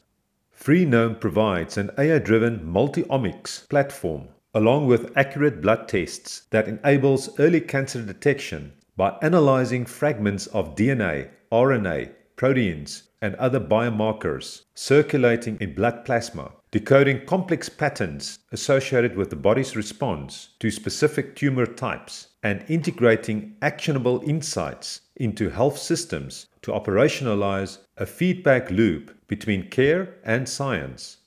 Freenome 0.58 1.20
provides 1.20 1.78
an 1.78 1.92
AI 1.98 2.20
driven 2.20 2.66
multi-omics 2.66 3.68
platform 3.68 4.30
along 4.54 4.88
with 4.88 5.12
accurate 5.18 5.62
blood 5.62 5.90
tests 5.90 6.44
that 6.52 6.70
enables 6.70 7.38
early 7.38 7.60
cancer 7.60 8.02
detection 8.02 8.72
by 9.00 9.18
analyzing 9.22 9.86
fragments 9.86 10.48
of 10.48 10.76
DNA, 10.76 11.30
RNA, 11.54 12.12
proteins, 12.36 13.04
and 13.22 13.34
other 13.36 13.58
biomarkers 13.58 14.64
circulating 14.76 15.58
in 15.62 15.74
blood 15.74 16.04
plasma, 16.04 16.52
decoding 16.72 17.26
complex 17.26 17.70
patterns 17.70 18.40
associated 18.52 19.16
with 19.16 19.30
the 19.30 19.38
body's 19.38 19.78
response 19.78 20.50
to 20.60 20.70
specific 20.70 21.34
tumor 21.34 21.66
types, 21.66 22.28
and 22.44 22.66
integrating 22.68 23.56
actionable 23.62 24.22
insights 24.26 25.00
into 25.16 25.50
health 25.50 25.78
systems 25.78 26.48
to 26.62 26.72
operationalize 26.74 27.78
a 27.96 28.06
feedback 28.06 28.70
loop 28.70 29.18
between 29.30 29.70
care 29.70 30.16
and 30.26 30.50
science. 30.50 31.20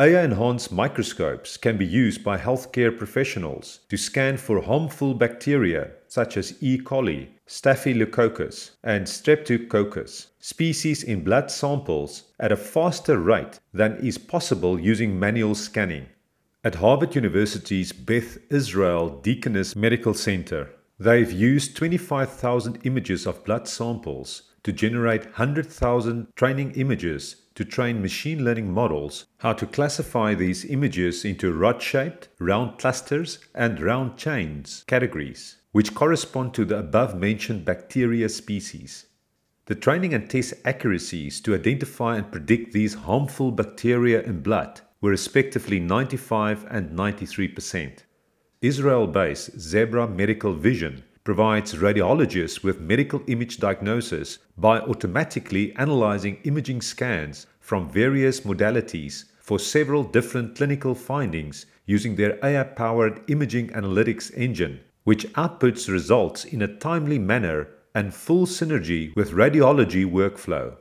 AI 0.00 0.24
enhanced 0.24 0.72
microscopes 0.72 1.58
can 1.58 1.76
be 1.76 1.84
used 1.84 2.24
by 2.24 2.38
healthcare 2.38 2.96
professionals 2.96 3.80
to 3.90 3.98
scan 3.98 4.38
for 4.38 4.62
harmful 4.62 5.12
bacteria 5.12 5.90
such 6.12 6.36
as 6.36 6.54
E. 6.60 6.76
coli, 6.76 7.26
Staphylococcus, 7.46 8.72
and 8.84 9.06
Streptococcus 9.06 10.26
species 10.40 11.02
in 11.02 11.24
blood 11.24 11.50
samples 11.50 12.24
at 12.38 12.52
a 12.52 12.56
faster 12.56 13.18
rate 13.18 13.58
than 13.72 13.96
is 13.96 14.18
possible 14.18 14.78
using 14.78 15.18
manual 15.18 15.54
scanning. 15.54 16.04
At 16.64 16.74
Harvard 16.74 17.14
University's 17.14 17.92
Beth 17.92 18.36
Israel 18.50 19.08
Deaconess 19.22 19.74
Medical 19.74 20.12
Center, 20.12 20.68
they've 20.98 21.32
used 21.32 21.78
25,000 21.78 22.80
images 22.84 23.26
of 23.26 23.42
blood 23.46 23.66
samples 23.66 24.42
to 24.64 24.70
generate 24.70 25.24
100,000 25.24 26.26
training 26.36 26.72
images 26.72 27.36
to 27.54 27.64
train 27.64 28.02
machine 28.02 28.44
learning 28.44 28.70
models 28.70 29.24
how 29.38 29.54
to 29.54 29.64
classify 29.64 30.34
these 30.34 30.66
images 30.66 31.24
into 31.24 31.54
rod 31.54 31.80
shaped, 31.80 32.28
round 32.38 32.78
clusters, 32.78 33.38
and 33.54 33.80
round 33.80 34.18
chains 34.18 34.84
categories 34.86 35.56
which 35.72 35.94
correspond 35.94 36.52
to 36.52 36.66
the 36.66 36.78
above 36.78 37.18
mentioned 37.18 37.64
bacteria 37.64 38.28
species. 38.28 39.06
The 39.66 39.74
training 39.74 40.12
and 40.12 40.28
test 40.28 40.54
accuracies 40.66 41.40
to 41.40 41.54
identify 41.54 42.16
and 42.16 42.30
predict 42.30 42.72
these 42.72 42.94
harmful 42.94 43.50
bacteria 43.50 44.22
in 44.22 44.42
blood 44.42 44.82
were 45.00 45.10
respectively 45.10 45.80
95 45.80 46.66
and 46.70 46.90
93%. 46.90 48.00
Israel 48.60 49.06
based 49.06 49.58
Zebra 49.58 50.06
Medical 50.06 50.52
Vision 50.54 51.04
provides 51.24 51.74
radiologists 51.74 52.62
with 52.62 52.80
medical 52.80 53.22
image 53.26 53.56
diagnosis 53.58 54.38
by 54.58 54.78
automatically 54.80 55.74
analyzing 55.76 56.36
imaging 56.44 56.82
scans 56.82 57.46
from 57.60 57.88
various 57.88 58.40
modalities 58.40 59.24
for 59.40 59.58
several 59.58 60.02
different 60.04 60.56
clinical 60.56 60.94
findings 60.94 61.66
using 61.86 62.16
their 62.16 62.38
AI 62.44 62.64
powered 62.64 63.22
imaging 63.30 63.68
analytics 63.68 64.36
engine 64.36 64.80
which 65.04 65.26
outputs 65.32 65.88
results 65.88 66.44
in 66.44 66.62
a 66.62 66.76
timely 66.76 67.18
manner 67.18 67.68
and 67.94 68.14
full 68.14 68.46
synergy 68.46 69.14
with 69.16 69.32
radiology 69.32 70.10
workflow. 70.10 70.76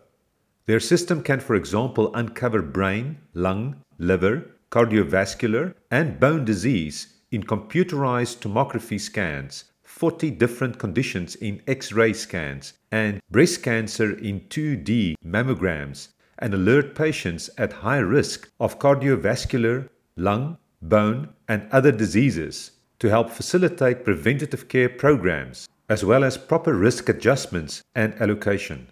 Their 0.65 0.79
system 0.79 1.23
can, 1.23 1.39
for 1.39 1.55
example, 1.55 2.13
uncover 2.15 2.61
brain, 2.61 3.17
lung, 3.33 3.81
liver, 3.97 4.51
cardiovascular, 4.71 5.73
and 5.89 6.19
bone 6.19 6.45
disease 6.45 7.17
in 7.31 7.43
computerized 7.43 8.39
tomography 8.39 8.99
scans, 8.99 9.65
40 9.83 10.31
different 10.31 10.77
conditions 10.79 11.35
in 11.35 11.61
X 11.67 11.91
ray 11.91 12.13
scans, 12.13 12.73
and 12.91 13.19
breast 13.29 13.63
cancer 13.63 14.17
in 14.19 14.41
2D 14.41 15.15
mammograms, 15.25 16.09
and 16.39 16.53
alert 16.53 16.95
patients 16.95 17.49
at 17.57 17.73
high 17.73 17.97
risk 17.97 18.49
of 18.59 18.79
cardiovascular, 18.79 19.89
lung, 20.15 20.57
bone, 20.81 21.29
and 21.47 21.67
other 21.71 21.91
diseases 21.91 22.71
to 23.01 23.09
help 23.09 23.31
facilitate 23.31 24.05
preventative 24.05 24.69
care 24.69 24.87
programs 24.87 25.67
as 25.89 26.05
well 26.05 26.23
as 26.23 26.37
proper 26.37 26.75
risk 26.75 27.09
adjustments 27.09 27.81
and 27.95 28.13
allocation. 28.21 28.87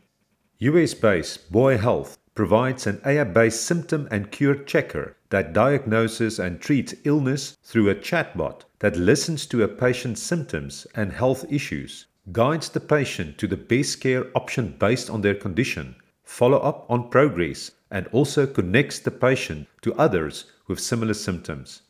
US 0.57 0.95
based 0.95 1.51
Buoy 1.51 1.77
Health 1.77 2.17
provides 2.33 2.87
an 2.87 2.99
AI 3.05 3.23
based 3.23 3.63
symptom 3.63 4.07
and 4.09 4.31
cure 4.31 4.55
checker 4.55 5.15
that 5.29 5.53
diagnoses 5.53 6.39
and 6.39 6.59
treats 6.59 6.95
illness 7.03 7.55
through 7.63 7.87
a 7.87 7.93
chatbot 7.93 8.61
that 8.79 8.95
listens 8.95 9.45
to 9.45 9.61
a 9.61 9.67
patient's 9.67 10.23
symptoms 10.23 10.87
and 10.95 11.13
health 11.13 11.45
issues, 11.47 12.07
guides 12.31 12.67
the 12.69 12.79
patient 12.79 13.37
to 13.37 13.45
the 13.45 13.57
best 13.57 14.01
care 14.01 14.25
option 14.35 14.75
based 14.79 15.11
on 15.11 15.21
their 15.21 15.35
condition, 15.35 15.95
follow 16.23 16.57
up 16.57 16.83
on 16.89 17.09
progress, 17.09 17.69
and 17.91 18.07
also 18.07 18.47
connects 18.47 18.97
the 18.97 19.11
patient 19.11 19.67
to 19.83 19.93
others 19.95 20.45
with 20.67 20.79
similar 20.79 21.13
symptoms. 21.13 21.83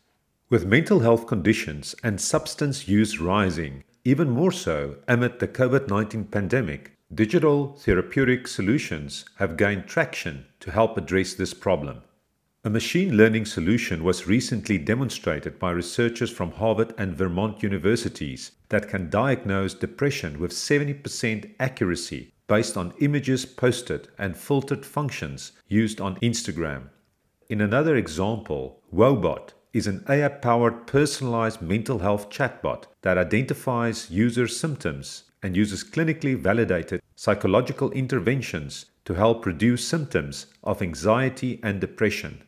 With 0.49 0.65
mental 0.65 0.99
health 0.99 1.27
conditions 1.27 1.95
and 2.03 2.19
substance 2.19 2.87
use 2.87 3.19
rising, 3.19 3.83
even 4.03 4.29
more 4.29 4.51
so 4.51 4.97
amid 5.07 5.39
the 5.39 5.47
COVID 5.47 5.87
19 5.87 6.25
pandemic, 6.25 6.99
Digital 7.11 7.73
therapeutic 7.73 8.47
solutions 8.47 9.25
have 9.37 9.57
gained 9.57 9.87
traction 9.87 10.45
to 10.59 10.69
help 10.69 10.95
address 10.95 11.33
this 11.33 11.55
problem. 11.55 12.03
A 12.63 12.69
machine 12.69 13.17
learning 13.17 13.45
solution 13.45 14.03
was 14.03 14.27
recently 14.27 14.77
demonstrated 14.77 15.57
by 15.57 15.71
researchers 15.71 16.29
from 16.29 16.51
Harvard 16.51 16.93
and 16.99 17.15
Vermont 17.15 17.63
universities 17.63 18.51
that 18.69 18.87
can 18.87 19.09
diagnose 19.09 19.73
depression 19.73 20.39
with 20.39 20.51
70% 20.51 21.55
accuracy 21.59 22.31
based 22.45 22.77
on 22.77 22.93
images 22.99 23.43
posted 23.43 24.09
and 24.19 24.37
filtered 24.37 24.85
functions 24.85 25.53
used 25.67 25.99
on 25.99 26.17
Instagram. 26.17 26.89
In 27.49 27.59
another 27.59 27.95
example, 27.95 28.83
Woebot 28.93 29.53
is 29.73 29.87
an 29.87 30.03
AI 30.09 30.27
powered 30.27 30.87
personalized 30.87 31.61
mental 31.61 31.99
health 31.99 32.29
chatbot 32.29 32.85
that 33.01 33.17
identifies 33.17 34.09
user 34.09 34.47
symptoms 34.47 35.23
and 35.43 35.55
uses 35.55 35.83
clinically 35.83 36.35
validated 36.35 37.01
psychological 37.15 37.91
interventions 37.91 38.85
to 39.05 39.13
help 39.13 39.45
reduce 39.45 39.87
symptoms 39.87 40.47
of 40.63 40.81
anxiety 40.81 41.59
and 41.63 41.79
depression. 41.79 42.41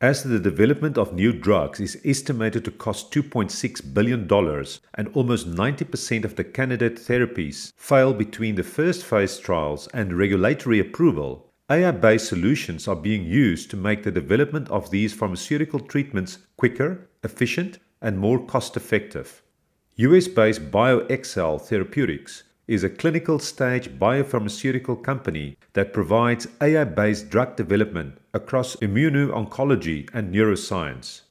As 0.00 0.22
the 0.22 0.38
development 0.38 0.98
of 0.98 1.14
new 1.14 1.32
drugs 1.32 1.80
is 1.80 2.00
estimated 2.04 2.64
to 2.64 2.70
cost 2.70 3.12
$2.6 3.12 3.94
billion 3.94 4.30
and 4.94 5.08
almost 5.14 5.50
90% 5.50 6.24
of 6.24 6.36
the 6.36 6.44
candidate 6.44 6.96
therapies 6.96 7.72
fail 7.76 8.12
between 8.12 8.56
the 8.56 8.62
first 8.62 9.04
phase 9.04 9.38
trials 9.38 9.88
and 9.94 10.12
regulatory 10.12 10.80
approval, 10.80 11.53
AI 11.70 11.92
based 11.92 12.28
solutions 12.28 12.86
are 12.86 12.94
being 12.96 13.24
used 13.24 13.70
to 13.70 13.76
make 13.76 14.02
the 14.02 14.10
development 14.10 14.70
of 14.70 14.90
these 14.90 15.14
pharmaceutical 15.14 15.80
treatments 15.80 16.36
quicker, 16.58 17.08
efficient, 17.22 17.78
and 18.02 18.18
more 18.18 18.38
cost 18.44 18.76
effective. 18.76 19.42
US 19.96 20.28
based 20.28 20.70
BioXcel 20.70 21.62
Therapeutics 21.62 22.42
is 22.68 22.84
a 22.84 22.90
clinical 22.90 23.38
stage 23.38 23.88
biopharmaceutical 23.98 25.02
company 25.02 25.56
that 25.72 25.94
provides 25.94 26.46
AI 26.60 26.84
based 26.84 27.30
drug 27.30 27.56
development 27.56 28.18
across 28.34 28.76
immuno-oncology 28.76 30.10
and 30.12 30.34
neuroscience. 30.34 31.22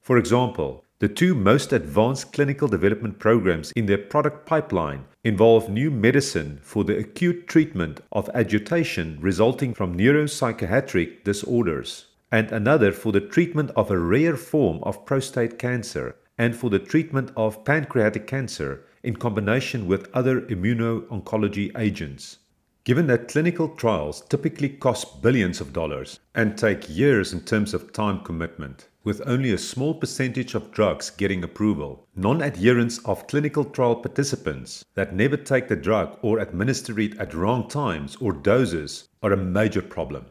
For 0.00 0.18
example, 0.18 0.84
the 0.98 1.08
two 1.08 1.34
most 1.34 1.74
advanced 1.74 2.32
clinical 2.32 2.66
development 2.66 3.18
programs 3.18 3.70
in 3.72 3.84
their 3.84 3.98
product 3.98 4.46
pipeline 4.46 5.04
involve 5.24 5.68
new 5.68 5.90
medicine 5.90 6.58
for 6.62 6.84
the 6.84 6.96
acute 6.96 7.46
treatment 7.46 8.00
of 8.12 8.30
agitation 8.32 9.18
resulting 9.20 9.74
from 9.74 9.94
neuropsychiatric 9.94 11.22
disorders, 11.22 12.06
and 12.32 12.50
another 12.50 12.92
for 12.92 13.12
the 13.12 13.20
treatment 13.20 13.70
of 13.76 13.90
a 13.90 13.98
rare 13.98 14.38
form 14.38 14.82
of 14.84 15.04
prostate 15.04 15.58
cancer 15.58 16.16
and 16.38 16.56
for 16.56 16.70
the 16.70 16.78
treatment 16.78 17.30
of 17.36 17.62
pancreatic 17.64 18.26
cancer 18.26 18.86
in 19.02 19.16
combination 19.16 19.86
with 19.86 20.08
other 20.14 20.40
immuno-oncology 20.42 21.78
agents. 21.78 22.38
Given 22.86 23.08
that 23.08 23.26
clinical 23.26 23.70
trials 23.70 24.20
typically 24.28 24.68
cost 24.68 25.20
billions 25.20 25.60
of 25.60 25.72
dollars 25.72 26.20
and 26.36 26.56
take 26.56 26.88
years 26.88 27.32
in 27.32 27.40
terms 27.40 27.74
of 27.74 27.92
time 27.92 28.20
commitment, 28.20 28.86
with 29.02 29.20
only 29.26 29.50
a 29.50 29.58
small 29.58 29.92
percentage 29.92 30.54
of 30.54 30.70
drugs 30.70 31.10
getting 31.10 31.42
approval, 31.42 32.06
non 32.14 32.40
adherence 32.40 32.98
of 32.98 33.26
clinical 33.26 33.64
trial 33.64 33.96
participants 33.96 34.84
that 34.94 35.16
never 35.16 35.36
take 35.36 35.66
the 35.66 35.74
drug 35.74 36.16
or 36.22 36.38
administer 36.38 37.00
it 37.00 37.18
at 37.18 37.34
wrong 37.34 37.68
times 37.68 38.14
or 38.20 38.32
doses 38.32 39.08
are 39.20 39.32
a 39.32 39.36
major 39.36 39.82
problem. 39.82 40.26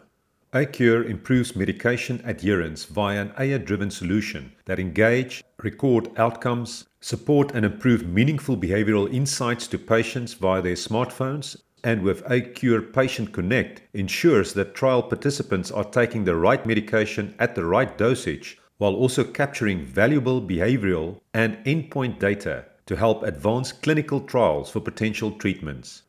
AiCure 0.54 1.10
improves 1.10 1.58
medication 1.58 2.22
adherence 2.24 2.86
via 2.86 3.22
an 3.22 3.34
AI-driven 3.38 3.92
solution 3.92 4.54
that 4.64 4.80
engage, 4.80 5.44
record 5.62 6.10
outcomes, 6.16 6.86
support 7.02 7.52
and 7.54 7.66
improve 7.66 8.08
meaningful 8.08 8.56
behavioral 8.56 9.14
insights 9.14 9.68
to 9.68 9.78
patients 9.78 10.36
via 10.36 10.62
their 10.62 10.76
smartphones, 10.76 11.58
and 11.86 12.02
with 12.02 12.26
AiCure 12.26 12.92
Patient 12.92 13.32
Connect 13.32 13.84
ensures 13.94 14.54
that 14.54 14.74
trial 14.74 15.04
participants 15.04 15.70
are 15.70 15.84
taking 15.84 16.24
the 16.24 16.36
right 16.36 16.66
medication 16.66 17.36
at 17.38 17.54
the 17.54 17.64
right 17.64 17.96
dosage 17.96 18.58
while 18.80 18.96
also 18.96 19.24
capturing 19.24 19.86
valuable 19.86 20.42
behavioral 20.42 21.22
and 21.36 21.64
endpoint 21.64 22.18
data 22.18 22.66
to 22.88 22.96
help 22.96 23.22
advance 23.22 23.72
clinical 23.72 24.20
trials 24.20 24.72
for 24.72 24.80
potential 24.80 25.30
treatments. 25.34 26.02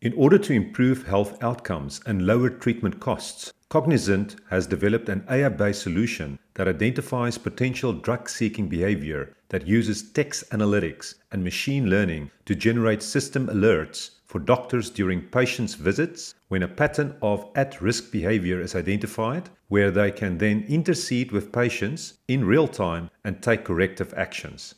In 0.00 0.14
order 0.14 0.38
to 0.38 0.54
improve 0.54 1.06
health 1.06 1.42
outcomes 1.42 2.00
and 2.06 2.26
lower 2.26 2.48
treatment 2.48 2.98
costs, 2.98 3.52
Cognizant 3.68 4.36
has 4.48 4.66
developed 4.66 5.10
an 5.10 5.26
AI 5.30 5.50
based 5.50 5.82
solution 5.82 6.38
that 6.54 6.68
identifies 6.68 7.36
potential 7.36 7.92
drug 7.92 8.30
seeking 8.30 8.66
behavior 8.66 9.36
that 9.50 9.66
uses 9.66 10.10
text 10.10 10.48
analytics 10.52 11.16
and 11.32 11.44
machine 11.44 11.90
learning 11.90 12.30
to 12.46 12.54
generate 12.54 13.02
system 13.02 13.46
alerts 13.48 14.12
for 14.28 14.38
doctors 14.38 14.90
during 14.90 15.22
patients' 15.22 15.74
visits 15.74 16.34
when 16.48 16.62
a 16.62 16.68
pattern 16.68 17.16
of 17.22 17.50
at 17.54 17.80
risk 17.80 18.12
behavior 18.12 18.60
is 18.60 18.76
identified, 18.76 19.48
where 19.68 19.90
they 19.90 20.10
can 20.10 20.36
then 20.36 20.64
intercede 20.68 21.32
with 21.32 21.50
patients 21.50 22.18
in 22.28 22.44
real 22.44 22.68
time 22.68 23.08
and 23.24 23.42
take 23.42 23.64
corrective 23.64 24.12
actions. 24.14 24.74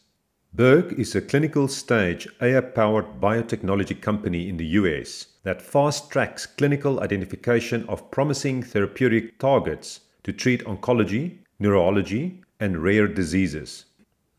Berg 0.54 0.98
is 0.98 1.14
a 1.14 1.20
clinical 1.20 1.68
stage 1.68 2.28
AI 2.40 2.60
powered 2.60 3.20
biotechnology 3.20 4.00
company 4.00 4.48
in 4.48 4.56
the 4.56 4.66
US 4.80 5.26
that 5.42 5.62
fast 5.62 6.10
tracks 6.10 6.46
clinical 6.46 7.00
identification 7.00 7.84
of 7.88 8.10
promising 8.10 8.62
therapeutic 8.62 9.38
targets 9.38 10.00
to 10.22 10.32
treat 10.32 10.64
oncology, 10.64 11.38
neurology, 11.58 12.42
and 12.60 12.82
rare 12.82 13.08
diseases. 13.08 13.86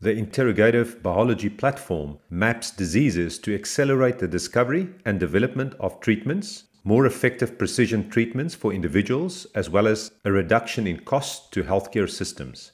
The 0.02 0.10
interrogative 0.10 1.00
biology 1.00 1.48
platform 1.48 2.18
maps 2.28 2.72
diseases 2.72 3.38
to 3.38 3.54
accelerate 3.54 4.18
the 4.18 4.26
discovery 4.26 4.88
and 5.04 5.20
development 5.20 5.74
of 5.78 6.00
treatments, 6.00 6.64
more 6.82 7.06
effective 7.06 7.56
precision 7.56 8.10
treatments 8.10 8.52
for 8.52 8.72
individuals, 8.72 9.46
as 9.54 9.70
well 9.70 9.86
as 9.86 10.10
a 10.24 10.32
reduction 10.32 10.88
in 10.88 10.98
costs 11.04 11.48
to 11.50 11.62
healthcare 11.62 12.10
systems. 12.10 12.72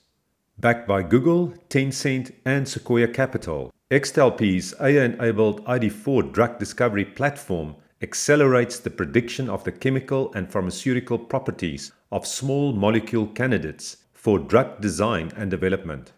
Backed 0.59 0.89
by 0.89 1.03
Google, 1.03 1.53
Tencent, 1.69 2.33
and 2.47 2.67
Sequoia 2.67 3.09
Capital, 3.09 3.75
XtalPi's 3.91 4.73
AI 4.81 5.05
enabled 5.05 5.63
ID4 5.67 6.33
drug 6.33 6.59
discovery 6.59 7.05
platform 7.05 7.77
accelerates 8.01 8.79
the 8.79 8.89
prediction 8.89 9.51
of 9.51 9.65
the 9.65 9.73
chemical 9.73 10.33
and 10.33 10.51
pharmaceutical 10.51 11.19
properties 11.19 11.93
of 12.11 12.27
small 12.27 12.73
molecule 12.73 13.27
candidates 13.27 13.99
for 14.15 14.39
drug 14.39 14.81
design 14.81 15.31
and 15.37 15.51
development. 15.51 16.13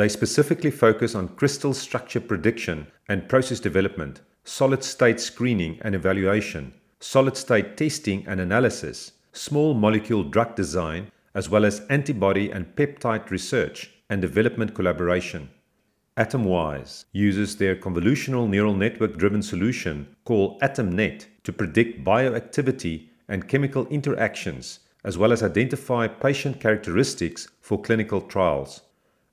They 0.00 0.08
specifically 0.08 0.70
focus 0.70 1.14
on 1.14 1.36
crystal 1.36 1.74
structure 1.74 2.22
prediction 2.22 2.86
and 3.10 3.28
process 3.28 3.60
development, 3.60 4.22
solid 4.44 4.82
state 4.82 5.20
screening 5.20 5.78
and 5.82 5.94
evaluation, 5.94 6.72
solid 7.00 7.36
state 7.36 7.76
testing 7.76 8.24
and 8.26 8.40
analysis, 8.40 9.12
small 9.34 9.74
molecule 9.74 10.24
drug 10.24 10.56
design, 10.56 11.12
as 11.34 11.50
well 11.50 11.66
as 11.66 11.84
antibody 11.90 12.50
and 12.50 12.74
peptide 12.76 13.28
research 13.28 13.90
and 14.08 14.22
development 14.22 14.74
collaboration. 14.74 15.50
Atomwise 16.16 17.04
uses 17.12 17.56
their 17.56 17.76
convolutional 17.76 18.48
neural 18.48 18.74
network 18.74 19.18
driven 19.18 19.42
solution 19.42 20.16
called 20.24 20.58
AtomNet 20.62 21.26
to 21.44 21.52
predict 21.52 22.02
bioactivity 22.02 23.10
and 23.28 23.48
chemical 23.48 23.86
interactions, 23.88 24.78
as 25.04 25.18
well 25.18 25.30
as 25.30 25.42
identify 25.42 26.08
patient 26.08 26.58
characteristics 26.58 27.48
for 27.60 27.78
clinical 27.78 28.22
trials. 28.22 28.80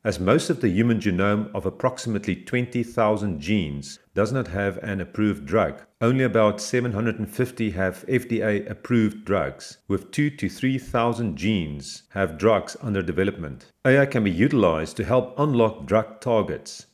As 0.07 0.21
most 0.21 0.49
of 0.49 0.61
the 0.61 0.69
human 0.69 1.01
genome 1.01 1.53
of 1.53 1.65
approximately 1.65 2.33
20,000 2.33 3.41
genes 3.41 3.99
does 4.15 4.31
not 4.31 4.47
have 4.47 4.77
an 4.77 5.01
approved 5.01 5.45
drug, 5.45 5.81
only 5.99 6.23
about 6.23 6.61
750 6.61 7.71
have 7.71 8.05
FDA 8.07 8.71
approved 8.71 9.25
drugs, 9.25 9.79
with 9.89 10.11
2 10.11 10.29
to 10.29 10.47
3,000 10.47 11.35
genes 11.35 12.03
have 12.11 12.37
drugs 12.37 12.77
under 12.81 13.01
development. 13.01 13.65
AI 13.83 14.05
can 14.05 14.23
be 14.23 14.31
utilized 14.31 14.95
to 14.95 15.03
help 15.03 15.37
unlock 15.37 15.85
drug 15.85 16.21
targets. 16.21 16.85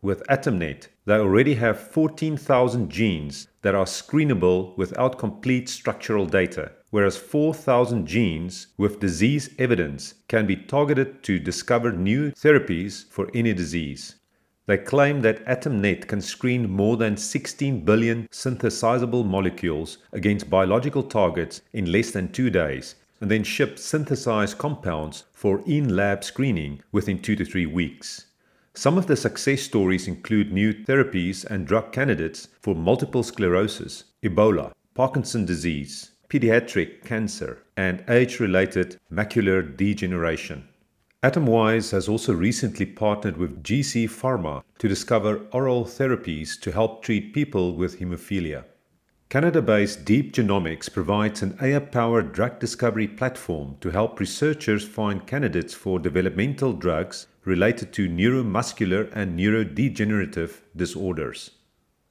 With 0.00 0.26
AtomNet, 0.28 0.88
they 1.04 1.16
already 1.16 1.56
have 1.56 1.78
14,000 1.78 2.88
genes 2.88 3.48
that 3.60 3.74
are 3.74 3.84
screenable 3.84 4.74
without 4.78 5.18
complete 5.18 5.68
structural 5.68 6.24
data, 6.24 6.72
whereas 6.94 7.16
4,000 7.16 8.06
genes 8.06 8.68
with 8.76 9.00
disease 9.00 9.50
evidence 9.58 10.14
can 10.28 10.46
be 10.46 10.54
targeted 10.54 11.24
to 11.24 11.40
discover 11.40 11.90
new 11.90 12.30
therapies 12.30 13.10
for 13.10 13.28
any 13.34 13.52
disease. 13.52 14.14
They 14.66 14.78
claim 14.78 15.20
that 15.22 15.44
AtomNet 15.44 16.06
can 16.06 16.20
screen 16.20 16.70
more 16.70 16.96
than 16.96 17.16
16 17.16 17.84
billion 17.84 18.28
synthesizable 18.30 19.26
molecules 19.26 19.98
against 20.12 20.48
biological 20.48 21.02
targets 21.02 21.62
in 21.72 21.90
less 21.90 22.12
than 22.12 22.30
two 22.30 22.48
days, 22.48 22.94
and 23.20 23.28
then 23.28 23.42
ship 23.42 23.76
synthesized 23.76 24.58
compounds 24.58 25.24
for 25.32 25.64
in 25.66 25.96
lab 25.96 26.22
screening 26.22 26.80
within 26.92 27.18
two 27.18 27.34
to 27.34 27.44
three 27.44 27.66
weeks. 27.66 28.26
Some 28.72 28.96
of 28.96 29.08
the 29.08 29.16
success 29.16 29.62
stories 29.62 30.06
include 30.06 30.52
new 30.52 30.72
therapies 30.72 31.44
and 31.44 31.66
drug 31.66 31.90
candidates 31.90 32.46
for 32.60 32.76
multiple 32.76 33.24
sclerosis, 33.24 34.04
Ebola, 34.22 34.70
Parkinson's 34.94 35.48
disease, 35.48 36.12
pediatric 36.34 37.04
cancer, 37.04 37.62
and 37.76 38.02
age 38.08 38.40
related 38.40 38.98
macular 39.08 39.62
degeneration. 39.76 40.66
Atomwise 41.22 41.92
has 41.92 42.08
also 42.08 42.34
recently 42.34 42.84
partnered 42.84 43.36
with 43.36 43.62
GC 43.62 44.06
Pharma 44.10 44.64
to 44.80 44.88
discover 44.88 45.46
oral 45.52 45.84
therapies 45.84 46.60
to 46.60 46.72
help 46.72 47.04
treat 47.04 47.32
people 47.32 47.76
with 47.76 48.00
hemophilia. 48.00 48.64
Canada 49.28 49.62
based 49.62 50.04
Deep 50.04 50.32
Genomics 50.34 50.92
provides 50.92 51.40
an 51.40 51.56
AI 51.62 51.78
powered 51.78 52.32
drug 52.32 52.58
discovery 52.58 53.06
platform 53.06 53.76
to 53.80 53.90
help 53.90 54.18
researchers 54.18 54.84
find 54.84 55.28
candidates 55.28 55.72
for 55.72 56.00
developmental 56.00 56.72
drugs 56.72 57.28
related 57.44 57.92
to 57.92 58.08
neuromuscular 58.08 59.08
and 59.14 59.38
neurodegenerative 59.38 60.62
disorders. 60.74 61.52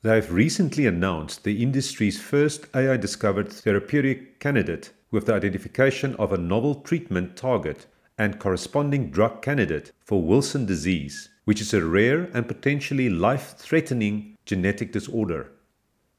They 0.04 0.16
have 0.16 0.34
recently 0.34 0.86
announced 0.86 1.46
the 1.46 1.64
industry's 1.64 2.20
first 2.20 2.68
AI 2.76 2.98
discovered 2.98 3.48
therapeutic 3.48 4.38
candidate 4.42 4.92
with 5.12 5.28
the 5.28 5.34
identification 5.34 6.14
of 6.16 6.34
a 6.34 6.38
novel 6.38 6.76
treatment 6.76 7.38
target 7.38 7.86
and 8.18 8.38
corresponding 8.38 9.12
drug 9.12 9.42
candidate 9.42 9.94
for 10.04 10.22
Wilson 10.22 10.66
disease, 10.66 11.30
which 11.46 11.62
is 11.62 11.74
a 11.74 11.86
rare 11.86 12.24
and 12.34 12.50
potentially 12.50 13.10
life 13.10 13.56
threatening 13.58 14.38
genetic 14.44 14.92
disorder. 14.92 15.54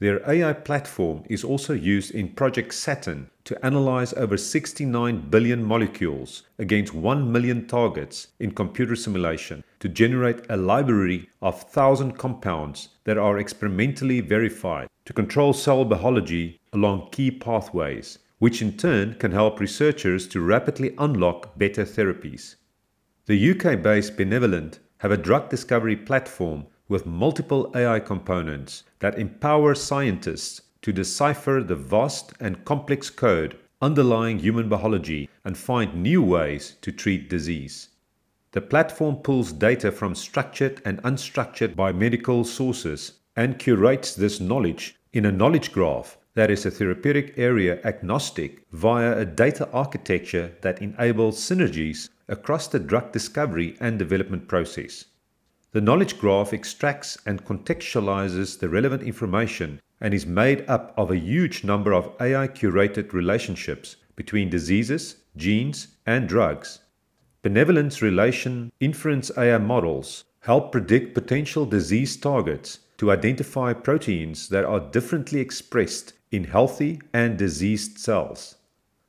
Their 0.01 0.29
AI 0.29 0.53
platform 0.53 1.23
is 1.29 1.45
also 1.45 1.73
used 1.73 2.11
in 2.11 2.35
Project 2.35 2.75
Saturn 2.75 3.31
to 3.45 3.65
analyze 3.65 4.13
over 4.15 4.37
69 4.37 5.31
billion 5.31 5.63
molecules 5.63 6.43
against 6.59 6.93
1 6.95 7.31
million 7.31 7.67
targets 7.67 8.29
in 8.41 8.51
computer 8.51 8.97
simulation 8.97 9.63
to 9.81 9.89
generate 9.89 10.45
a 10.51 10.57
library 10.57 11.29
of 11.41 11.63
1,000 11.63 12.19
compounds 12.19 12.89
that 13.05 13.19
are 13.19 13.39
experimentally 13.39 14.21
verified 14.21 14.89
to 15.05 15.13
control 15.13 15.53
cell 15.53 15.85
biology 15.85 16.61
along 16.73 17.09
key 17.13 17.31
pathways 17.31 18.19
which 18.45 18.61
in 18.61 18.77
turn 18.77 19.15
can 19.15 19.33
help 19.33 19.61
researchers 19.61 20.27
to 20.29 20.41
rapidly 20.41 20.95
unlock 20.99 21.57
better 21.57 21.85
therapies. 21.85 22.57
The 23.27 23.51
UK 23.53 23.81
based 23.81 24.17
Benevolent 24.17 24.81
have 24.99 25.13
a 25.13 25.17
drug 25.17 25.49
discovery 25.49 25.97
platform 25.97 26.67
with 26.95 27.07
multiple 27.07 27.73
AI 27.75 27.99
components 27.99 28.85
that 29.01 29.19
empower 29.19 29.75
scientists 29.75 30.63
to 30.81 30.93
decipher 30.93 31.61
the 31.61 31.75
vast 31.75 32.33
and 32.39 32.65
complex 32.65 33.11
code 33.11 33.57
underlying 33.83 34.39
human 34.39 34.69
biology 34.69 35.29
and 35.45 35.59
find 35.59 35.93
new 35.93 36.23
ways 36.23 36.77
to 36.81 36.93
treat 36.93 37.29
disease. 37.29 37.89
The 38.53 38.61
platform 38.61 39.17
pulls 39.17 39.53
data 39.53 39.91
from 39.91 40.15
structured 40.15 40.81
and 40.85 41.03
unstructured 41.03 41.75
biomedical 41.75 42.47
sources 42.47 43.15
and 43.35 43.59
curates 43.59 44.15
this 44.15 44.39
knowledge 44.39 44.95
in 45.13 45.27
a 45.27 45.33
knowledge 45.33 45.73
graph 45.73 46.17
that 46.35 46.49
is 46.49 46.65
a 46.65 46.71
therapeutic 46.71 47.35
area 47.37 47.81
agnostic 47.83 48.65
via 48.71 49.19
a 49.19 49.25
data 49.25 49.69
architecture 49.73 50.53
that 50.61 50.81
enables 50.81 51.41
synergies 51.41 52.09
across 52.29 52.69
the 52.69 52.79
drug 52.79 53.11
discovery 53.11 53.77
and 53.81 53.99
development 53.99 54.47
process. 54.47 55.07
The 55.75 55.81
knowledge 55.81 56.19
graph 56.19 56.53
extracts 56.53 57.19
and 57.27 57.45
contextualizes 57.45 58.61
the 58.61 58.69
relevant 58.69 59.03
information 59.03 59.81
and 60.01 60.15
is 60.15 60.25
made 60.25 60.65
up 60.69 60.95
of 60.97 61.11
a 61.11 61.17
huge 61.17 61.65
number 61.65 61.93
of 61.93 62.13
AI 62.21 62.47
curated 62.47 63.13
relationships 63.13 63.97
between 64.15 64.49
diseases, 64.49 65.17
genes, 65.37 65.89
and 66.07 66.29
drugs. 66.29 66.79
Benevolent's 67.43 68.01
relation 68.01 68.71
inference 68.79 69.37
AI 69.37 69.59
models 69.59 70.23
help 70.43 70.71
predict 70.71 71.13
potential 71.13 71.67
disease 71.67 72.17
targets 72.17 72.79
to 72.99 73.11
identify 73.11 73.73
proteins 73.73 74.51
that 74.51 74.65
are 74.65 74.79
differently 74.79 75.41
expressed 75.41 76.13
in 76.31 76.45
healthy 76.45 77.01
and 77.13 77.37
diseased 77.37 77.99
cells. 77.99 78.59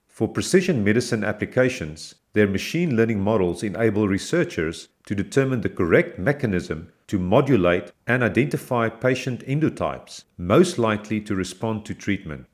For 0.07 0.27
precision 0.27 0.83
medicine 0.83 1.23
applications, 1.23 2.15
their 2.33 2.47
machine 2.47 2.95
learning 2.95 3.19
models 3.19 3.61
enable 3.61 4.07
researchers 4.07 4.87
to 5.05 5.15
determine 5.15 5.61
the 5.61 5.69
correct 5.69 6.17
mechanism 6.17 6.91
to 7.07 7.19
modulate 7.19 7.91
and 8.07 8.23
identify 8.23 8.89
patient 8.89 9.45
endotypes 9.45 10.23
most 10.37 10.77
likely 10.77 11.21
to 11.21 11.35
respond 11.35 11.85
to 11.85 11.93
treatment. 11.93 12.45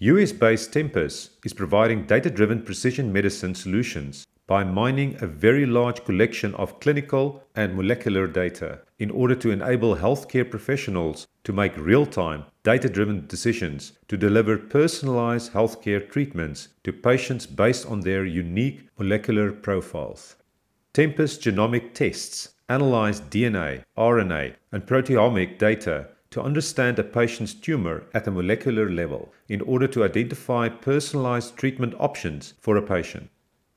US 0.00 0.32
based 0.32 0.72
Tempus 0.72 1.30
is 1.44 1.54
providing 1.54 2.04
data 2.04 2.28
driven 2.28 2.62
precision 2.62 3.12
medicine 3.12 3.54
solutions 3.54 4.26
by 4.46 4.62
mining 4.62 5.16
a 5.20 5.26
very 5.26 5.66
large 5.66 6.04
collection 6.04 6.54
of 6.54 6.78
clinical 6.80 7.42
and 7.56 7.74
molecular 7.74 8.28
data 8.28 8.80
in 8.98 9.10
order 9.10 9.34
to 9.34 9.50
enable 9.50 9.96
healthcare 9.96 10.48
professionals 10.48 11.26
to 11.42 11.52
make 11.52 11.76
real 11.76 12.06
time, 12.06 12.44
data 12.62 12.88
driven 12.88 13.26
decisions 13.26 13.92
to 14.06 14.16
deliver 14.16 14.56
personalized 14.56 15.52
healthcare 15.52 16.08
treatments 16.08 16.68
to 16.84 16.92
patients 16.92 17.46
based 17.46 17.86
on 17.86 18.00
their 18.00 18.24
unique 18.24 18.88
molecular 18.98 19.50
profiles. 19.50 20.35
Tempus 20.96 21.36
genomic 21.36 21.92
tests 21.92 22.54
analyze 22.70 23.20
DNA, 23.20 23.84
RNA, 23.98 24.54
and 24.72 24.86
proteomic 24.86 25.58
data 25.58 26.08
to 26.30 26.40
understand 26.40 26.98
a 26.98 27.04
patient's 27.04 27.52
tumor 27.52 28.04
at 28.14 28.26
a 28.26 28.30
molecular 28.30 28.88
level 28.88 29.30
in 29.46 29.60
order 29.60 29.86
to 29.88 30.04
identify 30.04 30.70
personalized 30.70 31.54
treatment 31.58 31.92
options 31.98 32.54
for 32.60 32.78
a 32.78 32.82
patient. 32.82 33.28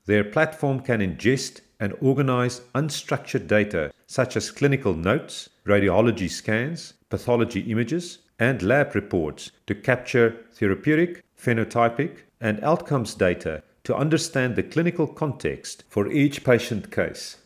Their 0.05 0.24
platform 0.24 0.80
can 0.80 1.01
ingest 1.01 1.59
and 1.82 1.93
organize 1.99 2.61
unstructured 2.74 3.47
data 3.47 3.91
such 4.07 4.38
as 4.38 4.49
clinical 4.49 4.93
notes, 4.93 5.49
radiology 5.65 6.30
scans, 6.30 6.93
pathology 7.09 7.70
images, 7.70 8.20
and 8.39 8.63
lab 8.63 8.95
reports 8.95 9.51
to 9.67 9.76
capture 9.76 10.45
therapeutic, 10.53 11.26
phenotypic, 11.38 12.20
and 12.39 12.63
outcomes 12.63 13.13
data 13.13 13.61
to 13.89 13.95
understand 13.95 14.55
the 14.55 14.61
clinical 14.61 15.07
context 15.07 15.83
for 15.89 16.11
each 16.11 16.43
patient 16.43 16.91
case. 16.91 17.37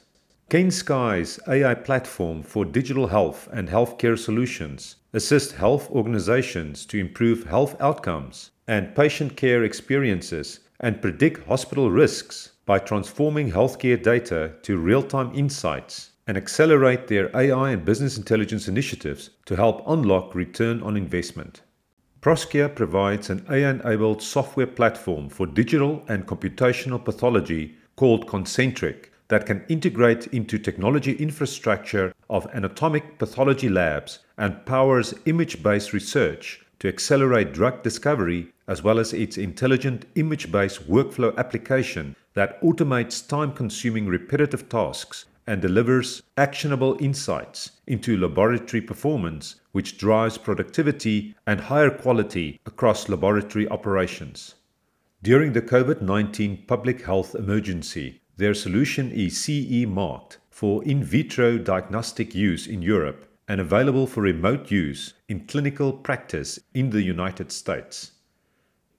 KenSci's 0.50 1.40
AI 1.48 1.74
platform 1.74 2.44
for 2.44 2.66
digital 2.66 3.08
health 3.08 3.48
and 3.54 3.70
healthcare 3.70 4.20
solutions 4.20 4.98
assists 5.14 5.54
health 5.54 5.90
organizations 5.90 6.86
to 6.86 7.00
improve 7.00 7.46
health 7.46 7.80
outcomes 7.80 8.52
and 8.68 8.94
patient 8.94 9.38
care 9.38 9.64
experiences 9.64 10.60
and 10.82 11.02
predict 11.02 11.48
hospital 11.48 11.90
risks 11.90 12.52
by 12.66 12.78
transforming 12.78 13.50
healthcare 13.50 14.04
data 14.04 14.52
to 14.64 14.78
real 14.78 15.02
time 15.02 15.32
insights 15.34 16.12
and 16.28 16.36
accelerate 16.36 17.08
their 17.08 17.34
AI 17.34 17.72
and 17.72 17.86
business 17.86 18.18
intelligence 18.18 18.68
initiatives 18.68 19.30
to 19.46 19.56
help 19.56 19.82
unlock 19.88 20.36
return 20.36 20.84
on 20.84 20.98
investment. 20.98 21.62
Proscia 22.24 22.74
provides 22.74 23.30
an 23.30 23.46
AI 23.52 23.70
enabled 23.70 24.22
software 24.22 24.66
platform 24.66 25.28
for 25.28 25.46
digital 25.46 26.02
and 26.08 26.26
computational 26.26 27.04
pathology 27.04 27.76
called 27.98 28.28
Concentriq 28.28 29.10
that 29.28 29.46
can 29.46 29.66
integrate 29.68 30.28
into 30.28 30.58
technology 30.58 31.18
infrastructure 31.18 32.14
of 32.30 32.48
anatomic 32.54 33.20
pathology 33.20 33.68
labs 33.68 34.20
and 34.38 34.66
powers 34.66 35.14
image 35.26 35.62
based 35.62 35.92
research 35.92 36.62
to 36.80 36.88
accelerate 36.88 37.52
drug 37.52 37.84
discovery 37.84 38.54
as 38.70 38.82
well 38.82 39.00
as 39.00 39.12
its 39.12 39.38
intelligent 39.38 40.06
image 40.16 40.50
based 40.50 40.90
workflow 40.90 41.36
application 41.36 42.16
that 42.36 42.62
automates 42.62 43.28
time 43.28 43.52
consuming 43.52 44.06
repetitive 44.06 44.70
tasks 44.70 45.26
and 45.46 45.62
delivers 45.62 46.24
actionable 46.38 46.96
insights 47.02 47.72
into 47.88 48.16
laboratory 48.16 48.80
performance, 48.80 49.56
which 49.74 49.98
drives 49.98 50.38
productivity 50.38 51.36
and 51.46 51.60
higher 51.60 51.90
quality 51.90 52.60
across 52.66 53.10
laboratory 53.10 53.68
operations. 53.68 54.56
During 55.22 55.54
the 55.54 55.62
COVID 55.62 56.02
19 56.02 56.64
public 56.68 57.02
health 57.02 57.36
emergency, 57.36 58.22
their 58.38 58.54
solution 58.54 59.12
is 59.12 59.40
CE 59.44 59.86
marked 59.86 60.38
for 60.50 60.84
in 60.84 61.04
vitro 61.04 61.58
diagnostic 61.58 62.34
use 62.34 62.68
in 62.68 62.82
Europe 62.82 63.30
and 63.48 63.60
available 63.60 64.08
for 64.08 64.22
remote 64.22 64.72
use 64.72 65.14
in 65.28 65.46
clinical 65.48 65.92
practice 65.92 66.60
in 66.74 66.90
the 66.92 67.02
United 67.02 67.52
States. 67.52 68.12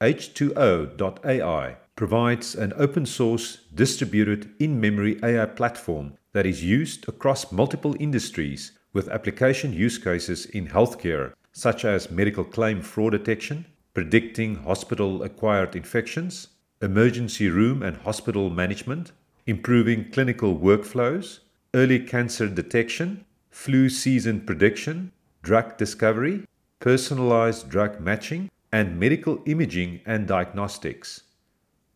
H2O.ai 0.00 1.76
provides 1.96 2.54
an 2.54 2.72
open 2.76 3.06
source 3.06 3.58
distributed 3.74 4.50
in 4.58 4.80
memory 4.80 5.20
AI 5.22 5.46
platform 5.46 6.14
that 6.32 6.46
is 6.46 6.64
used 6.64 7.08
across 7.08 7.52
multiple 7.52 7.94
industries 8.00 8.72
with 8.94 9.08
application 9.08 9.72
use 9.72 9.98
cases 9.98 10.46
in 10.46 10.68
healthcare, 10.68 11.32
such 11.52 11.84
as 11.84 12.12
medical 12.12 12.44
claim 12.44 12.80
fraud 12.80 13.10
detection, 13.10 13.66
predicting 13.92 14.54
hospital 14.54 15.24
acquired 15.24 15.74
infections, 15.74 16.48
emergency 16.80 17.48
room 17.50 17.82
and 17.82 17.96
hospital 17.98 18.50
management, 18.50 19.10
improving 19.46 20.10
clinical 20.12 20.56
workflows, 20.56 21.40
early 21.74 21.98
cancer 21.98 22.48
detection, 22.48 23.24
flu 23.50 23.88
season 23.88 24.40
prediction, 24.40 25.10
drug 25.42 25.76
discovery, 25.76 26.46
personalized 26.78 27.68
drug 27.68 28.00
matching, 28.00 28.48
and 28.72 28.98
medical 28.98 29.42
imaging 29.46 30.00
and 30.06 30.28
diagnostics. 30.28 31.22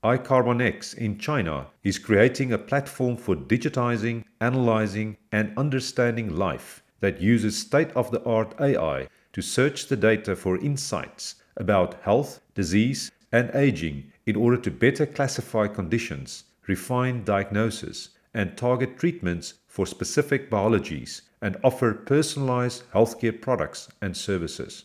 iCarbonX 0.02 0.94
in 0.96 1.18
China 1.18 1.66
is 1.82 1.98
creating 1.98 2.52
a 2.52 2.58
platform 2.58 3.16
for 3.16 3.36
digitizing, 3.36 4.24
analyzing, 4.40 5.16
and 5.32 5.52
understanding 5.56 6.36
life 6.36 6.82
that 7.00 7.20
uses 7.20 7.56
state 7.56 7.90
of 7.92 8.10
the 8.10 8.22
art 8.24 8.54
AI 8.60 9.08
to 9.32 9.42
search 9.42 9.86
the 9.88 9.96
data 9.96 10.34
for 10.34 10.58
insights 10.58 11.36
about 11.56 12.02
health, 12.02 12.40
disease, 12.54 13.10
and 13.32 13.50
aging 13.54 14.10
in 14.26 14.36
order 14.36 14.56
to 14.56 14.70
better 14.70 15.06
classify 15.06 15.66
conditions, 15.66 16.44
refine 16.66 17.24
diagnosis, 17.24 18.10
and 18.34 18.56
target 18.56 18.98
treatments 18.98 19.54
for 19.66 19.86
specific 19.86 20.50
biologies 20.50 21.22
and 21.40 21.56
offer 21.62 21.92
personalized 21.92 22.82
healthcare 22.92 23.40
products 23.40 23.88
and 24.02 24.16
services. 24.16 24.84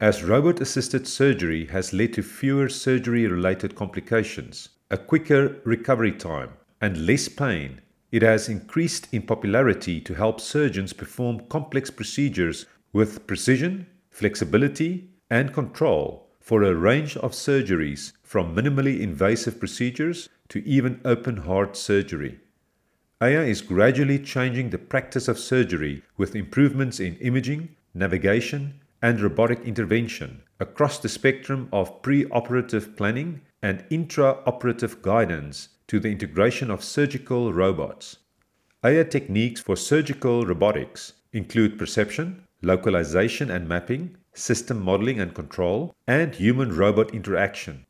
As 0.00 0.24
robot 0.24 0.60
assisted 0.60 1.06
surgery 1.06 1.66
has 1.66 1.92
led 1.92 2.12
to 2.14 2.22
fewer 2.22 2.68
surgery 2.68 3.26
related 3.26 3.74
complications, 3.74 4.70
a 4.90 4.98
quicker 4.98 5.60
recovery 5.64 6.12
time, 6.12 6.50
and 6.80 7.06
less 7.06 7.28
pain, 7.28 7.80
it 8.14 8.22
has 8.22 8.48
increased 8.48 9.08
in 9.10 9.22
popularity 9.22 10.00
to 10.00 10.14
help 10.14 10.40
surgeons 10.40 10.92
perform 10.92 11.40
complex 11.48 11.90
procedures 11.90 12.64
with 12.92 13.26
precision, 13.26 13.88
flexibility, 14.08 15.10
and 15.30 15.52
control 15.52 16.28
for 16.38 16.62
a 16.62 16.76
range 16.76 17.16
of 17.16 17.32
surgeries 17.32 18.12
from 18.22 18.54
minimally 18.54 19.00
invasive 19.00 19.58
procedures 19.58 20.28
to 20.48 20.64
even 20.64 21.00
open 21.04 21.38
heart 21.38 21.76
surgery. 21.76 22.38
AI 23.20 23.46
is 23.46 23.60
gradually 23.60 24.20
changing 24.20 24.70
the 24.70 24.78
practice 24.78 25.26
of 25.26 25.36
surgery 25.36 26.00
with 26.16 26.36
improvements 26.36 27.00
in 27.00 27.16
imaging, 27.16 27.68
navigation, 27.94 28.80
and 29.02 29.20
robotic 29.20 29.58
intervention 29.62 30.40
across 30.60 31.00
the 31.00 31.08
spectrum 31.08 31.68
of 31.72 32.00
pre-operative 32.00 32.96
planning 32.96 33.40
and 33.60 33.84
intra-operative 33.90 35.02
guidance 35.02 35.70
to 35.88 36.00
the 36.00 36.10
integration 36.10 36.70
of 36.70 36.82
surgical 36.84 37.52
robots. 37.52 38.18
AI 38.84 39.04
techniques 39.04 39.60
for 39.60 39.76
surgical 39.76 40.44
robotics 40.44 41.14
include 41.32 41.78
perception, 41.78 42.44
localization 42.62 43.50
and 43.50 43.68
mapping, 43.68 44.16
system 44.34 44.80
modeling 44.82 45.20
and 45.20 45.34
control, 45.34 45.94
and 46.06 46.34
human 46.34 46.74
robot 46.76 47.14
interaction. 47.14 47.86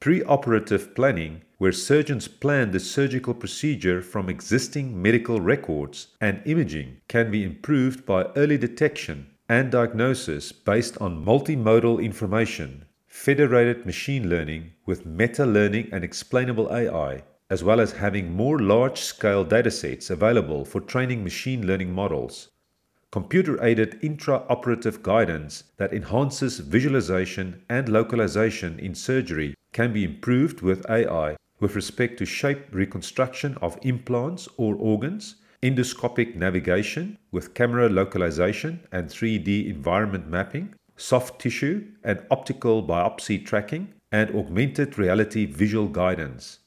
Pre-operative 0.00 0.94
planning, 0.94 1.42
where 1.58 1.72
surgeons 1.72 2.26
plan 2.26 2.72
the 2.72 2.80
surgical 2.80 3.34
procedure 3.34 4.02
from 4.02 4.28
existing 4.28 5.00
medical 5.00 5.40
records 5.40 6.08
and 6.20 6.42
imaging, 6.44 6.96
can 7.08 7.30
be 7.30 7.44
improved 7.44 8.04
by 8.04 8.24
early 8.34 8.58
detection 8.58 9.28
and 9.48 9.70
diagnosis 9.70 10.50
based 10.50 10.98
on 10.98 11.24
multimodal 11.24 12.02
information, 12.02 12.84
federated 13.22 13.86
machine 13.86 14.28
learning 14.28 14.72
with 14.84 15.06
meta 15.06 15.46
learning 15.46 15.88
and 15.92 16.02
explainable 16.02 16.68
AI, 16.74 17.22
as 17.50 17.62
well 17.62 17.80
as 17.80 17.92
having 17.92 18.34
more 18.34 18.58
large 18.58 19.00
scale 19.00 19.44
datasets 19.44 20.10
available 20.10 20.64
for 20.64 20.80
training 20.80 21.22
machine 21.22 21.64
learning 21.64 21.92
models. 21.92 22.48
Computer 23.12 23.62
aided 23.62 23.92
intraoperative 24.02 25.02
guidance 25.02 25.62
that 25.76 25.94
enhances 25.94 26.58
visualization 26.58 27.62
and 27.68 27.88
localization 27.88 28.76
in 28.80 28.92
surgery 28.92 29.54
can 29.72 29.92
be 29.92 30.02
improved 30.02 30.60
with 30.60 30.84
AI 30.90 31.36
with 31.60 31.76
respect 31.76 32.18
to 32.18 32.26
shape 32.26 32.64
reconstruction 32.72 33.56
of 33.62 33.78
implants 33.82 34.48
or 34.56 34.74
organs 34.74 35.36
endoscopic 35.62 36.34
navigation 36.34 37.16
with 37.30 37.54
camera 37.54 37.88
localization 37.88 38.80
and 38.90 39.08
3D 39.08 39.68
environment 39.70 40.26
mapping, 40.26 40.74
soft 41.02 41.40
tissue 41.40 41.84
and 42.04 42.24
optical 42.30 42.80
biopsy 42.86 43.44
tracking, 43.44 43.92
and 44.12 44.30
augmented 44.36 44.96
reality 44.96 45.44
visual 45.44 45.88
guidance. 45.88 46.60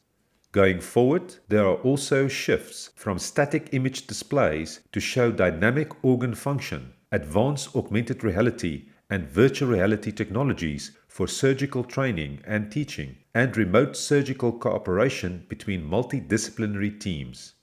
Going 0.52 0.82
forward, 0.82 1.36
there 1.48 1.66
are 1.66 1.82
also 1.84 2.28
shifts 2.28 2.90
from 2.96 3.18
static 3.18 3.70
image 3.72 4.08
displays 4.08 4.82
to 4.92 5.00
show 5.00 5.32
dynamic 5.32 6.04
organ 6.04 6.36
function, 6.36 6.94
advanced 7.14 7.76
augmented 7.76 8.24
reality, 8.24 8.90
and 9.10 9.30
virtual 9.30 9.70
reality 9.70 10.12
technologies 10.12 10.92
for 11.08 11.28
surgical 11.28 11.84
training 11.84 12.42
and 12.46 12.70
teaching, 12.70 13.16
and 13.34 13.56
remote 13.56 13.96
surgical 13.96 14.52
cooperation 14.52 15.46
between 15.48 15.90
multidisciplinary 15.90 17.00
teams. 17.00 17.54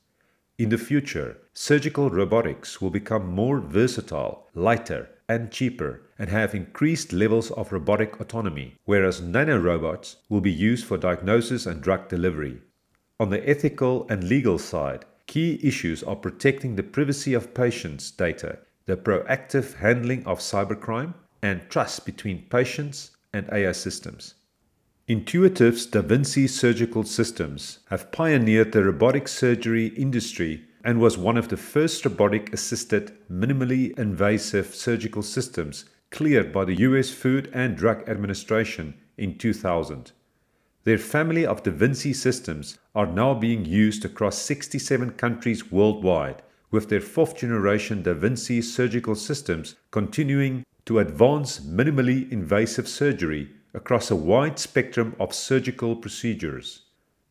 In 0.57 0.70
the 0.70 0.79
future, 0.79 1.37
surgical 1.55 2.09
robotics 2.09 2.80
will 2.80 2.90
become 2.90 3.26
more 3.26 3.61
versatile, 3.61 4.48
lighter, 4.55 5.09
and 5.28 5.50
cheaper, 5.50 6.03
and 6.18 6.30
have 6.30 6.55
increased 6.55 7.12
levels 7.12 7.50
of 7.53 7.72
robotic 7.72 8.20
autonomy, 8.20 8.74
whereas 8.84 9.20
nanorobots 9.20 10.16
will 10.28 10.40
be 10.40 10.53
used 10.53 10.84
for 10.84 10.96
diagnosis 10.96 11.66
and 11.66 11.82
drug 11.82 12.09
delivery. 12.09 12.61
On 13.20 13.30
the 13.30 13.48
ethical 13.48 14.07
and 14.09 14.24
legal 14.24 14.59
side, 14.59 15.05
key 15.26 15.61
issues 15.62 16.03
are 16.03 16.16
protecting 16.16 16.76
the 16.76 16.82
privacy 16.82 17.34
of 17.34 17.55
patients' 17.55 18.11
data, 18.11 18.59
the 18.86 18.96
proactive 18.96 19.74
handling 19.74 20.24
of 20.26 20.40
cybercrime, 20.40 21.14
and 21.42 21.68
trust 21.68 22.07
between 22.07 22.46
patients 22.48 23.11
and 23.32 23.48
AI 23.53 23.72
systems. 23.72 24.34
Intuitive's 25.09 25.86
Da 25.86 26.00
Vinci 26.00 26.46
surgical 26.46 27.05
systems 27.05 27.80
have 27.90 28.12
pioneered 28.12 28.72
the 28.72 28.84
robotic 28.84 29.26
surgery 29.28 29.88
industry 29.88 30.64
and 30.85 31.01
was 31.01 31.16
one 31.16 31.37
of 31.37 31.49
the 31.49 31.57
first 31.57 32.05
robotic 32.05 32.53
assisted 32.53 33.12
minimally 33.30 33.97
invasive 33.99 34.74
surgical 34.74 35.22
systems 35.22 35.85
cleared 36.11 36.53
by 36.53 36.64
the 36.64 36.80
US 36.80 37.11
Food 37.11 37.51
and 37.53 37.76
Drug 37.76 38.09
Administration 38.09 38.95
in 39.16 39.39
2000. 39.39 40.12
Their 40.85 40.99
family 40.99 41.47
of 41.47 41.62
Da 41.62 41.70
Vinci 41.70 42.12
systems 42.12 42.78
are 42.95 43.07
now 43.07 43.35
being 43.35 43.64
used 43.64 44.05
across 44.05 44.39
67 44.39 45.12
countries 45.12 45.70
worldwide, 45.70 46.43
with 46.70 46.89
their 46.89 47.01
fourth 47.01 47.37
generation 47.37 48.03
Da 48.03 48.14
Vinci 48.14 48.61
surgical 48.61 49.14
systems 49.14 49.76
continuing 49.91 50.64
to 50.87 50.99
advance 50.99 51.61
minimally 51.61 52.30
invasive 52.33 52.89
surgery 52.89 53.51
across 53.74 54.11
a 54.11 54.16
wide 54.16 54.59
spectrum 54.59 55.14
of 55.20 55.33
surgical 55.33 55.95
procedures. 55.95 56.83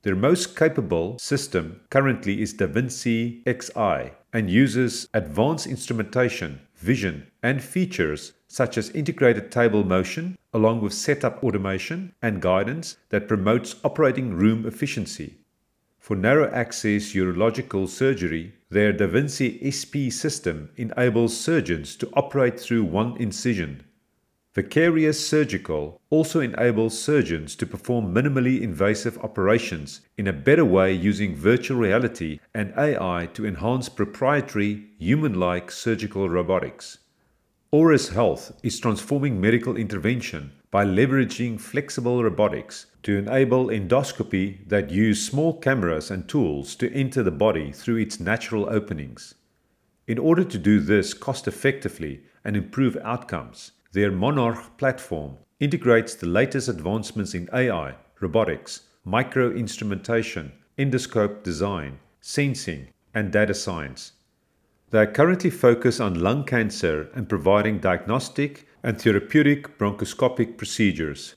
Their 0.04 0.16
most 0.16 0.56
capable 0.56 1.20
system 1.20 1.82
currently 1.91 2.41
is 2.41 2.56
DaVinci 2.56 3.43
Xi 3.45 4.12
and 4.34 4.49
uses 4.49 5.08
advanced 5.14 5.68
instrumentation, 5.68 6.62
vision, 6.76 7.28
and 7.43 7.62
features 7.62 8.34
such 8.47 8.80
as 8.80 8.89
integrated 8.89 9.52
table 9.52 9.84
motion 9.84 10.39
along 10.54 10.82
with 10.82 10.93
setup 10.93 11.43
automation 11.43 12.14
and 12.20 12.41
guidance 12.41 12.97
that 13.10 13.28
promotes 13.28 13.76
operating 13.84 14.34
room 14.34 14.66
efficiency. 14.66 15.36
For 15.99 16.16
narrow 16.16 16.49
access 16.52 17.14
urological 17.14 17.88
surgery, 17.88 18.56
their 18.72 18.91
DaVinci 18.91 19.62
SP 19.70 20.10
system 20.12 20.72
enables 20.78 21.38
surgeons 21.38 21.95
to 21.97 22.10
operate 22.14 22.60
through 22.60 22.86
one 22.86 23.18
incision 23.18 23.84
Vicarious 24.54 25.26
Surgical 25.26 26.02
also 26.10 26.41
enables 26.41 27.02
surgeons 27.02 27.56
to 27.56 27.66
perform 27.66 28.14
minimally 28.14 28.60
invasive 28.60 29.18
operations 29.20 30.02
in 30.18 30.28
a 30.28 30.34
better 30.34 30.66
way 30.66 30.91
using 30.91 31.34
virtual 31.34 31.78
reality 31.78 32.38
and 32.54 32.74
AI 32.78 33.30
to 33.34 33.45
enhance 33.45 33.88
proprietary, 33.88 34.88
human 34.99 35.36
like 35.36 35.72
surgical 35.72 36.28
robotics. 36.28 36.97
Auris 37.72 38.12
Health 38.12 38.52
is 38.62 38.78
transforming 38.78 39.39
medical 39.39 39.78
intervention 39.78 40.52
by 40.70 40.84
leveraging 40.84 41.58
flexible 41.58 42.22
robotics 42.22 42.88
to 43.04 43.16
enable 43.16 43.68
endoscopy 43.68 44.68
that 44.68 44.89
use 44.89 45.26
small 45.26 45.58
cameras 45.62 46.12
and 46.12 46.28
tools 46.28 46.76
to 46.76 46.91
enter 46.93 47.24
the 47.24 47.32
body 47.32 47.72
through 47.72 47.95
its 47.95 48.20
natural 48.20 48.68
openings. 48.70 49.34
In 50.08 50.20
order 50.20 50.43
to 50.43 50.58
do 50.58 50.82
this 50.82 51.14
cost 51.14 51.47
effectively 51.47 52.24
and 52.43 52.58
improve 52.58 52.97
outcomes, 53.02 53.72
their 53.94 54.10
Monarch 54.10 54.78
platform 54.78 55.36
integrates 55.60 56.16
the 56.16 56.26
latest 56.26 56.70
advancements 56.70 57.34
in 57.34 57.50
AI, 57.54 57.94
robotics, 58.22 58.84
micro 59.04 59.52
instrumentation, 59.52 60.50
endoscope 60.78 61.44
design, 61.44 62.00
sensing, 62.22 62.88
and 63.14 63.34
data 63.34 63.54
science. 63.54 64.14
They 64.92 65.00
are 65.00 65.12
currently 65.12 65.50
focused 65.50 66.00
on 66.00 66.22
lung 66.22 66.46
cancer 66.46 67.10
and 67.14 67.28
providing 67.28 67.80
diagnostic 67.80 68.66
and 68.82 68.98
therapeutic 68.98 69.78
bronchoscopic 69.78 70.58
procedures. 70.58 71.36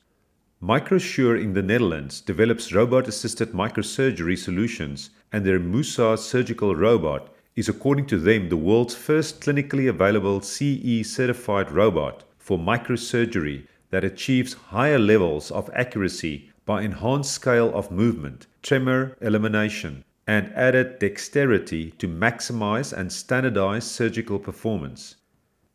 Microsure 0.61 1.37
in 1.37 1.55
the 1.55 1.63
Netherlands 1.63 2.21
develops 2.21 2.73
robot 2.73 3.09
assisted 3.09 3.51
microsurgery 3.51 4.39
solutions, 4.39 5.11
and 5.33 5.45
their 5.45 5.59
Musa 5.59 6.17
surgical 6.17 6.77
robot 6.77 7.35
is, 7.57 7.69
according 7.69 8.07
to 8.07 8.19
them, 8.19 8.49
the 8.49 8.57
world's 8.57 8.95
first 8.95 9.41
clinically 9.41 9.89
available 9.89 10.41
CE 10.41 11.05
certified 11.05 11.73
robot 11.73 12.23
for 12.45 12.59
microsurgery 12.59 13.67
that 13.89 14.05
achieves 14.05 14.53
higher 14.53 14.99
levels 14.99 15.51
of 15.51 15.71
accuracy 15.75 16.51
by 16.67 16.83
enhanced 16.83 17.33
scale 17.33 17.75
of 17.75 17.91
movement, 17.91 18.47
tremor 18.63 19.17
elimination, 19.23 20.05
and 20.27 20.53
added 20.55 20.99
dexterity 20.99 21.93
to 21.93 22.07
maximize 22.07 22.93
and 22.93 23.11
standardize 23.11 23.91
surgical 23.91 24.39
performance. 24.39 25.17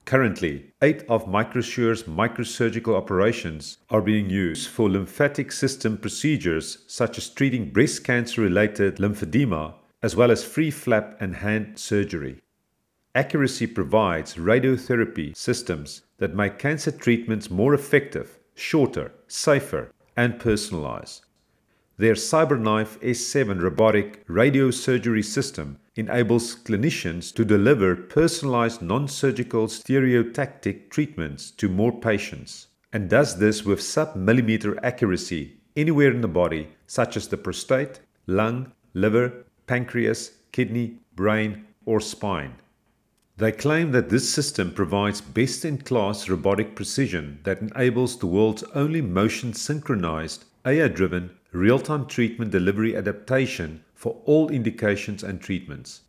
Currently, 0.05 0.72
eight 0.84 1.03
of 1.09 1.28
Microsure's 1.28 2.03
microsurgical 2.03 2.95
operations 2.95 3.80
are 3.89 4.01
being 4.01 4.30
used 4.30 4.70
for 4.70 4.89
lymphatic 4.89 5.51
system 5.51 5.97
procedures 5.97 6.86
such 6.86 7.17
as 7.17 7.30
treating 7.30 7.72
breast 7.72 8.03
cancer 8.03 8.41
related 8.41 8.97
lymphedema, 8.97 9.74
as 10.03 10.15
well 10.15 10.30
as 10.30 10.43
free 10.43 10.70
flap 10.70 11.17
and 11.20 11.38
hand 11.38 11.80
surgery. 11.80 12.41
Accuray 13.16 13.74
provides 13.74 14.36
radiotherapy 14.36 15.36
systems 15.36 16.03
that 16.20 16.36
make 16.36 16.60
cancer 16.60 16.91
treatments 16.91 17.49
more 17.49 17.74
effective, 17.74 18.38
shorter, 18.53 19.12
safer, 19.28 19.91
and 20.16 20.39
personalized. 20.39 21.26
Their 21.97 22.14
CyberKnife 22.14 22.99
S7 22.99 23.62
robotic 23.62 24.28
radiosurgery 24.28 25.26
system 25.26 25.80
enables 25.95 26.55
clinicians 26.55 27.34
to 27.34 27.43
deliver 27.43 27.95
personalized 27.95 28.84
non 28.84 29.07
surgical 29.07 29.66
stereotactic 29.66 30.91
treatments 30.91 31.49
to 31.51 31.68
more 31.68 31.99
patients 31.99 32.68
and 32.93 33.10
does 33.10 33.39
this 33.39 33.66
with 33.66 33.82
sub 33.82 34.16
millimeter 34.16 34.78
accuracy 34.86 35.57
anywhere 35.76 36.12
in 36.12 36.22
the 36.22 36.28
body, 36.28 36.70
such 36.86 37.18
as 37.18 37.28
the 37.28 37.38
prostate, 37.38 38.01
lung, 38.28 38.72
liver, 38.93 39.45
pancreas, 39.66 40.32
kidney, 40.51 40.99
brain, 41.16 41.66
or 41.86 41.99
spine. 41.99 42.53
They 43.40 43.54
claim 43.54 43.94
that 43.94 44.10
this 44.10 44.30
system 44.30 44.74
provides 44.74 45.22
best 45.22 45.64
in 45.64 45.78
class 45.78 46.28
robotic 46.28 46.76
precision 46.76 47.40
that 47.44 47.62
enables 47.62 48.20
the 48.20 48.26
world's 48.26 48.64
only 48.76 49.00
motion 49.02 49.54
synchronized, 49.54 50.44
AI 50.66 50.90
driven, 50.90 51.30
real 51.54 51.80
time 51.80 52.06
treatment 52.06 52.52
delivery 52.52 52.98
adaptation 52.98 53.86
for 53.94 54.22
all 54.26 54.50
indications 54.50 55.24
and 55.24 55.40
treatments. 55.40 56.02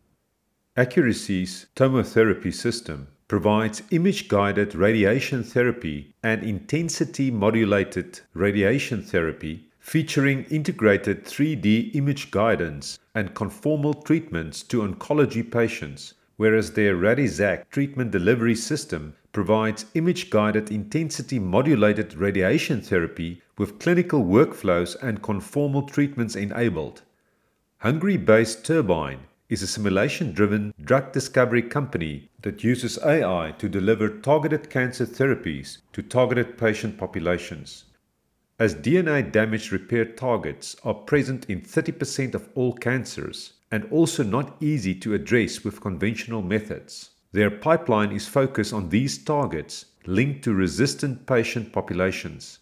Accuray's 0.75 1.67
tomotherapy 1.73 2.53
system 2.53 3.07
provides 3.29 3.81
image 3.91 4.27
guided 4.27 4.75
radiation 4.75 5.41
therapy 5.41 6.13
and 6.21 6.43
intensity 6.43 7.31
modulated 7.31 8.19
radiation 8.33 9.01
therapy 9.01 9.69
featuring 9.79 10.43
integrated 10.49 11.23
3D 11.23 11.95
image 11.95 12.29
guidance 12.29 12.99
and 13.15 13.33
conformal 13.33 14.03
treatments 14.03 14.63
to 14.63 14.81
oncology 14.81 15.49
patients 15.49 16.15
whereas 16.41 16.71
their 16.71 16.95
Radixact 16.95 17.69
treatment 17.69 18.09
delivery 18.09 18.55
system 18.55 19.13
provides 19.31 19.85
image 19.93 20.31
guided 20.31 20.71
intensity 20.71 21.37
modulated 21.37 22.15
radiation 22.15 22.81
therapy 22.81 23.43
with 23.59 23.77
clinical 23.77 24.23
workflows 24.23 24.95
and 25.03 25.21
conformal 25.21 25.87
treatments 25.87 26.35
enabled. 26.35 27.03
Hungary 27.77 28.17
based 28.17 28.65
Turbine 28.65 29.19
is 29.49 29.61
a 29.61 29.67
simulation 29.67 30.31
driven 30.31 30.73
drug 30.83 31.11
discovery 31.11 31.61
company 31.61 32.31
that 32.41 32.63
uses 32.63 32.97
AI 33.05 33.53
to 33.59 33.69
deliver 33.69 34.09
targeted 34.09 34.67
cancer 34.67 35.05
therapies 35.05 35.77
to 35.93 36.01
targeted 36.01 36.57
patient 36.57 36.97
populations. 36.97 37.83
As 38.61 38.75
DNA 38.75 39.31
damage 39.31 39.71
repair 39.71 40.05
targets 40.05 40.75
are 40.83 40.93
present 40.93 41.47
in 41.49 41.61
30% 41.61 42.35
of 42.35 42.47
all 42.53 42.73
cancers, 42.73 43.53
and 43.71 43.85
also 43.85 44.23
not 44.23 44.55
easy 44.61 44.93
to 44.99 45.15
address 45.15 45.63
with 45.63 45.81
conventional 45.81 46.43
methods. 46.43 47.09
Their 47.31 47.49
pipeline 47.49 48.11
is 48.11 48.27
focused 48.27 48.71
on 48.71 48.89
these 48.89 49.17
targets 49.17 49.85
linked 50.05 50.43
to 50.43 50.53
resistant 50.53 51.25
patient 51.25 51.73
populations. 51.73 52.59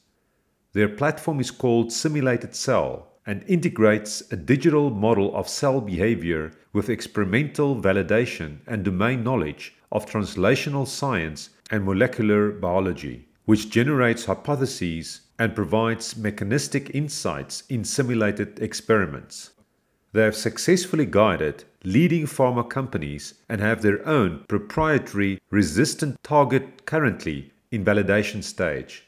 Their 0.72 0.88
platform 0.88 1.42
is 1.42 1.52
called 1.52 1.92
Simulated 1.92 2.56
Cell 2.56 3.12
and 3.26 3.44
integrates 3.46 4.24
a 4.32 4.38
digital 4.38 4.92
model 4.92 5.36
of 5.36 5.50
cell 5.50 5.82
behavior 5.82 6.54
with 6.72 6.88
experimental 6.88 7.76
validation 7.76 8.60
and 8.68 8.86
domain 8.86 9.22
knowledge 9.22 9.76
of 9.92 10.06
translational 10.06 10.88
science 10.88 11.50
and 11.70 11.84
molecular 11.84 12.54
biology, 12.54 13.28
which 13.44 13.70
generates 13.70 14.24
hypotheses 14.24 15.24
and 15.40 15.56
provides 15.56 16.18
mechanistic 16.18 16.94
insights 16.94 17.64
in 17.70 17.84
simulated 17.84 18.60
experiments. 18.60 19.52
They 20.12 20.24
have 20.24 20.36
successfully 20.36 21.06
guided 21.06 21.64
leading 21.84 22.26
pharma 22.26 22.70
companies 22.70 23.36
and 23.48 23.62
have 23.62 23.82
their 23.82 24.06
own 24.08 24.44
proprietary 24.50 25.40
resistant 25.50 26.22
target 26.24 26.86
currently 26.86 27.52
in 27.72 27.86
validation 27.86 28.44
stage. 28.44 29.06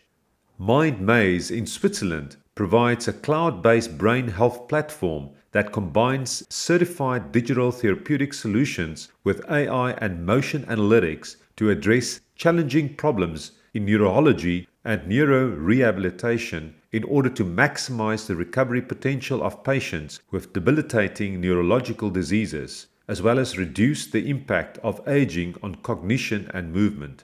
MindMaze 0.59 1.55
in 1.55 1.65
Switzerland 1.65 2.37
provides 2.55 3.07
a 3.07 3.13
cloud 3.13 3.61
based 3.61 3.97
brain 3.97 4.27
health 4.27 4.67
platform 4.67 5.31
that 5.51 5.73
combines 5.73 6.45
certified 6.53 7.31
digital 7.31 7.71
therapeutic 7.71 8.33
solutions 8.33 9.09
with 9.23 9.43
AI 9.49 9.91
and 9.93 10.25
motion 10.25 10.63
analytics 10.67 11.35
to 11.57 11.69
address 11.69 12.21
challenging 12.35 12.95
problems 12.95 13.51
in 13.73 13.85
neurology 13.85 14.67
and 14.83 15.01
neurorehabilitation 15.03 16.73
in 16.91 17.03
order 17.03 17.29
to 17.29 17.45
maximize 17.45 18.25
the 18.25 18.35
recovery 18.35 18.81
potential 18.81 19.43
of 19.43 19.63
patients 19.63 20.19
with 20.31 20.53
debilitating 20.53 21.39
neurological 21.39 22.09
diseases, 22.09 22.87
as 23.07 23.21
well 23.21 23.39
as 23.39 23.57
reduce 23.57 24.07
the 24.07 24.29
impact 24.29 24.77
of 24.79 25.07
aging 25.07 25.55
on 25.61 25.75
cognition 25.75 26.49
and 26.53 26.73
movement. 26.73 27.23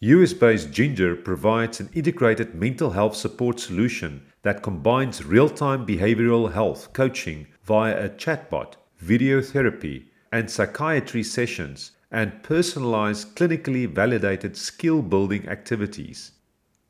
US 0.00 0.34
based 0.34 0.70
Ginger 0.70 1.16
provides 1.16 1.80
an 1.80 1.88
integrated 1.94 2.54
mental 2.54 2.90
health 2.90 3.16
support 3.16 3.58
solution 3.58 4.26
that 4.42 4.62
combines 4.62 5.24
real 5.24 5.48
time 5.48 5.86
behavioral 5.86 6.52
health 6.52 6.92
coaching 6.92 7.46
via 7.64 8.04
a 8.04 8.08
chatbot, 8.10 8.74
video 8.98 9.40
therapy, 9.40 10.10
and 10.30 10.50
psychiatry 10.50 11.22
sessions, 11.22 11.92
and 12.10 12.42
personalized, 12.42 13.34
clinically 13.34 13.88
validated 13.88 14.56
skill 14.56 15.00
building 15.00 15.48
activities. 15.48 16.32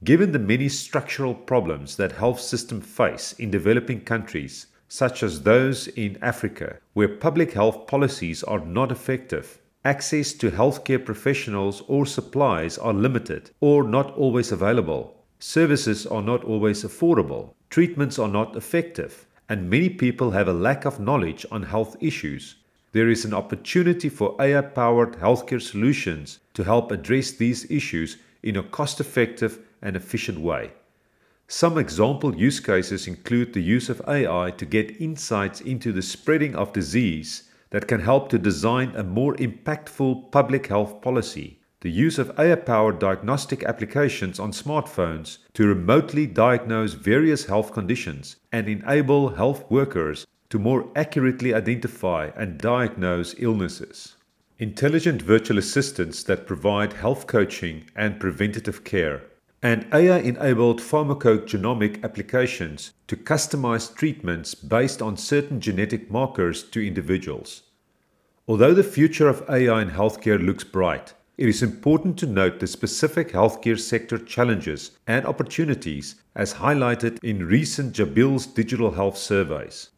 Given 0.05 0.33
the 0.33 0.39
many 0.39 0.69
structural 0.69 1.35
problems 1.35 1.97
that 1.97 2.13
health 2.13 2.39
systems 2.39 2.85
face 2.85 3.33
in 3.39 3.51
developing 3.51 4.03
countries, 4.03 4.67
such 4.87 5.23
as 5.23 5.41
those 5.41 5.87
in 5.89 6.19
Africa, 6.21 6.77
where 6.93 7.09
public 7.09 7.55
health 7.55 7.87
policies 7.87 8.43
are 8.43 8.59
not 8.59 8.93
effective, 8.93 9.63
access 9.83 10.35
to 10.35 10.51
healthcare 10.51 11.03
professionals 11.03 11.83
or 11.89 12.05
supplies 12.05 12.77
are 12.77 12.93
limited 12.93 13.51
or 13.61 13.83
not 13.83 14.15
always 14.15 14.53
available, 14.53 15.25
services 15.39 16.07
are 16.07 16.23
not 16.23 16.45
always 16.45 16.85
affordable, 16.85 17.55
treatments 17.71 18.19
are 18.19 18.29
not 18.29 18.55
effective, 18.57 19.25
and 19.49 19.71
many 19.71 19.89
people 19.89 20.33
have 20.33 20.49
a 20.49 20.53
lack 20.53 20.85
of 20.85 21.01
knowledge 21.01 21.47
on 21.51 21.63
health 21.63 21.97
issues. 22.01 22.57
There 22.93 23.09
is 23.09 23.25
an 23.25 23.33
opportunity 23.33 24.11
for 24.11 24.37
AI 24.39 24.61
powered 24.61 25.15
healthcare 25.15 25.63
solutions 25.63 26.41
to 26.53 26.65
help 26.65 26.93
address 26.93 27.31
these 27.31 27.71
issues 27.71 28.19
in 28.43 28.57
a 28.57 28.63
cost 28.63 29.01
effective 29.01 29.61
and 29.85 29.95
efficient 29.95 30.41
way. 30.41 30.73
Some 31.47 31.77
example 31.77 32.35
use 32.35 32.59
cases 32.59 33.07
include 33.07 33.53
the 33.53 33.63
use 33.63 33.91
of 33.91 34.01
AI 34.09 34.51
to 34.53 34.65
get 34.65 35.01
insights 35.01 35.61
into 35.61 35.93
the 35.93 36.01
spreading 36.01 36.57
of 36.57 36.73
disease 36.73 37.51
that 37.69 37.87
can 37.87 38.01
help 38.01 38.31
to 38.31 38.39
design 38.39 38.97
a 38.97 39.05
more 39.05 39.35
impactful 39.37 40.33
public 40.33 40.69
health 40.69 41.03
policy, 41.03 41.61
the 41.83 41.91
use 41.91 42.19
of 42.19 42.33
AI 42.39 42.55
powered 42.55 42.99
diagnostic 42.99 43.63
applications 43.63 44.41
on 44.41 44.53
smartphones 44.53 45.39
to 45.53 45.67
remotely 45.67 46.27
diagnose 46.27 46.95
various 46.95 47.45
health 47.45 47.73
conditions 47.73 48.37
and 48.51 48.67
enable 48.67 49.29
health 49.29 49.71
workers 49.71 50.27
to 50.49 50.59
more 50.59 50.89
accurately 50.97 51.53
identify 51.53 52.31
and 52.37 52.57
diagnose 52.57 53.35
illnesses. 53.39 54.17
Intelligent 54.59 55.21
virtual 55.21 55.59
assistants 55.59 56.23
that 56.23 56.47
provide 56.47 56.95
health 56.95 57.27
coaching 57.27 57.85
and 57.95 58.19
preventative 58.19 58.83
care 58.83 59.21
and 59.65 59.87
AI 59.95 60.19
enabled 60.19 60.79
pharmacogenomic 60.79 62.05
applications 62.05 62.93
to 63.07 63.17
customize 63.17 63.95
treatments 63.95 64.55
based 64.55 65.01
on 65.01 65.17
certain 65.17 65.59
genetic 65.59 66.11
markers 66.11 66.63
to 66.65 66.87
individuals. 66.87 67.63
Although 68.47 68.75
the 68.75 68.83
future 68.83 69.27
of 69.27 69.43
AI 69.49 69.81
in 69.81 69.89
healthcare 69.89 70.39
looks 70.39 70.65
bright, 70.65 71.15
it 71.39 71.49
is 71.49 71.63
important 71.63 72.19
to 72.19 72.27
note 72.27 72.61
the 72.61 72.67
specific 72.67 73.33
healthcare 73.33 73.81
sector 73.81 74.19
challenges 74.19 74.91
and 75.07 75.25
opportunities 75.25 76.17
as 76.37 76.53
highlighted 76.53 77.19
in 77.25 77.47
recent 77.47 77.95
Jabil's 77.95 78.45
digital 78.45 78.91
health 78.91 79.17
surveys. 79.17 79.89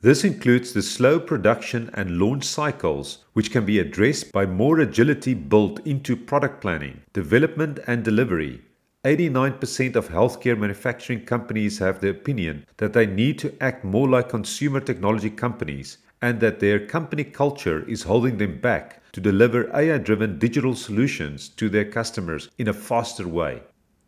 This 0.00 0.24
includes 0.24 0.72
the 0.72 0.82
slow 0.82 1.20
production 1.20 1.90
and 1.94 2.18
launch 2.18 2.42
cycles, 2.42 3.18
which 3.34 3.52
can 3.52 3.64
be 3.64 3.78
addressed 3.78 4.32
by 4.32 4.46
more 4.46 4.80
agility 4.80 5.32
built 5.32 5.78
into 5.86 6.16
product 6.16 6.60
planning, 6.60 7.02
development, 7.12 7.78
and 7.86 8.02
delivery, 8.02 8.62
89% 9.04 9.94
of 9.94 10.08
healthcare 10.08 10.58
manufacturing 10.58 11.24
companies 11.24 11.78
have 11.78 12.00
the 12.00 12.10
opinion 12.10 12.66
that 12.78 12.92
they 12.92 13.06
need 13.06 13.38
to 13.38 13.54
act 13.62 13.84
more 13.84 14.08
like 14.08 14.28
consumer 14.28 14.80
technology 14.80 15.30
companies 15.30 15.98
and 16.22 16.40
that 16.40 16.60
their 16.60 16.84
company 16.84 17.22
culture 17.22 17.88
is 17.88 18.02
holding 18.02 18.38
them 18.38 18.58
back 18.60 19.02
to 19.12 19.20
deliver 19.20 19.70
AI 19.76 19.98
driven 19.98 20.38
digital 20.38 20.74
solutions 20.74 21.48
to 21.48 21.68
their 21.68 21.84
customers 21.84 22.50
in 22.58 22.68
a 22.68 22.72
faster 22.72 23.28
way. 23.28 23.62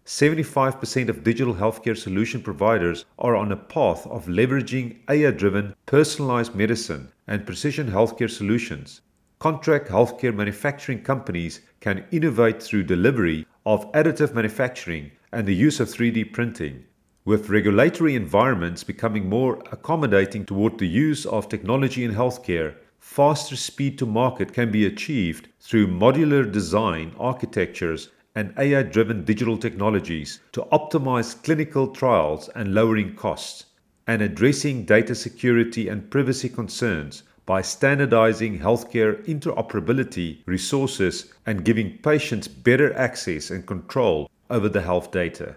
75% 0.04 1.08
of 1.08 1.22
digital 1.22 1.54
healthcare 1.54 1.96
solution 1.96 2.42
providers 2.42 3.04
are 3.18 3.36
on 3.36 3.52
a 3.52 3.56
path 3.56 4.06
of 4.06 4.26
leveraging 4.26 4.96
AI 5.10 5.30
driven 5.30 5.76
personalized 5.86 6.54
medicine 6.54 7.12
and 7.26 7.44
precision 7.44 7.90
healthcare 7.90 8.30
solutions. 8.30 9.02
Contract 9.38 9.88
healthcare 9.88 10.34
manufacturing 10.34 11.02
companies 11.02 11.60
can 11.80 12.04
innovate 12.10 12.62
through 12.62 12.82
delivery 12.82 13.46
of 13.68 13.92
additive 13.92 14.32
manufacturing 14.32 15.10
and 15.30 15.46
the 15.46 15.54
use 15.54 15.78
of 15.78 15.88
3D 15.88 16.32
printing. 16.32 16.82
With 17.26 17.50
regulatory 17.50 18.14
environments 18.14 18.82
becoming 18.82 19.28
more 19.28 19.62
accommodating 19.70 20.46
toward 20.46 20.78
the 20.78 20.88
use 20.88 21.26
of 21.26 21.50
technology 21.50 22.02
in 22.02 22.14
healthcare, 22.14 22.76
faster 22.98 23.56
speed 23.56 23.98
to 23.98 24.06
market 24.06 24.54
can 24.54 24.70
be 24.70 24.86
achieved 24.86 25.48
through 25.60 25.88
modular 25.88 26.50
design 26.50 27.14
architectures 27.18 28.08
and 28.34 28.54
AI 28.56 28.84
driven 28.84 29.22
digital 29.22 29.58
technologies 29.58 30.40
to 30.52 30.66
optimize 30.72 31.42
clinical 31.42 31.88
trials 31.88 32.48
and 32.54 32.72
lowering 32.72 33.14
costs, 33.16 33.66
and 34.06 34.22
addressing 34.22 34.86
data 34.86 35.14
security 35.14 35.88
and 35.88 36.10
privacy 36.10 36.48
concerns 36.48 37.22
by 37.48 37.62
standardizing 37.62 38.58
healthcare 38.58 39.24
interoperability 39.24 40.42
resources 40.44 41.32
and 41.46 41.64
giving 41.64 41.96
patients 42.02 42.46
better 42.46 42.92
access 42.92 43.48
and 43.50 43.66
control 43.66 44.30
over 44.50 44.68
the 44.68 44.82
health 44.82 45.10
data. 45.10 45.56